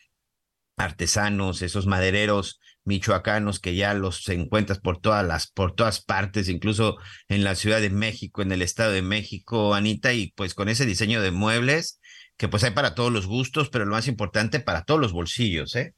[0.78, 6.96] artesanos, esos madereros michoacanos que ya los encuentras por todas las, por todas partes, incluso
[7.28, 10.86] en la Ciudad de México, en el Estado de México, Anita, y pues con ese
[10.86, 12.00] diseño de muebles
[12.38, 15.76] que pues hay para todos los gustos, pero lo más importante para todos los bolsillos,
[15.76, 15.94] ¿eh?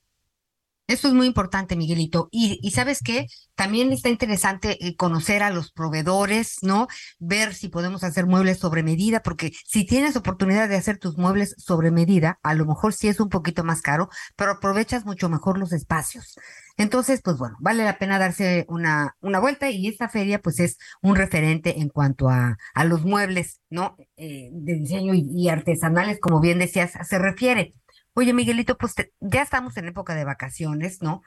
[0.88, 2.28] Eso es muy importante, Miguelito.
[2.30, 6.86] Y, y sabes qué, también está interesante eh, conocer a los proveedores, ¿no?
[7.18, 11.54] Ver si podemos hacer muebles sobre medida, porque si tienes oportunidad de hacer tus muebles
[11.56, 15.56] sobre medida, a lo mejor sí es un poquito más caro, pero aprovechas mucho mejor
[15.56, 16.34] los espacios.
[16.76, 20.78] Entonces, pues bueno, vale la pena darse una, una vuelta y esta feria pues es
[21.00, 23.96] un referente en cuanto a, a los muebles, ¿no?
[24.16, 27.74] Eh, de diseño y, y artesanales, como bien decías, se refiere.
[28.14, 31.22] Oye, Miguelito, pues ya estamos en época de vacaciones, ¿no?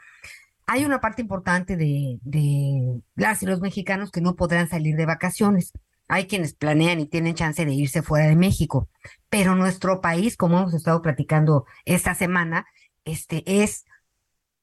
[0.67, 5.05] Hay una parte importante de, de las y los mexicanos que no podrán salir de
[5.05, 5.73] vacaciones.
[6.07, 8.87] Hay quienes planean y tienen chance de irse fuera de México,
[9.29, 12.67] pero nuestro país, como hemos estado platicando esta semana,
[13.05, 13.85] este es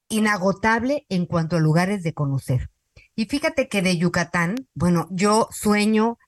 [0.09, 2.71] inagotable en cuanto a lugares de conocer.
[3.17, 6.19] Y fíjate que de Yucatán, bueno, yo sueño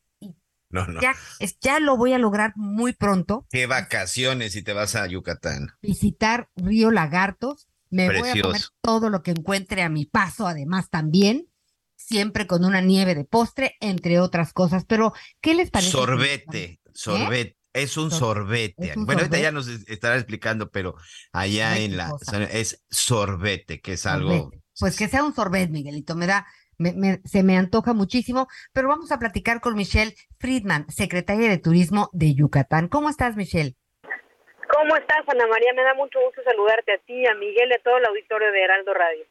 [0.74, 1.00] no, no.
[1.00, 1.14] Ya,
[1.60, 3.46] ya lo voy a lograr muy pronto.
[3.50, 5.68] Qué vacaciones si te vas a Yucatán.
[5.82, 7.68] Visitar Río Lagartos.
[7.90, 8.32] Me Precioso.
[8.32, 11.48] voy a comer todo lo que encuentre a mi paso, además también,
[11.94, 14.84] siempre con una nieve de postre, entre otras cosas.
[14.84, 15.92] Pero, ¿qué les parece?
[15.92, 17.50] Sorbete, sorbete.
[17.50, 17.56] ¿Eh?
[17.72, 18.90] Es un sorbete.
[18.90, 19.36] Es un bueno, sorbete.
[19.36, 20.96] ahorita ya nos estará explicando, pero
[21.32, 22.12] allá en la
[22.50, 24.34] es sorbete, que es sorbete.
[24.34, 24.50] algo.
[24.78, 26.16] Pues que sea un sorbete, Miguelito.
[26.16, 26.46] Me da,
[26.78, 31.58] me, me, se me antoja muchísimo, pero vamos a platicar con Michelle Friedman, secretaria de
[31.58, 32.88] Turismo de Yucatán.
[32.88, 33.76] ¿Cómo estás, Michelle?
[34.02, 35.72] ¿Cómo estás, Ana María?
[35.74, 38.62] Me da mucho gusto saludarte a ti, a Miguel y a todo el auditorio de
[38.62, 39.24] Heraldo Radio.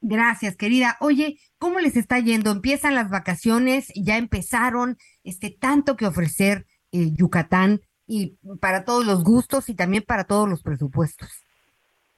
[0.00, 0.96] Gracias, querida.
[1.00, 2.50] Oye, ¿cómo les está yendo?
[2.50, 9.24] Empiezan las vacaciones, ya empezaron, este tanto que ofrecer eh, Yucatán y para todos los
[9.24, 11.43] gustos y también para todos los presupuestos.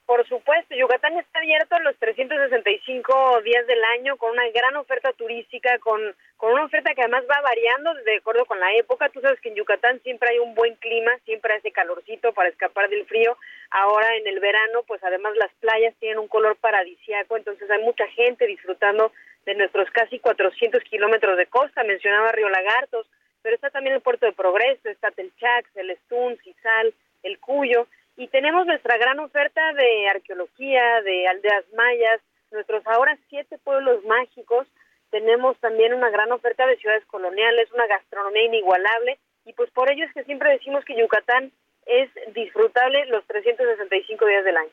[0.06, 5.80] Por supuesto, Yucatán está abierto los 365 días del año con una gran oferta turística,
[5.80, 6.00] con,
[6.36, 9.08] con una oferta que además va variando de acuerdo con la época.
[9.08, 12.88] Tú sabes que en Yucatán siempre hay un buen clima, siempre hace calorcito para escapar
[12.88, 13.36] del frío.
[13.70, 18.06] Ahora en el verano, pues además las playas tienen un color paradisiaco, entonces hay mucha
[18.06, 19.10] gente disfrutando
[19.44, 21.82] de nuestros casi 400 kilómetros de costa.
[21.82, 23.08] Mencionaba Río Lagartos,
[23.42, 28.28] pero está también el Puerto de Progreso, está Telchax, el Estún, Cisal, el Cuyo y
[28.28, 32.20] tenemos nuestra gran oferta de arqueología, de aldeas mayas,
[32.50, 34.66] nuestros ahora siete pueblos mágicos,
[35.10, 40.04] tenemos también una gran oferta de ciudades coloniales, una gastronomía inigualable y pues por ello
[40.04, 41.52] es que siempre decimos que Yucatán
[41.86, 44.70] es disfrutable los 365 días del año.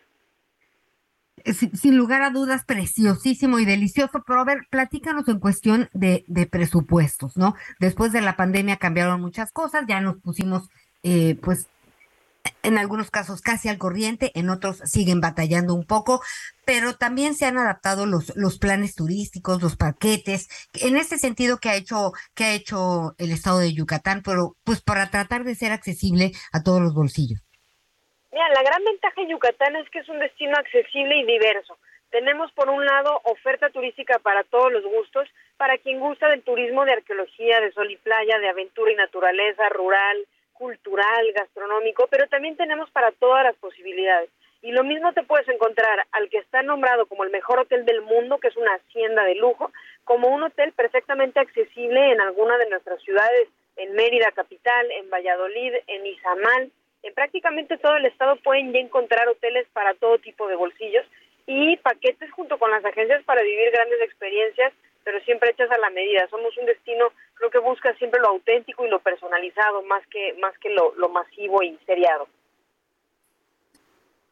[1.45, 6.24] Sin, sin lugar a dudas, preciosísimo y delicioso, pero a ver, platícanos en cuestión de,
[6.28, 7.56] de presupuestos, ¿no?
[7.80, 10.70] Después de la pandemia cambiaron muchas cosas, ya nos pusimos
[11.03, 11.68] eh, pues
[12.64, 16.22] en algunos casos casi al corriente, en otros siguen batallando un poco,
[16.65, 20.48] pero también se han adaptado los, los planes turísticos, los paquetes,
[20.81, 24.81] en ese sentido que ha hecho, que ha hecho el estado de Yucatán, pero pues
[24.81, 27.41] para tratar de ser accesible a todos los bolsillos.
[28.31, 31.77] Mira, la gran ventaja de Yucatán es que es un destino accesible y diverso.
[32.10, 35.27] Tenemos por un lado oferta turística para todos los gustos,
[35.57, 39.68] para quien gusta del turismo de arqueología, de sol y playa, de aventura y naturaleza,
[39.69, 40.18] rural,
[40.54, 44.30] cultural, gastronómico, pero también tenemos para todas las posibilidades.
[44.62, 48.02] Y lo mismo te puedes encontrar al que está nombrado como el mejor hotel del
[48.02, 49.72] mundo, que es una hacienda de lujo,
[50.06, 55.74] como un hotel perfectamente accesible en alguna de nuestras ciudades, en Mérida capital, en Valladolid,
[55.88, 56.72] en Izamal,
[57.04, 61.06] en prácticamente todo el estado pueden ya encontrar hoteles para todo tipo de bolsillos
[61.46, 64.72] y paquetes junto con las agencias para vivir grandes experiencias,
[65.04, 66.28] pero siempre hechas a la medida.
[66.30, 67.06] Somos un destino,
[67.36, 71.10] creo que busca siempre lo auténtico y lo personalizado, más que, más que lo, lo
[71.10, 72.28] masivo y seriado.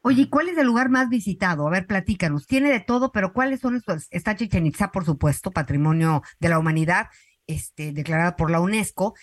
[0.03, 1.67] Oye, ¿cuál es el lugar más visitado?
[1.67, 2.47] A ver, platícanos.
[2.47, 4.07] Tiene de todo, pero ¿cuáles son estos?
[4.09, 7.07] Está Chichen Itza, por supuesto, Patrimonio de la Humanidad,
[7.45, 9.13] este, declarada por la UNESCO.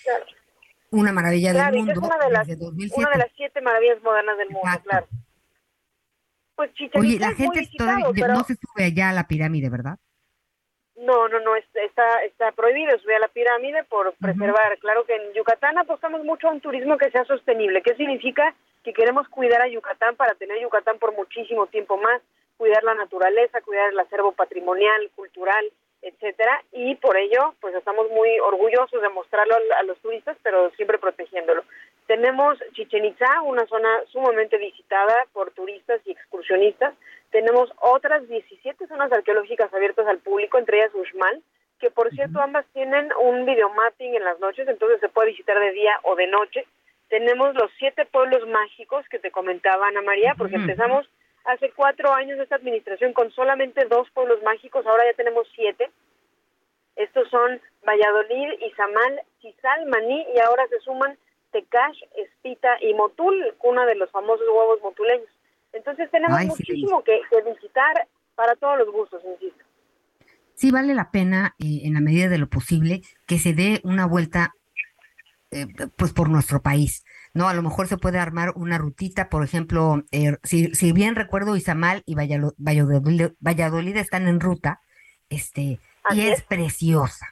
[0.90, 1.92] Una maravilla del mundo.
[1.92, 5.08] Es una de, las, una de las siete maravillas modernas del mundo, claro.
[6.54, 7.68] Pues Chichen Oye, la gente
[8.28, 9.98] no se sube allá a la pirámide, ¿verdad?
[11.00, 14.78] No, no, no, está, está prohibido subir a la pirámide por preservar.
[14.78, 17.82] Claro que en Yucatán apostamos mucho a un turismo que sea sostenible.
[17.82, 18.54] ¿Qué significa?
[18.82, 22.20] Que queremos cuidar a Yucatán para tener Yucatán por muchísimo tiempo más,
[22.56, 25.64] cuidar la naturaleza, cuidar el acervo patrimonial, cultural,
[26.02, 30.98] etcétera, y por ello, pues estamos muy orgullosos de mostrarlo a, los turistas, pero siempre
[30.98, 31.64] protegiéndolo.
[32.06, 36.94] Tenemos Chichen Itza, una zona sumamente visitada por turistas y excursionistas.
[37.30, 41.42] Tenemos otras 17 zonas arqueológicas abiertas al público, entre ellas Uxmal,
[41.80, 45.72] que por cierto ambas tienen un videomapping en las noches, entonces se puede visitar de
[45.72, 46.64] día o de noche.
[47.08, 51.08] Tenemos los siete pueblos mágicos que te comentaba Ana María, porque empezamos
[51.44, 55.90] hace cuatro años esta administración con solamente dos pueblos mágicos, ahora ya tenemos siete.
[56.96, 61.16] Estos son Valladolid, Izamal, Chizal, Maní y ahora se suman
[61.52, 65.28] Tecash, Espita y Motul, una de los famosos huevos motuleños.
[65.72, 69.64] Entonces tenemos muchísimo que, visitar para todos los gustos, insisto.
[70.54, 74.06] Sí vale la pena, eh, en la medida de lo posible, que se dé una
[74.06, 74.54] vuelta
[75.50, 75.66] eh,
[75.96, 77.04] pues por nuestro país.
[77.38, 77.48] ¿No?
[77.48, 81.54] A lo mejor se puede armar una rutita, por ejemplo, eh, si, si, bien recuerdo,
[81.54, 84.80] Izamal y Valladolid, Valladolid, están en ruta,
[85.30, 85.78] este,
[86.10, 87.26] y es, preciosa.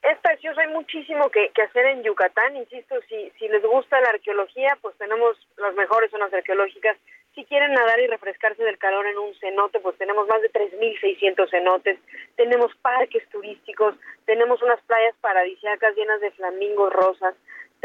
[0.00, 4.10] Es precioso, hay muchísimo que, que, hacer en Yucatán, insisto, si, si les gusta la
[4.10, 6.96] arqueología, pues tenemos las mejores zonas arqueológicas.
[7.34, 11.50] Si quieren nadar y refrescarse del calor en un cenote, pues tenemos más de 3.600
[11.50, 11.98] cenotes,
[12.36, 17.34] tenemos parques turísticos, tenemos unas playas paradisíacas llenas de flamingos rosas,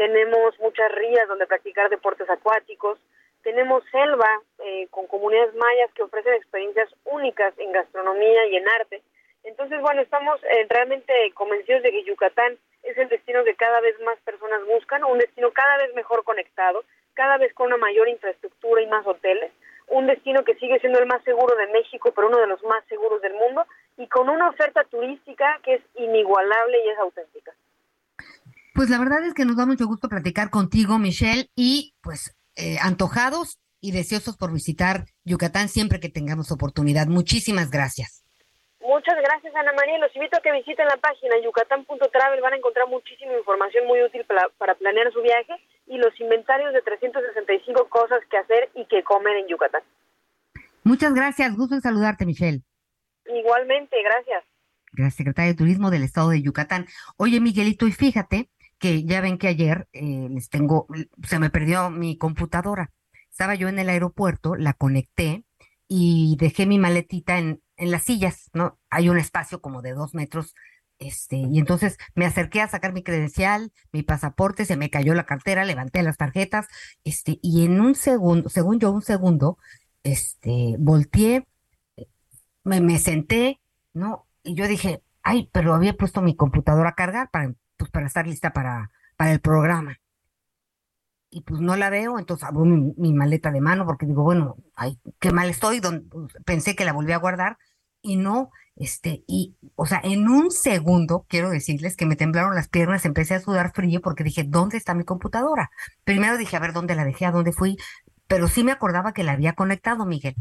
[0.00, 2.98] tenemos muchas rías donde practicar deportes acuáticos,
[3.42, 9.02] tenemos selva eh, con comunidades mayas que ofrecen experiencias únicas en gastronomía y en arte.
[9.44, 13.94] Entonces, bueno, estamos eh, realmente convencidos de que Yucatán es el destino que cada vez
[14.00, 16.82] más personas buscan, un destino cada vez mejor conectado,
[17.12, 19.52] cada vez con una mayor infraestructura y más hoteles,
[19.88, 22.82] un destino que sigue siendo el más seguro de México, pero uno de los más
[22.86, 23.66] seguros del mundo,
[23.98, 27.52] y con una oferta turística que es inigualable y es auténtica.
[28.74, 32.76] Pues la verdad es que nos da mucho gusto platicar contigo, Michelle, y pues eh,
[32.80, 37.06] antojados y deseosos por visitar Yucatán siempre que tengamos oportunidad.
[37.06, 38.24] Muchísimas gracias.
[38.80, 39.98] Muchas gracias, Ana María.
[39.98, 42.40] Los invito a que visiten la página yucatán.travel.
[42.40, 45.54] Van a encontrar muchísima información muy útil para, para planear su viaje
[45.86, 49.82] y los inventarios de 365 cosas que hacer y que comer en Yucatán.
[50.82, 51.56] Muchas gracias.
[51.56, 52.62] Gusto en saludarte, Michelle.
[53.26, 54.44] Igualmente, gracias.
[54.92, 56.86] Gracias, secretaria de Turismo del Estado de Yucatán.
[57.16, 58.48] Oye, Miguelito, y fíjate
[58.80, 60.88] que ya ven que ayer eh, les tengo,
[61.24, 62.90] se me perdió mi computadora.
[63.30, 65.44] Estaba yo en el aeropuerto, la conecté
[65.88, 68.80] y dejé mi maletita en, en las sillas, ¿no?
[68.90, 70.54] Hay un espacio como de dos metros,
[70.98, 75.26] este, y entonces me acerqué a sacar mi credencial, mi pasaporte, se me cayó la
[75.26, 76.66] cartera, levanté las tarjetas,
[77.04, 79.58] este, y en un segundo, según yo, un segundo,
[80.02, 81.46] este, volteé,
[82.64, 83.60] me, me senté,
[83.92, 84.26] ¿no?
[84.42, 88.26] Y yo dije, ay, pero había puesto mi computadora a cargar para pues para estar
[88.26, 89.98] lista para, para el programa.
[91.30, 94.98] Y pues no la veo, entonces abro mi, maleta de mano porque digo, bueno, ay,
[95.18, 97.56] qué mal estoy, pues, pensé que la volví a guardar
[98.02, 102.68] y no, este, y, o sea, en un segundo, quiero decirles que me temblaron las
[102.68, 105.70] piernas, empecé a sudar frío porque dije, ¿dónde está mi computadora?
[106.04, 107.26] Primero dije, a ver, ¿dónde la dejé?
[107.26, 107.76] ¿A dónde fui?
[108.26, 110.34] Pero sí me acordaba que la había conectado, Miguel.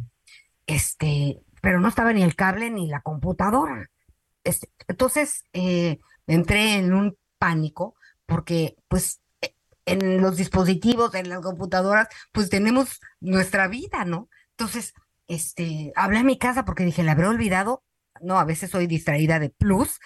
[0.65, 3.89] Este, pero no estaba ni el cable ni la computadora.
[4.43, 7.95] Este, entonces, eh, entré en un pánico
[8.29, 9.55] porque pues e,
[9.85, 14.29] en los dispositivos, en las computadoras, pues tenemos nuestra vida, ¿no?
[14.51, 14.93] Entonces,
[15.27, 17.83] este, hablé a mi casa porque dije, ¿la habré olvidado?
[18.21, 19.99] No, a veces soy distraída de plus,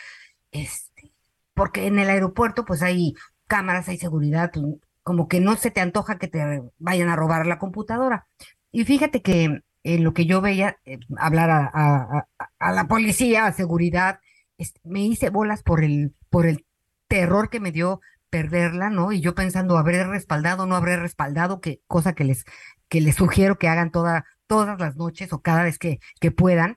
[0.51, 1.14] este,
[1.53, 3.14] porque en el aeropuerto pues hay
[3.47, 4.65] cámaras, hay seguridad, pues,
[5.03, 8.27] como que no se te antoja que te vayan a robar la computadora.
[8.72, 12.27] Y fíjate que en lo que yo veía, eh, hablar a,
[12.72, 14.19] la policía, a seguridad,
[14.57, 16.65] este, me hice bolas por el, por el
[17.08, 19.12] terror que me dio perderla, ¿no?
[19.12, 21.62] Y yo pensando, ¿habré respaldado, no habré respaldado?
[21.62, 22.46] Que, cosa que les,
[22.90, 26.76] que les sugiero que hagan toda, todas las noches o cada vez que, que puedan.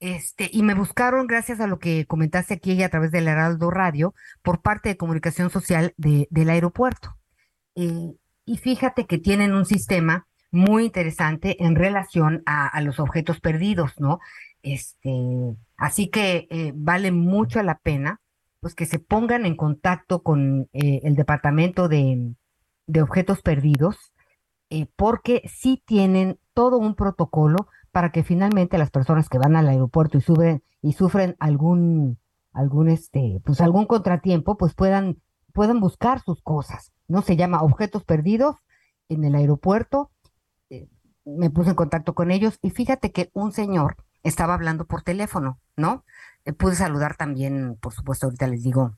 [0.00, 4.14] Este, y me buscaron gracias a lo que comentaste aquí a través del Heraldo Radio
[4.42, 7.16] por parte de comunicación social de, del aeropuerto.
[7.76, 13.92] Eh, y fíjate que tienen un sistema muy interesante en relación a, los objetos perdidos,
[13.98, 14.18] ¿no?
[14.62, 15.12] Este,
[15.76, 18.20] así que eh, vale mucho la pena
[18.60, 22.34] pues que se pongan en contacto con eh, el departamento de,
[22.86, 23.96] de objetos perdidos,
[24.94, 30.18] porque sí tienen todo un protocolo para que finalmente las personas que van al aeropuerto
[30.18, 32.18] y sufren y sufren algún
[32.52, 35.20] algún este pues algún contratiempo pues puedan
[35.52, 38.56] puedan buscar sus cosas no se llama objetos perdidos
[39.08, 40.10] en el aeropuerto
[40.68, 40.88] eh,
[41.24, 45.58] me puse en contacto con ellos y fíjate que un señor estaba hablando por teléfono
[45.76, 46.04] no
[46.44, 48.96] eh, pude saludar también por supuesto ahorita les digo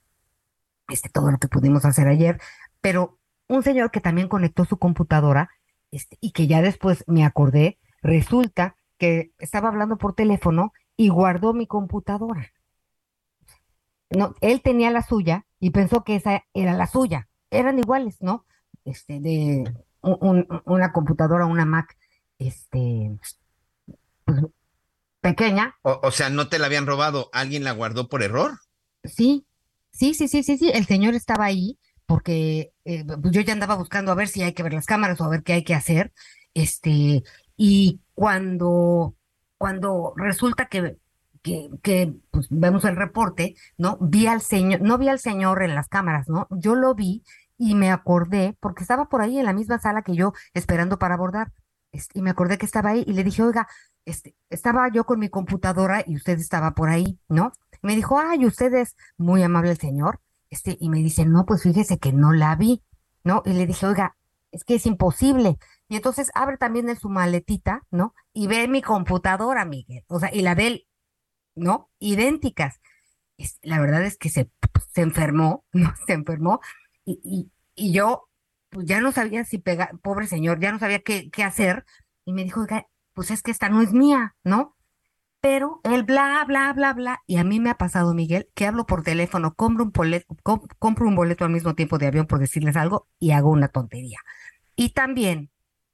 [0.88, 2.40] este todo lo que pudimos hacer ayer
[2.80, 5.50] pero un señor que también conectó su computadora
[5.90, 11.54] este, y que ya después me acordé resulta que estaba hablando por teléfono y guardó
[11.54, 12.52] mi computadora.
[14.10, 17.28] No, él tenía la suya y pensó que esa era la suya.
[17.50, 18.46] Eran iguales, ¿no?
[18.84, 19.64] Este, de
[20.02, 21.96] una computadora, una Mac,
[22.38, 23.18] este,
[25.22, 25.76] pequeña.
[25.82, 27.30] O, sea, ¿no te la habían robado?
[27.32, 28.58] ¿Alguien la guardó por error?
[29.04, 29.46] Sí,
[29.90, 30.70] sí, sí, sí, sí, sí.
[30.74, 34.62] El señor estaba ahí porque eh, yo ya andaba buscando a ver si hay que
[34.62, 36.12] ver las cámaras o a ver qué hay que hacer.
[36.52, 37.22] Este,
[37.56, 39.14] y cuando,
[39.56, 40.98] cuando resulta que,
[41.40, 43.96] que, que pues, vemos el reporte, ¿no?
[44.00, 46.48] Vi al señor, no vi al señor en las cámaras, ¿no?
[46.50, 47.22] Yo lo vi
[47.56, 51.14] y me acordé, porque estaba por ahí en la misma sala que yo esperando para
[51.14, 51.52] abordar,
[52.14, 53.68] y me acordé que estaba ahí y le dije, oiga,
[54.04, 57.52] este, estaba yo con mi computadora y usted estaba por ahí, ¿no?
[57.82, 60.20] Me dijo, ay, usted es muy amable el señor,
[60.50, 62.82] este, y me dice, no, pues fíjese que no la vi,
[63.24, 63.42] ¿no?
[63.46, 64.16] Y le dije, oiga,
[64.50, 65.58] es que es imposible.
[65.88, 68.14] Y entonces abre también en su maletita, ¿no?
[68.32, 70.04] Y ve mi computadora, Miguel.
[70.08, 70.86] O sea, y la de él,
[71.54, 71.90] ¿no?
[71.98, 72.80] Idénticas.
[73.62, 74.50] la verdad es que se,
[74.94, 75.94] se enfermó, ¿no?
[76.06, 76.60] Se enfermó.
[77.04, 78.28] Y, y, y yo,
[78.70, 81.84] pues ya no sabía si pegar, pobre señor, ya no sabía qué, qué hacer.
[82.24, 82.66] Y me dijo,
[83.14, 84.76] pues es que esta no es mía, ¿no?
[85.40, 87.22] Pero él bla, bla, bla, bla.
[87.26, 90.36] Y a mí me ha pasado, Miguel, que hablo por teléfono, compro un boleto,
[90.78, 94.20] compro un boleto al mismo tiempo de avión por decirles algo y hago una tontería.
[94.76, 95.50] Y también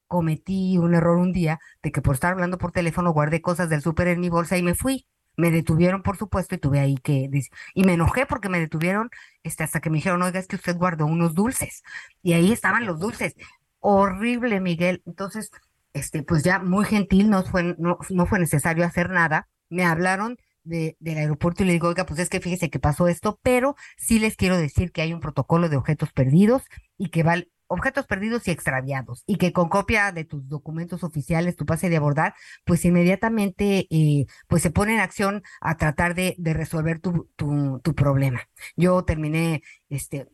[0.06, 3.82] cometí un error un día de que por estar hablando por teléfono guardé cosas del
[3.82, 5.06] súper en mi bolsa y me fui.
[5.36, 7.30] Me detuvieron, por supuesto, y tuve ahí que...
[7.74, 9.08] Y me enojé porque me detuvieron
[9.44, 11.82] este, hasta que me dijeron, oiga, es que usted guardó unos dulces.
[12.22, 13.34] Y ahí estaban los dulces.
[13.78, 15.02] Horrible, Miguel.
[15.06, 15.50] Entonces,
[15.92, 19.48] este, pues ya muy gentil, no fue, no, no fue necesario hacer nada.
[19.68, 23.08] Me hablaron de, del aeropuerto y le digo, oiga, pues es que fíjese que pasó
[23.08, 26.62] esto, pero sí les quiero decir que hay un protocolo de objetos perdidos
[26.96, 27.36] y que va
[27.68, 31.96] objetos perdidos y extraviados y que con copia de tus documentos oficiales, tu pase de
[31.96, 32.34] abordar,
[32.64, 37.80] pues inmediatamente eh, pues se pone en acción a tratar de, de resolver tu, tu,
[37.84, 38.48] tu, problema.
[38.76, 40.28] Yo terminé, este...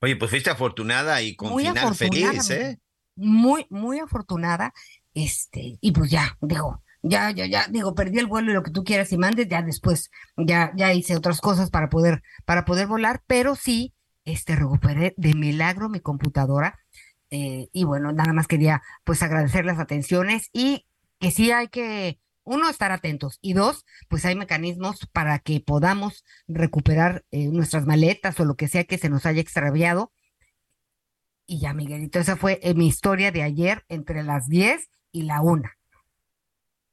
[0.00, 2.78] Oye, pues fuiste afortunada y con final feliz, ¿eh?
[3.16, 4.72] Muy, muy afortunada,
[5.14, 8.70] este, y pues ya, digo, ya, ya, ya, digo, perdí el vuelo y lo que
[8.70, 12.86] tú quieras y mandes, ya después, ya, ya hice otras cosas para poder, para poder
[12.88, 16.78] volar, pero sí, este, recuperé de milagro mi computadora.
[17.30, 20.86] Eh, y bueno, nada más quería pues agradecer las atenciones y
[21.18, 26.24] que sí hay que, uno, estar atentos y dos, pues hay mecanismos para que podamos
[26.46, 30.12] recuperar eh, nuestras maletas o lo que sea que se nos haya extraviado.
[31.46, 35.40] Y ya, Miguelito, esa fue eh, mi historia de ayer entre las 10 y la
[35.40, 35.62] 1.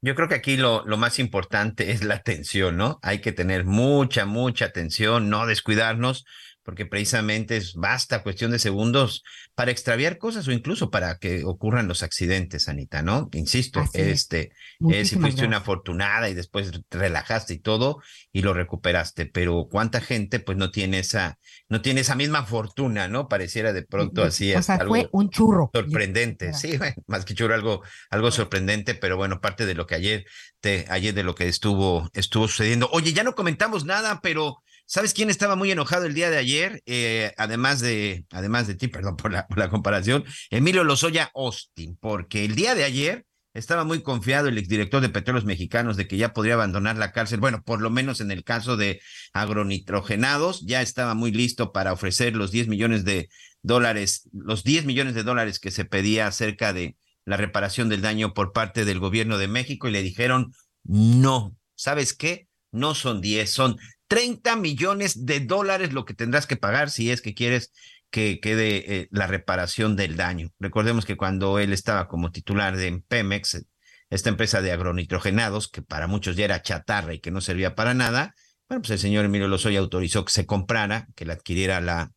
[0.04, 2.98] Yo creo que aquí lo, lo, más importante es la atención, ¿no?
[3.02, 6.24] Hay que tener mucha, mucha atención, no descuidarnos,
[6.62, 9.24] porque precisamente es basta cuestión de segundos
[9.54, 13.28] para extraviar cosas o incluso para que ocurran los accidentes, Anita, ¿no?
[13.32, 14.52] Insisto, este,
[14.88, 18.00] es, si fuiste una afortunada y después te relajaste y todo
[18.32, 23.08] y lo recuperaste, pero cuánta gente pues no tiene esa, no tiene esa misma fortuna,
[23.08, 23.28] ¿no?
[23.28, 24.54] Pareciera de pronto así.
[24.54, 25.70] O sea, fue un churro.
[25.74, 30.26] Sorprendente, sí, más que churro, algo, algo sorprendente, pero bueno, parte de lo que ayer,
[30.60, 32.88] te, ayer de lo que estuvo, estuvo sucediendo.
[32.92, 36.82] Oye, ya no comentamos nada, pero ¿Sabes quién estaba muy enojado el día de ayer?
[36.84, 42.54] Eh, además de, además de ti, perdón por la, comparación, Emilio Lozoya Austin, porque el
[42.54, 43.24] día de ayer
[43.54, 47.40] estaba muy confiado el exdirector de Petróleos Mexicanos de que ya podría abandonar la cárcel.
[47.40, 49.00] Bueno, por lo menos en el caso de
[49.32, 53.30] agronitrogenados, ya estaba muy listo para ofrecer los 10 millones de
[53.62, 58.34] dólares, los 10 millones de dólares que se pedía acerca de la reparación del daño
[58.34, 60.52] por parte del gobierno de México y le dijeron,
[60.84, 62.46] no, ¿sabes qué?
[62.72, 63.78] No son 10, son
[64.12, 67.72] 30 millones de dólares lo que tendrás que pagar si es que quieres
[68.10, 70.50] que quede eh, la reparación del daño.
[70.60, 73.64] Recordemos que cuando él estaba como titular de Pemex,
[74.10, 77.94] esta empresa de agronitrogenados, que para muchos ya era chatarra y que no servía para
[77.94, 78.34] nada,
[78.68, 82.12] bueno, pues el señor Emilio Lozoya autorizó que se comprara, que la adquiriera la,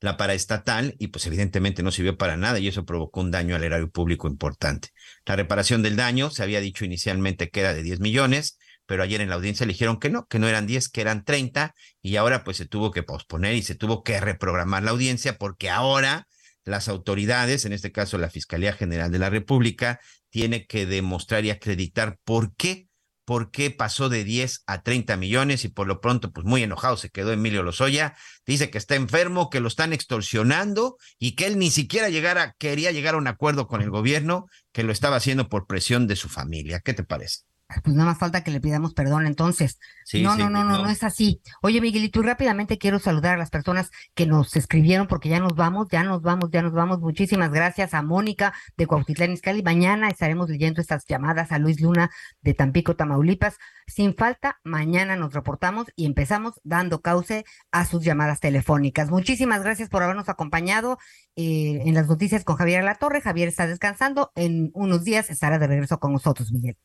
[0.00, 3.62] la paraestatal, y pues evidentemente no sirvió para nada y eso provocó un daño al
[3.62, 4.88] erario público importante.
[5.24, 8.58] La reparación del daño se había dicho inicialmente que era de 10 millones,
[8.88, 11.22] pero ayer en la audiencia le dijeron que no, que no eran 10, que eran
[11.22, 15.36] 30, y ahora pues se tuvo que posponer y se tuvo que reprogramar la audiencia
[15.36, 16.26] porque ahora
[16.64, 20.00] las autoridades, en este caso la Fiscalía General de la República,
[20.30, 22.88] tiene que demostrar y acreditar por qué,
[23.26, 26.96] por qué pasó de 10 a 30 millones y por lo pronto pues muy enojado
[26.96, 28.16] se quedó Emilio Lozoya,
[28.46, 32.90] dice que está enfermo, que lo están extorsionando y que él ni siquiera llegara, quería
[32.90, 36.30] llegar a un acuerdo con el gobierno, que lo estaba haciendo por presión de su
[36.30, 36.80] familia.
[36.80, 37.47] ¿Qué te parece?
[37.84, 39.78] Pues nada más falta que le pidamos perdón entonces.
[40.14, 41.42] no, no, no, no, no, es así.
[41.60, 45.54] Oye, Miguelito, y rápidamente quiero saludar a las personas que nos escribieron porque ya nos
[45.54, 47.00] vamos, ya nos vamos, ya nos vamos.
[47.00, 49.62] Muchísimas gracias a Mónica de Cuautitlán Izcalli.
[49.62, 53.58] Mañana estaremos leyendo estas llamadas a Luis Luna de Tampico, Tamaulipas.
[53.86, 59.10] Sin falta, mañana nos reportamos y empezamos dando cauce a sus llamadas telefónicas.
[59.10, 60.96] Muchísimas gracias por habernos acompañado
[61.36, 63.20] eh, en las noticias con Javier La Torre.
[63.20, 64.32] Javier está descansando.
[64.36, 66.78] En unos días estará de regreso con nosotros, Miguel.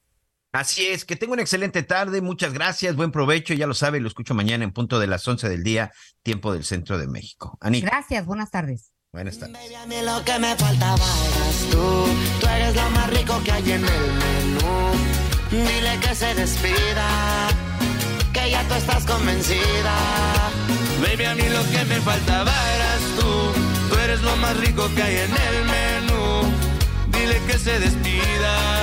[0.54, 4.08] Así es, que tenga una excelente tarde, muchas gracias, buen provecho, ya lo sabe, lo
[4.08, 7.58] escucho mañana en punto de las 11 del día, tiempo del centro de México.
[7.60, 7.88] Anita.
[7.88, 8.92] Gracias, buenas tardes.
[9.12, 9.58] Buenas tardes.
[9.58, 12.06] Baby, a mí lo que me faltaba eras tú,
[12.40, 14.92] tú eres lo más rico que hay en el menú.
[15.50, 17.48] Dile que se despida,
[18.32, 19.96] que ya tú estás convencida.
[21.02, 25.02] Baby, a mí lo que me faltaba eras tú, tú eres lo más rico que
[25.02, 26.54] hay en el menú.
[27.12, 28.83] Dile que se despida